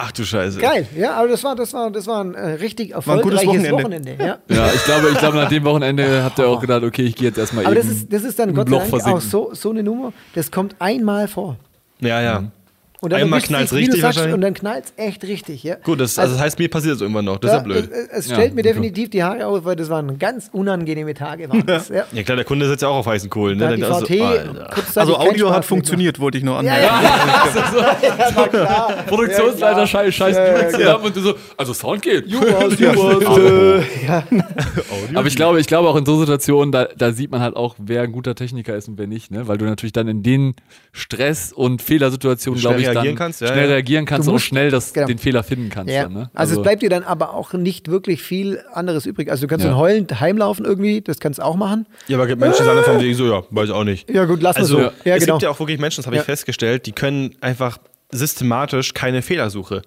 [0.00, 0.60] Ach du Scheiße.
[0.60, 3.40] Geil, ja, aber das war, das war, das war ein äh, richtig War ein gutes
[3.42, 4.12] erfolgreiches Wochenende.
[4.12, 4.24] Wochenende.
[4.24, 4.56] ja.
[4.56, 7.26] Ja, ich glaube, ich glaube, nach dem Wochenende habt ihr auch gedacht, okay, ich gehe
[7.26, 9.70] jetzt erstmal Aber eben das ist, das ist dann Gott sei Dank auch so, so
[9.70, 11.56] eine Nummer, das kommt einmal vor.
[11.98, 12.44] Ja, ja.
[13.00, 14.18] Und dann Einmal du richtig sagst.
[14.26, 15.76] Und dann knallt es echt richtig, ja.
[15.76, 17.38] Gut, das, also das heißt, mir passiert das irgendwann noch.
[17.38, 17.88] Das ist ja blöd.
[17.92, 18.70] Es, es Ja, stellt mir okay.
[18.70, 21.48] definitiv die Haare auf, weil das waren ganz unangenehme Tage.
[21.48, 22.04] Waren das, ja.
[22.12, 23.58] Ja klar, der Kunde sitzt ja auch auf heißen Kohlen.
[23.58, 23.76] Ne?
[23.78, 24.70] so, Alter.
[24.74, 27.04] kurzzeitig Also Audio hat funktioniert, wollte ich nur Ja, anmerken.
[28.52, 29.02] ja, ja.
[29.06, 32.26] Produktionsleiter scheiß, scheiß Ja, zusammen und du so, also Sound geht.
[32.38, 32.40] Ja.
[32.40, 32.80] Juras,
[33.38, 34.22] äh, ja.
[35.14, 37.74] Aber ich glaube, ich glaube auch in so Situationen, da, da sieht man halt auch,
[37.78, 39.48] wer ein guter Techniker ist und wer nicht, ne?
[39.48, 40.54] Weil du natürlich dann in den
[40.92, 43.74] Stress- und Fehlersituationen, glaube ich, reagieren kannst, ja, schnell ja.
[43.74, 45.06] reagieren kannst Du und schnell das, genau.
[45.06, 45.92] den Fehler finden kannst.
[45.92, 46.04] Ja.
[46.04, 46.30] Dann, ne?
[46.34, 49.30] Also, es bleibt dir dann aber auch nicht wirklich viel anderes übrig.
[49.30, 49.70] Also du kannst Ja.
[49.70, 51.86] dann heulend heimlaufen irgendwie, das kannst du auch machen.
[52.08, 54.10] Ja, aber gibt Menschen, die sagen von wegen so, ja, weiß ich auch nicht.
[54.10, 54.82] Ja gut, lass mal Also, so.
[55.04, 55.34] Ja, es genau.
[55.34, 57.78] gibt ja auch wirklich Menschen, das habe ich festgestellt, die können einfach
[58.10, 59.82] systematisch keine Fehlersuche.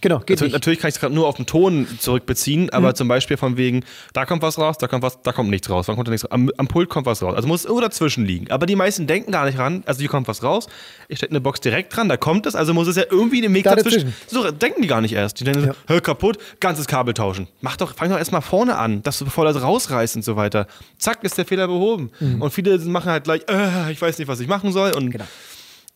[0.00, 0.52] Genau, geht Natürlich, nicht.
[0.52, 3.84] natürlich kann ich es gerade nur auf den Ton zurückbeziehen, aber zum Beispiel von wegen,
[4.12, 6.24] da kommt was raus, da kommt was, da kommt nichts raus, wann kommt da nichts
[6.24, 6.32] raus?
[6.32, 7.34] Am, am Pult kommt was raus.
[7.34, 8.50] Also muss irgendwo dazwischen liegen.
[8.50, 10.68] Aber die meisten denken gar nicht ran, also hier kommt was raus,
[11.08, 13.54] ich stecke eine Box direkt dran, da kommt es, also muss es ja irgendwie den
[13.54, 14.14] Weg Da dazwischen.
[14.26, 15.40] So denken die gar nicht erst.
[15.40, 15.74] Die denken, Ja.
[15.86, 17.48] hör kaputt, ganzes Kabel tauschen.
[17.60, 20.66] Mach doch, fang doch erstmal vorne an, dass du bevor das rausreißt und so weiter.
[20.98, 22.10] Zack, ist der Fehler behoben.
[22.40, 24.92] Und viele machen halt gleich, äh, ich weiß nicht, was ich machen soll.
[24.92, 25.24] Und Genau.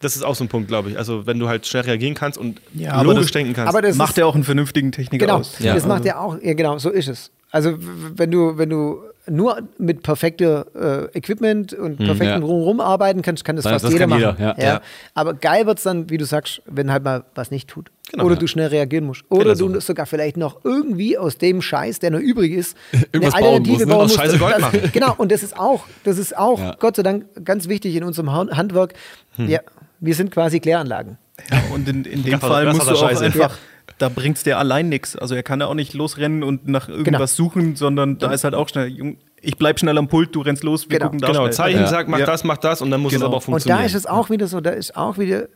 [0.00, 0.98] Das ist auch so ein Punkt, glaube ich.
[0.98, 3.68] Also wenn du halt schnell reagieren kannst und Ja, aber logisch das- denken kannst.
[3.68, 5.58] aber das Macht ja auch einen vernünftigen Techniker genau, aus.
[5.58, 5.74] Ja.
[5.74, 7.30] das macht ja auch, ja genau, so ist es.
[7.50, 12.38] Also wenn du, wenn du nur mit perfekter äh, Equipment und perfektem ja.
[12.40, 14.54] Drumherum arbeiten kannst, kann das Dann- fast das jeder kann jeder, machen.
[14.58, 14.64] ja.
[14.64, 14.80] Ja.
[15.14, 17.90] Aber geil wird's dann, wie du sagst, wenn halt mal was nicht tut.
[18.12, 18.40] Genau, Oder ja.
[18.40, 19.24] du schnell reagieren musst.
[19.30, 19.72] Oder Fehlersuche.
[19.72, 22.76] du sogar vielleicht noch irgendwie aus dem Scheiß, der noch übrig ist,
[23.12, 23.86] Irgendwas bauen musst, ne?
[23.86, 24.16] bauen Aus musst.
[24.20, 24.90] Scheiße Gold das, machen.
[24.92, 26.76] Genau, und das ist auch, das ist auch, Ja.
[26.78, 28.92] Gott sei Dank, ganz wichtig in unserem Ha- Handwerk.
[29.36, 29.48] Hm.
[29.48, 29.58] Ja,
[30.00, 31.18] wir sind quasi Kläranlagen.
[31.50, 33.24] Ja, und in, in dem Fall musst du auch Scheiße.
[33.24, 33.56] einfach,
[33.98, 35.16] da bringt's dir allein nichts.
[35.16, 38.54] Also er kann ja auch nicht losrennen und nach irgendwas suchen, sondern da ist halt
[38.54, 41.06] auch schnell, ich bleib schnell am Pult, du rennst los, wir Genau.
[41.06, 41.52] gucken da Genau, schnell.
[41.52, 41.86] Zeichen Ja.
[41.86, 42.26] sagt, mach Ja.
[42.26, 43.26] das, mach das und dann muss es Genau.
[43.26, 43.80] aber auch Und funktionieren.
[43.80, 45.46] da ist es auch wieder so, da ist auch wieder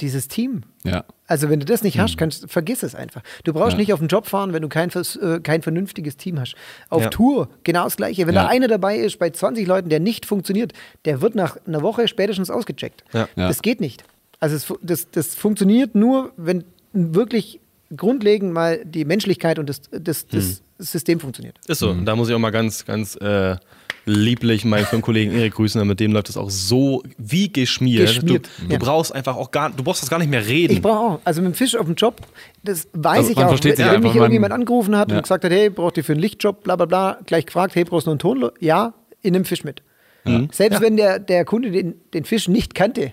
[0.00, 0.62] dieses Team.
[0.84, 1.04] Ja.
[1.26, 3.22] Also wenn du das nicht hast, kannst, vergiss es einfach.
[3.44, 3.78] Du brauchst Ja.
[3.78, 6.54] nicht auf den Job fahren, wenn du kein, äh, kein vernünftiges Team hast.
[6.88, 7.08] Auf Ja.
[7.10, 8.26] Tour genau das Gleiche.
[8.26, 8.44] Wenn Ja.
[8.44, 10.72] da einer dabei ist bei 20 Leuten, der nicht funktioniert,
[11.04, 13.04] der wird nach einer Woche spätestens ausgecheckt.
[13.12, 13.28] Ja.
[13.36, 13.48] Ja.
[13.48, 14.04] Das geht nicht.
[14.40, 17.60] Also es, das, das funktioniert nur, wenn wirklich
[17.96, 21.58] grundlegend mal die Menschlichkeit und das, das, das System funktioniert.
[21.66, 21.94] Ist so.
[21.94, 23.56] Da muss ich auch mal ganz, ganz äh,
[24.06, 28.06] lieblich meinen Firmenkollegen Erik grüßen, mit dem läuft das auch so wie geschmiert.
[28.08, 28.78] Geschmiert, Du, du ja.
[28.78, 30.72] brauchst einfach auch gar, du brauchst das gar nicht mehr reden.
[30.72, 32.16] Ich brauche auch, also mit dem Fisch auf dem Job,
[32.64, 33.48] das weiß Also ich auch.
[33.48, 35.16] versteht sich wenn einfach, mich man- irgendjemand angerufen hat Ja.
[35.18, 37.84] und gesagt hat, hey, braucht ihr für einen Lichtjob, bla bla bla, gleich gefragt, hey,
[37.84, 38.50] brauchst du noch einen Ton?
[38.60, 39.82] Ja, in einem Fisch mit.
[40.52, 43.10] Selbst wenn der, der Kunde den, den Fisch nicht kannte, Ja.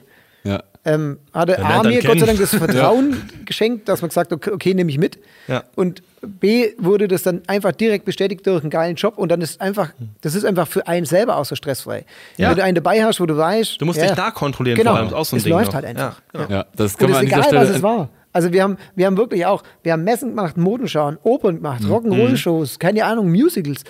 [0.87, 4.31] Ähm, hat er lernt A, mir Gott sei Dank das Vertrauen geschenkt, dass man gesagt
[4.31, 5.19] hat, okay, okay nehme ich mit.
[5.47, 5.63] Ja.
[5.75, 9.59] Und B, wurde das dann einfach direkt bestätigt durch einen geilen Job und dann ist
[9.61, 12.05] einfach, das ist einfach für einen selber auch so stressfrei.
[12.37, 12.49] Ja.
[12.49, 14.91] Wenn du einen dabei hast, wo du weißt, Du musst ja, dich da kontrollieren, genau,
[14.91, 15.73] vor allem, ist auch so ein es Ding läuft noch.
[15.75, 16.21] halt einfach.
[16.33, 16.49] Ja, genau.
[16.59, 18.09] Ja, das kann Und man an ist dieser egal, was es war.
[18.33, 21.91] Also wir haben, wir haben wirklich auch, wir haben Messen gemacht, Modenschauen, Opern gemacht, Mhm.
[21.91, 23.83] Rock'n'Roll-Shows, keine Ahnung, Musicals.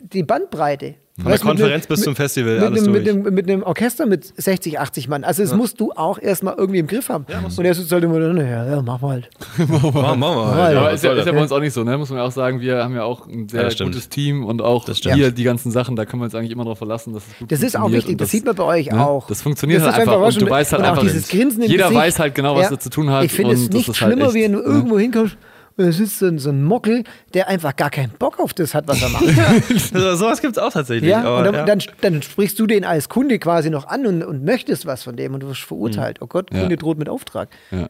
[0.00, 0.96] Die Bandbreite.
[1.16, 3.16] Von der Weißt mit Konferenz einem- bis zum mit- Festival, mit alles einem, mit, durch.
[3.16, 5.22] einem, mit einem Orchester mit 60, 80 Mann.
[5.22, 7.24] Also das musst du auch erstmal irgendwie im Griff haben.
[7.56, 9.30] Und er sitzt halt immer da, ja, ja, mach mal halt.
[9.58, 10.58] Machen wir mal.
[10.58, 11.32] Ja, Ja, ist ja, ist ja das?
[11.32, 11.96] bei uns auch nicht so, ne?
[11.98, 14.60] Muss man auch sagen, wir haben ja auch ein sehr Ja, das gutes Team und
[14.60, 17.38] auch hier die ganzen Sachen, da können wir uns eigentlich immer darauf verlassen, dass es
[17.38, 19.06] gut Das ist auch wichtig, und das, sieht man bei euch ne?
[19.06, 19.28] auch.
[19.28, 21.70] Das funktioniert Das halt einfach was und du weißt halt auch einfach, dieses Grinsen im
[21.70, 22.00] jeder Gesicht.
[22.00, 22.70] weiß halt genau, was Ja.
[22.72, 24.64] er zu tun hat Ich finde es das nicht halt schlimmer, wie wenn du ne?
[24.64, 25.36] irgendwo hinkommst
[25.76, 27.04] und da sitzt so ein, so ein Mockel,
[27.34, 29.24] der einfach gar keinen Bock auf das hat, was er macht.
[29.94, 31.10] Also, sowas gibt es auch tatsächlich.
[31.10, 31.64] Ja, aber, und dann, ja.
[31.66, 35.16] Dann, dann sprichst du den als Kunde quasi noch an und, und möchtest was von
[35.16, 36.18] dem und du wirst verurteilt.
[36.20, 36.60] Oh Gott, Ja.
[36.60, 37.48] Kunde droht mit Auftrag.
[37.70, 37.88] Ja.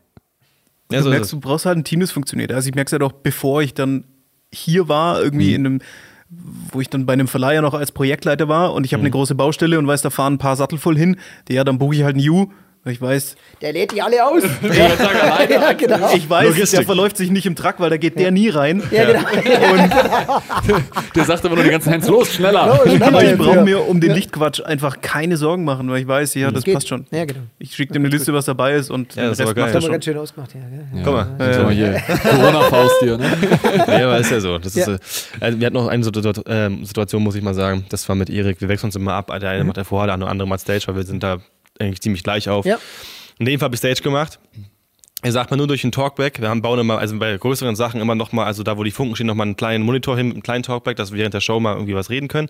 [0.90, 2.52] Ja, du so merkst, du brauchst halt ein Team, das funktioniert.
[2.52, 4.04] Also ich merke es ja doch, bevor ich dann
[4.52, 5.54] hier war, irgendwie Mhm.
[5.54, 5.78] in einem,
[6.72, 9.06] wo ich dann bei einem Verleiher noch als Projektleiter war und ich habe Mhm.
[9.06, 11.16] eine große Baustelle und weiß, da fahren ein paar Sattel voll hin.
[11.48, 12.48] Ja, dann buche ich halt einen U,
[12.92, 14.42] ich weiß, Der lädt die alle aus.
[14.62, 16.14] Ja, ja, genau.
[16.14, 16.78] ich weiß, Logistik.
[16.80, 18.82] der verläuft sich nicht im Truck, weil da geht der nie rein.
[18.90, 19.20] ja, genau.
[21.14, 22.66] Der sagt aber nur die ganzen Hands, los, schneller.
[22.66, 26.08] Los, schneller Aber ich brauche mir um den Lichtquatsch einfach keine Sorgen machen, weil ich
[26.08, 26.74] weiß, ja, das Geht.
[26.74, 27.06] passt schon.
[27.10, 27.40] Ja, genau.
[27.58, 29.54] Ich schicke dem eine Liste, was dabei ist und Ja, das den geil.
[29.56, 29.92] macht Das er schon.
[29.92, 30.54] ganz schön ausgemacht.
[30.54, 30.60] Ja?
[31.04, 31.26] Guck mal.
[31.38, 33.30] Wir hier Corona-Faust hier, ne?
[33.86, 34.58] Ja, aber ist ja so.
[34.58, 34.98] Das ist, äh,
[35.40, 36.04] also wir hatten noch eine
[36.46, 37.86] ähm, Situation, muss ich mal sagen.
[37.88, 38.60] Das war mit Erik.
[38.60, 39.32] Wir wechseln uns immer ab.
[39.40, 41.38] Der eine macht der Vorhaar, der andere macht Stage, weil wir sind da
[41.78, 42.64] eigentlich ziemlich gleich auf.
[42.64, 42.78] Ja.
[43.38, 44.38] In dem Fall habe ich Stage gemacht.
[45.22, 46.40] Er sagt mal nur durch den Talkback.
[46.40, 48.90] Wir haben bauen immer, also bei größeren Sachen immer noch mal, also da wo die
[48.90, 51.40] Funken stehen, noch mal einen kleinen Monitor hin, einen kleinen Talkback, dass wir während der
[51.40, 52.48] Show mal irgendwie was reden können.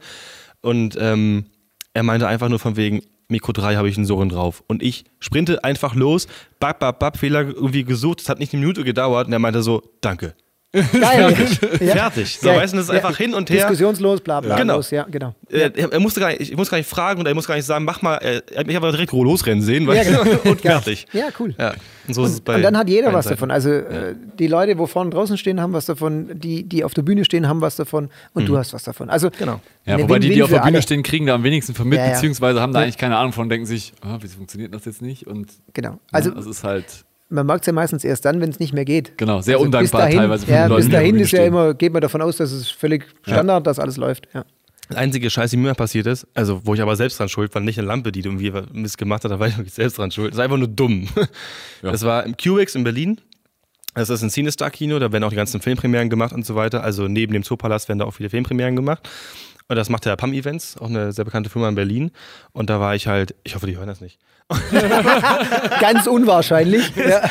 [0.61, 1.47] Und ähm,
[1.93, 4.65] er meinte einfach nur von wegen, Mikro 3 habe ich einen Surren drauf.
[4.67, 6.27] Und ich sprinte einfach los,
[6.59, 8.21] bap, bap, bap, Fehler irgendwie gesucht.
[8.21, 10.35] Es hat nicht eine Minute gedauert und er meinte so, danke.
[10.93, 11.35] Geil.
[11.81, 11.93] ja.
[11.95, 12.39] Fertig.
[12.41, 12.57] So, Ja.
[12.57, 12.97] weißt du, das ist Ja.
[12.99, 13.59] einfach hin und her.
[13.59, 14.57] Diskussionslos, bla bla.
[14.57, 14.77] Genau.
[14.77, 15.35] Los, ja, genau.
[15.51, 17.65] Äh, er, musste gar nicht, ich muss gar nicht fragen und er muss gar nicht
[17.65, 20.25] sagen, mach mal, er, er hat mich aber direkt losrennen sehen, Ja, weißt du?
[20.25, 20.41] genau.
[20.51, 21.07] und fertig.
[21.13, 21.55] Ja, cool.
[21.59, 21.75] Ja,
[22.09, 23.37] und so ist es bei Und dann hat jeder was Seiten.
[23.37, 23.51] davon.
[23.51, 26.31] Also äh, die Leute, wo vorne draußen stehen, haben was davon.
[26.41, 28.11] Die, die auf der Bühne stehen, haben was davon.
[28.33, 29.09] Und du hast was davon.
[29.11, 29.61] Also Genau.
[29.87, 30.83] Ja, eine wobei die, die auf der für Bühne alle.
[30.83, 32.13] stehen, kriegen da am wenigsten von mit, Ja, ja.
[32.15, 32.85] beziehungsweise haben da Ja.
[32.85, 35.27] eigentlich keine Ahnung von, denken sich, ah, wieso funktioniert das jetzt nicht?
[35.27, 35.99] Und Genau.
[36.11, 36.85] Also ja, das ist halt,
[37.29, 39.17] man merkt es ja meistens erst dann, wenn es nicht mehr geht.
[39.17, 42.03] genau, sehr Also bis undankbar dahin, teilweise Ja, bis dahin ist ja immer, geht man
[42.03, 44.29] davon aus, dass es völlig Standard, dass alles läuft.
[44.35, 44.45] Ja.
[44.89, 47.63] Das einzige Scheiß, die mir passiert ist, also wo ich aber selbst dran schuld war,
[47.63, 50.29] nicht eine Lampe, die irgendwie Mist gemacht hat, da war ich wirklich selbst dran schuld.
[50.29, 51.09] Das ist einfach nur dumm.
[51.81, 53.21] Das war im QX in Berlin.
[53.95, 56.83] Das ist ein Cinestar-Kino, da werden auch die ganzen Filmpremieren gemacht und so weiter.
[56.83, 59.09] Also neben dem Zoopalast werden da auch viele Filmpremieren gemacht.
[59.69, 62.11] Und das macht der PAM Events, auch eine sehr bekannte Firma in Berlin.
[62.53, 64.19] Und da war ich halt, ich hoffe, die hören das nicht.
[65.81, 66.95] Ganz unwahrscheinlich.
[66.97, 67.27] ja.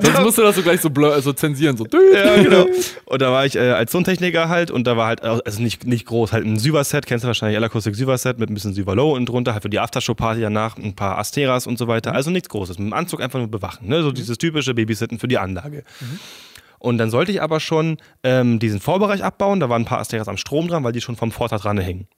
[0.02, 1.86] Sonst musst du das so gleich so, blur, so zensieren, so.
[2.12, 2.66] Ja, genau.
[3.04, 6.06] Und da war ich äh, als Tontechniker halt und da war halt, also nicht, nicht
[6.06, 9.26] groß, halt ein Syver-Set, kennst du wahrscheinlich, Elakustik Syver-Set mit ein bisschen Syver Low und
[9.26, 12.14] drunter, halt für die Aftershow-Party danach, ein paar Asteras und so weiter.
[12.14, 12.78] Also nichts Großes.
[12.78, 13.88] Mit dem Anzug einfach nur bewachen.
[13.88, 14.02] Ne?
[14.02, 15.84] So dieses typische Babysitten für die Anlage.
[16.80, 19.60] Und dann sollte ich aber schon ähm, diesen Vorbereich abbauen.
[19.60, 22.08] Da waren ein paar Asteras am Strom dran, weil die schon vom Vortag dran hängen.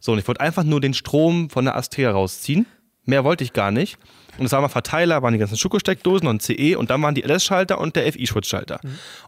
[0.00, 2.66] So, und ich wollte einfach nur den Strom von der Astera rausziehen.
[3.08, 3.96] Mehr wollte ich gar nicht.
[4.36, 7.22] Und es waren mal Verteiler, waren die ganzen Schokosteckdosen und CE und dann waren die
[7.22, 8.80] LS-Schalter und der FI-Schutzschalter.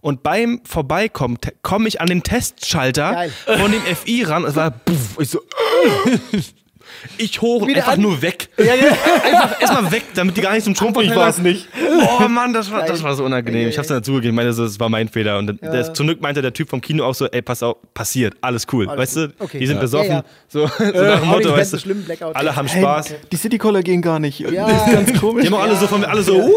[0.02, 3.32] Und beim Vorbeikommen komme ich an den Testschalter Geil.
[3.46, 4.44] von dem FI ran.
[4.44, 5.40] Es war puff, ich so.
[7.18, 8.48] Ich hoch und Wieder einfach an- nur weg.
[8.58, 8.86] Ja, ja.
[9.24, 11.12] Einfach erstmal weg, damit die gar nicht zum Stromverteiler.
[11.14, 11.68] Ich war's nicht.
[12.20, 13.68] Oh Mann, das war, das war so unangenehm.
[13.68, 15.38] Ich hab's dann dazugegeben, ich meine, das war mein Fehler.
[15.38, 17.76] Und dann- der, zum Glück meinte der Typ vom Kino auch so, ey, pass auf,
[17.94, 18.86] passiert, alles cool.
[18.86, 19.58] weißt du, Okay.
[19.58, 19.82] die sind Ja.
[19.82, 20.08] besoffen.
[20.10, 20.24] Ja, ja.
[20.48, 23.14] So, so nach dem Motto, weißt du, alle haben Spaß.
[23.30, 24.40] Die Citycaller gehen gar nicht.
[24.40, 24.66] Ja.
[24.68, 25.42] Das ist ganz komisch.
[25.44, 26.50] Die haben auch alle so von mir, alle so, uh,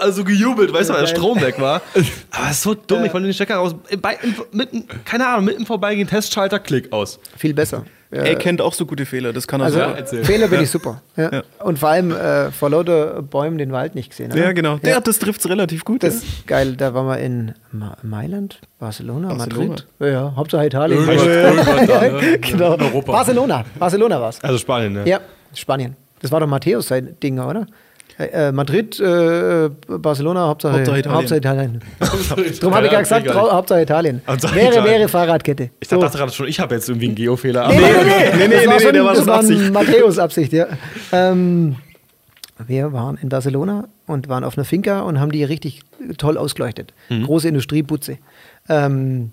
[0.00, 1.06] alle so gejubelt, weißt du, weil der.
[1.08, 1.82] Strom weg war.
[2.30, 3.74] Aber es ist so dumm, ich wollte den Stecker raus.
[4.00, 4.16] Bei,
[4.52, 7.18] mitten, keine Ahnung, mitten vorbeigehen, Testschalter, Klick aus.
[7.36, 7.84] Viel besser.
[8.12, 9.84] Er kennt auch so gute Fehler, das kann er Also so.
[9.84, 10.24] erzähl.
[10.24, 11.00] Fehler bin ich super.
[11.16, 11.32] Ja.
[11.32, 11.42] Ja.
[11.62, 14.32] Und vor allem äh, vor lauter Bäumen den Wald nicht gesehen.
[14.32, 14.42] oder?
[14.42, 14.78] Ja, genau.
[14.78, 16.02] Der, das trifft's relativ gut.
[16.02, 16.20] Das ja.
[16.20, 16.74] ist geil.
[16.76, 19.68] Da waren wir in Ma Mailand, Barcelona, Barcelona.
[19.68, 19.86] Madrid.
[20.00, 21.06] Ja, Hauptsache Italien.
[21.06, 22.38] Ne?
[22.40, 22.76] genau.
[22.78, 23.12] Europa.
[23.12, 23.64] Barcelona.
[23.78, 24.42] Barcelona war es.
[24.42, 25.02] Also Spanien, ne?
[25.08, 25.20] Ja,
[25.54, 25.96] Spanien.
[26.20, 27.66] Das war doch Matthäus sein Ding, oder?
[28.20, 31.14] Äh, äh, Madrid, äh, Barcelona, Hauptsache, Hauptsache Italien.
[31.14, 31.80] Hauptsache Italien.
[32.60, 34.20] Darum habe ich gerade gesagt, Hauptsache Italien.
[34.26, 34.84] Hauptsache wäre, Italien.
[34.84, 35.70] wäre Fahrradkette.
[35.80, 37.68] Ich dachte gerade schon, ich habe jetzt irgendwie einen Geofehler.
[37.68, 39.72] Nee, nee, nee, nee, nee, war nee, schon, der war war Absicht.
[39.72, 40.66] Matthäus Absicht, ja.
[41.12, 41.76] Ähm,
[42.66, 45.80] wir waren in Barcelona und waren auf einer Finca und haben die richtig
[46.18, 46.92] toll ausgeleuchtet.
[47.08, 47.24] Mhm.
[47.24, 48.18] Große Industrieputze.
[48.68, 49.32] Ähm,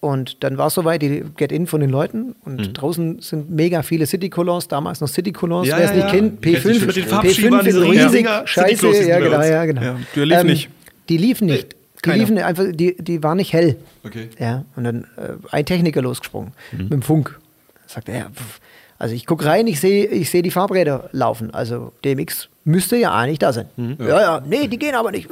[0.00, 2.72] und dann war es soweit, die Get-In von den Leuten und Mhm.
[2.72, 6.10] draußen sind mega viele City-Colors, damals noch City-Colors, Ja, wer es ja, nicht ja.
[6.12, 9.18] kennt, Ich kenn die P5, mit den Farbschiebern, P5 ist riesig, Riesinger scheiße, die ja
[9.18, 9.82] genau, ja genau.
[9.82, 10.68] Ja, der lief nicht.
[11.08, 11.72] Die liefen nicht.
[11.72, 12.16] Die keiner.
[12.18, 13.76] liefen einfach, die, die waren nicht hell.
[14.04, 14.28] Okay.
[14.38, 16.78] Ja, und dann äh, ein Techniker losgesprungen Mhm.
[16.84, 17.38] mit dem Funk.
[17.86, 18.60] Sagt er, ja, pff,
[18.98, 21.52] also ich gucke rein, ich sehe ich seh die Farbräder laufen.
[21.54, 23.66] Also DMX müsste ja eigentlich da sein.
[23.76, 23.96] Mhm.
[24.00, 25.28] Ja, ja, nee, die gehen aber nicht.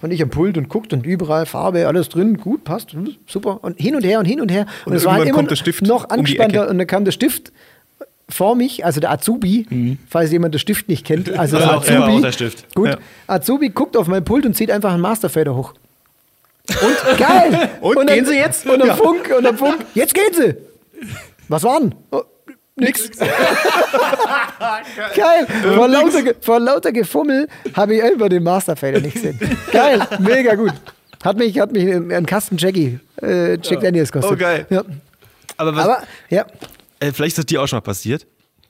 [0.00, 3.58] Und ich am Pult und guckt und überall Farbe, alles drin, gut, passt, super.
[3.62, 4.66] Und hin und her und hin und her.
[4.86, 6.70] Und, Und es war irgendwann immer kommt der Stift noch um angespannter Ecke.
[6.70, 7.52] und dann kam der Stift
[8.30, 11.28] vor mich, also der Azubi, falls jemand den Stift nicht kennt.
[11.38, 11.72] Also der Mhm.
[11.72, 12.16] Ja, Azubi.
[12.16, 12.74] auch der Stift.
[12.74, 12.88] Gut.
[12.88, 12.96] Ja.
[13.26, 15.74] Azubi guckt auf mein Pult und zieht einfach einen Masterfader hoch.
[16.68, 17.68] Und geil!
[17.82, 18.66] Und dann, gehen sie jetzt?
[18.66, 18.94] Und am Ja.
[18.96, 20.54] Funk, und am Funk, jetzt gehen sie!
[21.48, 21.94] Was war denn?
[22.12, 22.22] Oh,
[22.76, 23.10] nix.
[25.16, 25.46] Geil!
[25.74, 29.38] Vor lauter, vor lauter Gefummel habe ich einfach den Masterfader nicht gesehen.
[29.72, 30.72] Geil, mega gut.
[31.24, 34.32] Hat mich, hat mich einen Kasten Jackie, äh, Jack Daniels kostet.
[34.32, 34.66] Oh, geil.
[34.68, 34.84] Ja.
[35.56, 36.44] Aber, was, Aber, ja.
[37.00, 38.26] äh, vielleicht ist das dir auch schon mal passiert.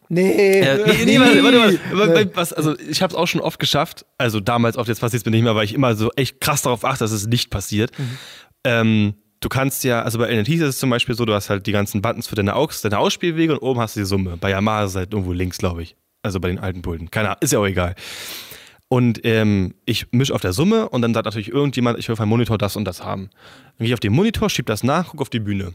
[0.08, 0.60] Nee.
[0.60, 2.30] Äh, nee, nee, warte, warte, warte.
[2.34, 4.04] Was, also ich habe es auch schon oft geschafft.
[4.18, 6.62] Also damals oft, jetzt passiert es mir nicht mehr, weil ich immer so echt krass
[6.62, 7.90] darauf achte, dass es nicht passiert.
[8.62, 9.14] Ähm,
[9.44, 11.72] du kannst ja, also bei NLTs ist es zum Beispiel so, du hast halt die
[11.72, 14.38] ganzen Buttons für deine, Aux, deine Ausspielwege und oben hast du die Summe.
[14.38, 15.96] Bei Yamaha ist es halt irgendwo links, glaube ich.
[16.22, 17.10] Also bei den alten Pulten.
[17.10, 17.94] Keine Ahnung, ist ja auch egal.
[18.88, 22.18] Und ähm, ich mische auf der Summe und dann sagt natürlich irgendjemand, ich will auf
[22.18, 23.28] meinem Monitor das und das haben.
[23.32, 25.74] Dann gehe ich auf den Monitor, schieb das nach, guck auf die Bühne.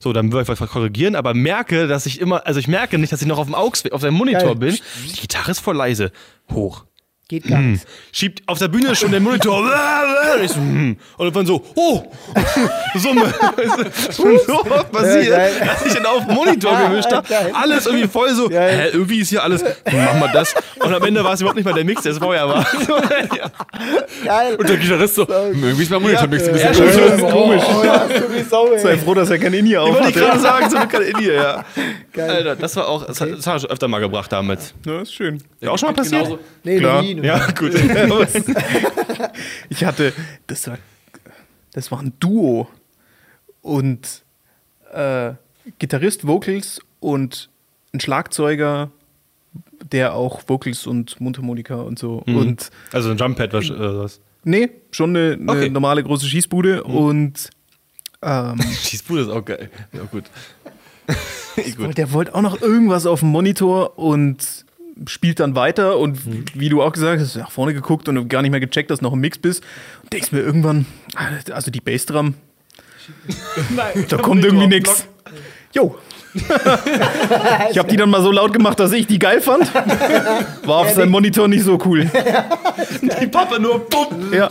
[0.00, 3.12] So, dann würde ich was korrigieren, aber merke, dass ich immer, also ich merke nicht,
[3.12, 4.70] dass ich noch auf dem AUX, auf dem Monitor Geil.
[4.70, 4.78] bin.
[5.06, 6.10] Die Gitarre ist voll leise.
[6.50, 6.86] Hoch.
[7.30, 7.86] Geht gar nicht.
[8.10, 9.58] Schiebt auf der Bühne schon den Monitor.
[9.60, 9.70] Und
[10.42, 10.96] ich so, hm.
[11.16, 12.02] Und dann so, oh,
[12.96, 13.32] Summe.
[14.16, 17.24] Schon so oft passiert, Ja, dass ich dann auf den Monitor gemischt habe.
[17.54, 18.76] Alles irgendwie voll so, Geil.
[18.76, 20.52] hä, irgendwie ist hier alles, machen wir das.
[20.80, 22.66] Und am Ende war es überhaupt nicht mal der Mix, der es vorher war.
[23.36, 23.50] ja.
[24.24, 24.56] Geil.
[24.56, 27.62] Und der Gitarrist so, hm, irgendwie ist mein Monitor-Mix ein bisschen Ja, Das ist komisch.
[27.64, 28.06] Oh, ja,
[28.50, 30.18] Sau, Sei froh, dass er kein Ich auf wollte ich hatte.
[30.26, 31.64] gerade sagen, so kleine Indie, ja.
[32.12, 32.30] Geil.
[32.30, 34.74] Alter, das war auch, das, hat- das haben wir schon öfter mal gebracht damals.
[34.84, 35.40] Ja, ist schön.
[35.60, 36.24] Ja, auch schon mal passiert?
[36.24, 36.38] Genauso.
[36.64, 37.02] Nee, Klar.
[37.02, 37.19] nie.
[37.20, 37.26] Nie.
[37.26, 37.72] Ja, gut.
[39.68, 40.12] Ich hatte,
[40.46, 40.78] das war,
[41.72, 42.68] das war ein Duo
[43.62, 44.22] und
[44.92, 45.32] äh,
[45.78, 47.48] Gitarrist, Vocals und
[47.92, 48.90] ein Schlagzeuger,
[49.92, 52.22] der auch Vocals und Mundharmonika und so.
[52.26, 54.20] Und Also ein Jumppad, was, äh, was?
[54.44, 55.70] nee, schon eine, eine Okay.
[55.70, 57.50] normale große Schießbude und
[58.22, 59.70] ähm, Schießbude ist auch geil.
[59.92, 60.24] Ja, gut.
[61.76, 61.98] gut.
[61.98, 64.64] der wollte auch noch irgendwas auf dem Monitor und
[65.06, 66.20] spielt dann weiter und
[66.54, 69.12] wie du auch gesagt hast, nach vorne geguckt und gar nicht mehr gecheckt, dass noch
[69.12, 69.64] ein Mix bist
[70.02, 70.86] und denkst mir irgendwann,
[71.52, 72.34] also die Bassdrum,
[74.08, 75.06] da kommt irgendwie nix.
[75.72, 75.96] Jo.
[76.32, 79.72] ich habe die dann mal so laut gemacht, dass ich die geil fand.
[80.64, 82.08] War auf seinem Monitor nicht so cool.
[83.20, 84.32] Die Pappe nur, bumm.
[84.32, 84.48] Ja,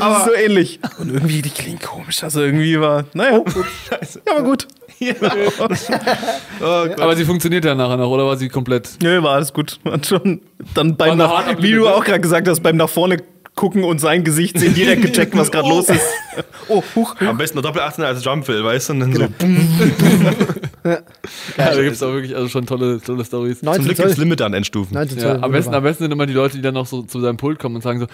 [0.00, 0.80] aber so ähnlich.
[0.98, 2.24] Und irgendwie, die klingen komisch.
[2.24, 3.42] Also irgendwie war, naja,
[4.26, 4.66] ja, aber gut.
[5.00, 6.64] Oh.
[7.00, 8.90] Aber sie funktioniert ja nachher noch, oder war sie komplett.
[9.02, 9.78] Ja, war alles gut.
[9.84, 10.40] War schon
[10.74, 11.94] dann beim, eine nach, wie du Limite.
[11.94, 13.18] auch gerade gesagt hast, beim nach vorne
[13.56, 16.00] gucken und sein Gesicht sehen, direkt gecheckt, was gerade los ist.
[16.72, 17.16] Oh, huch.
[17.20, 18.92] Am besten noch doppel 18 als Jumpfill, weißt du?
[18.92, 19.22] Und dann so,
[20.84, 20.98] Ja,
[21.56, 23.58] da gibt es auch wirklich also schon tolle, tolle Stories.
[23.58, 24.06] zum 19 Glück Zoll.
[24.06, 24.94] gibt's Limit an Endstufen.
[24.94, 25.44] 19 Ja, Zoll.
[25.44, 27.58] am, besten, am besten sind immer die Leute, die dann noch so zu seinem Pult
[27.58, 28.06] kommen und sagen so,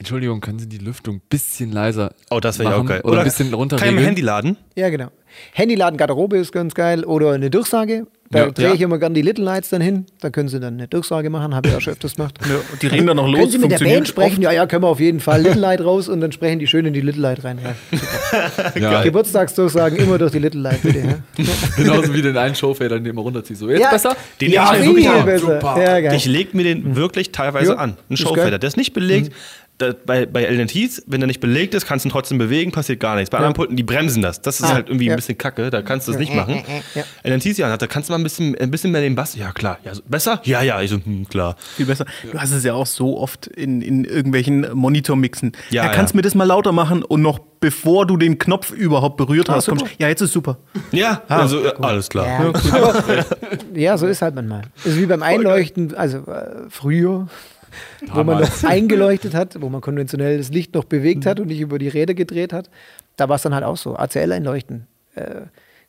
[0.00, 3.02] Entschuldigung, können Sie die Lüftung ein bisschen leiser Oh, das wäre ja auch geil.
[3.04, 3.94] Oder, ein bisschen Kann ich runterregeln?
[3.96, 4.56] mein Handy laden?
[4.74, 5.08] Ja, genau.
[5.52, 7.04] Handyladen Garderobe ist ganz geil.
[7.04, 8.06] Oder eine Durchsage.
[8.30, 8.50] Da Ja.
[8.50, 8.74] drehe Ja.
[8.74, 10.06] ich immer gerne die Little Lights dann hin.
[10.20, 11.54] Da können sie dann eine Durchsage machen.
[11.54, 12.38] Habe ich auch schon öfters gemacht.
[12.48, 13.40] Ja, und die reden dann noch los.
[13.40, 14.40] Können Sie mit der Band sprechen?
[14.40, 15.42] Ja, ja, können wir auf jeden Fall.
[15.42, 17.58] Little Light raus und dann sprechen die schön in die Little Light rein.
[17.62, 17.74] Ja.
[18.80, 21.00] Ja, Geburtstagsdurchsagen immer durch die Little Light, bitte.
[21.00, 21.44] Ja,
[21.76, 23.58] genauso wie den einen Showfader, den immer runterzieht.
[23.58, 23.90] So, jetzt Ja.
[23.90, 24.16] besser?
[24.40, 25.24] Den ja ich mir wirklich an.
[25.26, 25.46] besser.
[25.60, 25.82] Super.
[25.82, 26.14] Ja, geil.
[26.16, 27.96] Ich leg mir den wirklich teilweise an.
[28.08, 28.58] Ein Showfader.
[28.58, 29.28] Der ist nicht belegt.
[29.32, 29.34] Da,
[30.06, 33.16] bei, bei LNTs, wenn der nicht belegt ist, kannst du ihn trotzdem bewegen, passiert gar
[33.16, 33.30] nichts.
[33.30, 34.40] Bei anderen Pulten, die bremsen das.
[34.42, 35.12] Das ist Ah, halt irgendwie ja.
[35.12, 36.62] ein bisschen kacke, da kannst du es nicht machen.
[36.94, 37.02] ja.
[37.28, 39.34] LNTs, ja, da kannst du mal ein bisschen, ein bisschen mehr den Bass.
[39.36, 39.78] Ja, klar.
[39.84, 40.40] Ja, so, besser?
[40.44, 40.80] Ja, ja.
[40.82, 41.56] Ich so, hm, klar.
[41.76, 42.04] Viel besser.
[42.30, 45.52] Du hast es ja auch so oft in, in irgendwelchen Monitormixen.
[45.70, 46.16] Ja, Ja, kannst ja.
[46.18, 49.78] mir das mal lauter machen und noch bevor du den Knopf überhaupt berührt hast, super.
[49.80, 50.56] kommst, ja, jetzt ist super.
[50.92, 52.26] Ja, also, äh, alles klar.
[52.26, 53.24] Ja, aber,
[53.74, 54.62] ja, so ist halt manchmal.
[54.84, 57.28] Ist wie beim Einleuchten, also äh, früher,
[58.12, 61.60] wo man noch eingeleuchtet hat, wo man konventionell das Licht noch bewegt hat und nicht
[61.60, 62.70] über die Räder gedreht hat.
[63.16, 63.96] Da war es dann halt auch so.
[63.96, 64.86] ACL einleuchten.
[65.14, 65.42] Äh,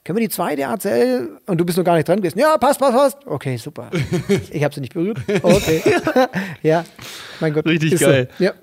[0.03, 2.39] können wir die zweite ACL und du bist noch gar nicht dran gewesen?
[2.39, 3.27] Ja, passt, passt, passt.
[3.27, 3.91] Okay, super.
[4.51, 5.19] Ich habe sie nicht berührt.
[5.43, 5.81] Okay.
[6.63, 6.83] ja,
[7.39, 7.65] mein Gott.
[7.65, 8.27] Richtig geil.
[8.37, 8.45] So.
[8.45, 8.53] Ja.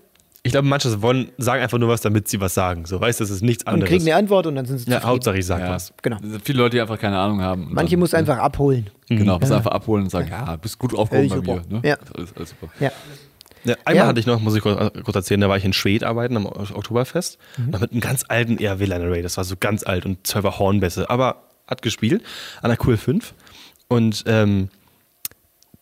[0.44, 2.86] Ich glaube, manche wollen, sagen einfach nur was, damit sie was sagen.
[2.86, 3.90] So, weißt du, das ist nichts Und anderes.
[3.90, 5.10] kriegen eine Antwort und dann sind sie ja, zufrieden.
[5.10, 5.70] Hauptsache ich sag Ja.
[5.70, 5.92] was.
[6.00, 6.16] Genau.
[6.22, 7.66] Es sind viele Leute, die einfach keine Ahnung haben.
[7.66, 8.88] Und Manche dann, muss einfach abholen.
[9.08, 11.62] Genau, muss einfach abholen und sagen, ja, bist gut aufgehoben Ja, bei mir.
[11.68, 11.88] Ne?
[11.88, 11.96] Ja.
[12.16, 12.72] Alles, alles super.
[12.80, 12.92] Ja.
[13.64, 14.06] Ja, einmal Ja.
[14.06, 16.46] hatte ich noch, muss ich kurz, kurz erzählen, da war ich in Schwed arbeiten am
[16.46, 17.38] Oktoberfest.
[17.70, 19.22] Noch mit einem ganz alten ERW-Line Array.
[19.22, 21.10] Das war so ganz alt und zwölfer Hornbässe.
[21.10, 22.22] Aber hat gespielt
[22.62, 23.24] an der QL5.
[23.88, 24.68] Und ähm,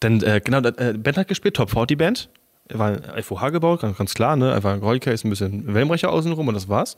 [0.00, 2.28] dann, äh, genau, äh, Band hat gespielt, Top 40 Band.
[2.72, 4.52] War ein FOH gebaut, ganz, ganz klar, ne?
[4.52, 6.96] Einfach ein Rollcase, ein bisschen Wellenbrecher außenrum und das war's.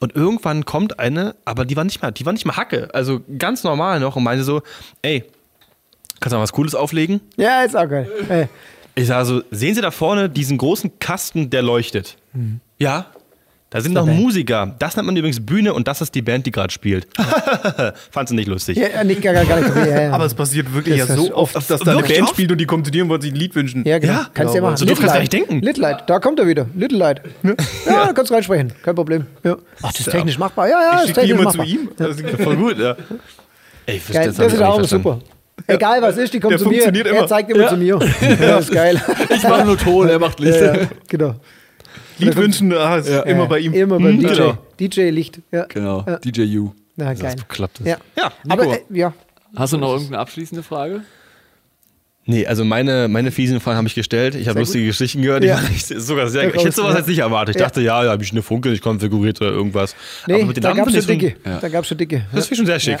[0.00, 3.20] Und irgendwann kommt eine, aber die war nicht mal, die war nicht mal Hacke, also
[3.38, 4.62] ganz normal noch und meinte so,
[5.02, 5.24] ey,
[6.20, 7.20] kannst du mal was Cooles auflegen?
[7.36, 8.48] Ja, ist auch geil.
[8.94, 12.16] Ich sage so, sehen Sie da vorne diesen großen Kasten, der leuchtet?
[12.78, 13.06] Ja.
[13.76, 14.18] Da sind noch Band.
[14.20, 14.74] Musiker.
[14.78, 17.06] Das nennt man übrigens Bühne und das ist die Band, die gerade spielt.
[18.10, 18.76] Fand sie nicht lustig.
[18.78, 19.76] ja, nicht gar, gar, nicht.
[19.76, 20.10] Ja, ja.
[20.12, 22.30] Aber es passiert wirklich Das ja ist so oft, dass da eine Band oft?
[22.30, 23.84] spielt und die kommen zu dir und wollen sich ein Lied wünschen.
[23.86, 24.12] Ja, genau.
[24.14, 24.66] Ja, kannst du ja genau.
[24.72, 24.76] machen.
[24.78, 25.60] So doof kannst du gar nicht denken.
[25.60, 26.66] Little Light, da kommt er wieder.
[26.74, 27.20] Little Light.
[27.86, 28.72] Ja, kannst reinsprechen.
[28.82, 29.26] Kein Problem.
[29.44, 29.56] Ja.
[29.82, 30.68] Ach, das ist technisch machbar.
[30.68, 31.66] Ja, ja, Ich ist technisch immer zu machbar.
[31.66, 31.88] ihm.
[31.98, 32.96] Also, Voll gut, ja.
[33.86, 35.20] Ey, Geil, hab das ich ist auch super.
[35.66, 36.82] Egal was ist, die kommt Der zu mir.
[36.82, 37.98] funktioniert Er zeigt immer zu mir.
[38.20, 39.00] Ja, das ist geil.
[39.34, 40.60] Ich mache nur Ton, er macht Licht.
[40.60, 41.34] Ja, ja, genau.
[42.18, 43.72] Lied wünschen, ah, ist immer bei ihm.
[43.72, 44.26] Immer beim Mhm, DJ.
[44.34, 44.58] genau.
[44.80, 45.40] DJ Licht.
[45.52, 45.64] Ja.
[45.68, 46.16] Genau, Ja.
[46.18, 46.72] DJ U.
[46.96, 47.36] Na, Das geil.
[47.48, 47.86] klappt das.
[47.86, 47.96] Ja.
[48.16, 49.12] Ja, Aber äh, ja,
[49.54, 51.02] Hast du noch irgendeine abschließende Frage?
[52.28, 54.34] Nee, also meine, meine fiesen Fragen habe ich gestellt.
[54.34, 55.44] Ich habe lustige Geschichten gehört.
[55.44, 55.60] Ja.
[55.72, 57.54] Ich sogar sehr Ja, Ich hätte sowas raus, jetzt nicht erwartet.
[57.54, 57.66] Ich Ja.
[57.68, 59.94] dachte, ja, da habe ich eine Funke nicht konfiguriert oder irgendwas.
[60.26, 61.36] nee, Aber mit den da gab es schon dicke.
[61.44, 61.58] Ja.
[61.60, 62.26] Da gab es schon dicke.
[62.34, 62.98] Das finde ich schon sehr schick.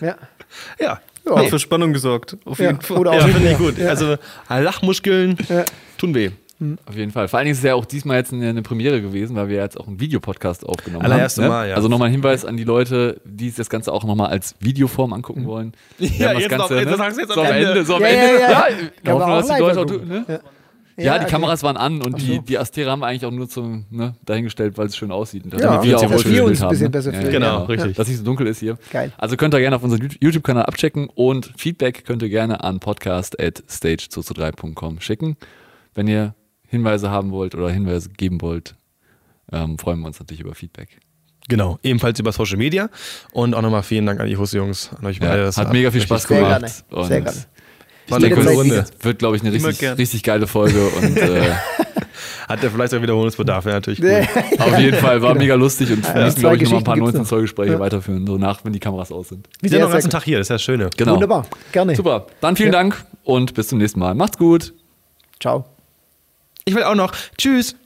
[0.00, 0.16] Ja, ja,
[0.78, 1.00] Ja.
[1.26, 1.36] ja.
[1.36, 2.36] Hat für Spannung gesorgt.
[2.44, 2.66] Auf Ja.
[2.70, 2.98] jeden Fall.
[2.98, 3.76] Oder auch Ja, nicht finde ich gut.
[3.78, 3.88] Ja.
[3.88, 4.16] Also
[4.48, 5.64] Lachmuskeln Ja.
[5.98, 6.30] tun weh.
[6.86, 7.26] Auf jeden Fall.
[7.28, 9.56] Vor allen Dingen ist es ja auch diesmal jetzt eine, eine Premiere gewesen, weil wir
[9.56, 11.50] jetzt auch einen Videopodcast aufgenommen Allererste haben.
[11.50, 11.74] Mal, ja.
[11.74, 15.12] Also nochmal ein Hinweis an die Leute, die sich das Ganze auch nochmal als Videoform
[15.12, 15.72] angucken wollen.
[15.98, 16.96] Wir Ja, das jetzt Ganze, noch- jetzt ne?
[16.96, 17.68] sagst du jetzt so am Ende.
[17.70, 17.84] Ende.
[17.84, 18.40] So am Ja, Ende.
[18.40, 18.68] ja, ja.
[18.68, 20.24] Ja, wir hoffen, dass die Leute auch, ne?
[20.28, 20.38] Ja.
[20.96, 21.32] Ja, Ja, die okay.
[21.32, 22.42] Kameras waren an und Ach die, so.
[22.42, 25.42] die Astere haben wir eigentlich auch nur zum, ne, dahingestellt, weil es schön aussieht.
[25.44, 27.30] Und Ja, damit wir auch dass wohl wir uns ein bisschen haben, besser ne?
[27.30, 27.64] Genau, Ja.
[27.64, 27.96] richtig.
[27.96, 28.78] Dass nicht so dunkel ist hier.
[28.92, 29.10] Geil.
[29.18, 35.00] Also könnt ihr gerne auf unserem YouTube-Kanal abchecken und Feedback könnt ihr gerne an podcast.stage223.com
[35.00, 35.36] schicken.
[35.94, 36.34] Wenn ihr
[36.74, 38.74] Hinweise haben wollt oder Hinweise geben wollt,
[39.52, 40.98] ähm, freuen wir uns natürlich über Feedback.
[41.48, 42.88] Genau, ebenfalls über Social Media.
[43.32, 45.38] Und auch nochmal vielen Dank an die Husse-Jungs, an euch beide.
[45.38, 46.60] Ja, Das hat mega viel Spaß Sehr gemacht.
[46.60, 47.02] gerne.
[47.02, 47.38] Und Sehr gerne.
[48.08, 48.84] War eine coole Runde.
[49.00, 51.52] Wird, glaube ich, eine richtig, richtig geile Folge und äh,
[52.48, 54.26] Hat der vielleicht auch Wiederholungsbedarf, wäre natürlich cool.
[54.58, 56.84] auf jeden Fall war mega lustig und wir Ja, müssen, glaube ich, noch mal ein
[56.84, 57.28] paar Geschichten gibt's 19 noch.
[57.28, 57.78] Zollgespräche Ja.
[57.80, 59.48] weiterführen, so nach, wenn die Kameras aus sind.
[59.60, 60.10] Wir sind noch den sehr ganzen.
[60.10, 60.90] Tag hier, das ist ja das Schöne.
[60.96, 61.14] Genau.
[61.14, 61.46] Wunderbar.
[61.72, 61.96] Gerne.
[61.96, 62.26] Super.
[62.42, 62.78] Dann vielen Ja.
[62.80, 64.14] Dank und bis zum nächsten Mal.
[64.14, 64.74] Macht's gut.
[65.40, 65.64] Ciao.
[66.64, 67.12] Ich will auch noch.
[67.36, 67.76] Tschüss.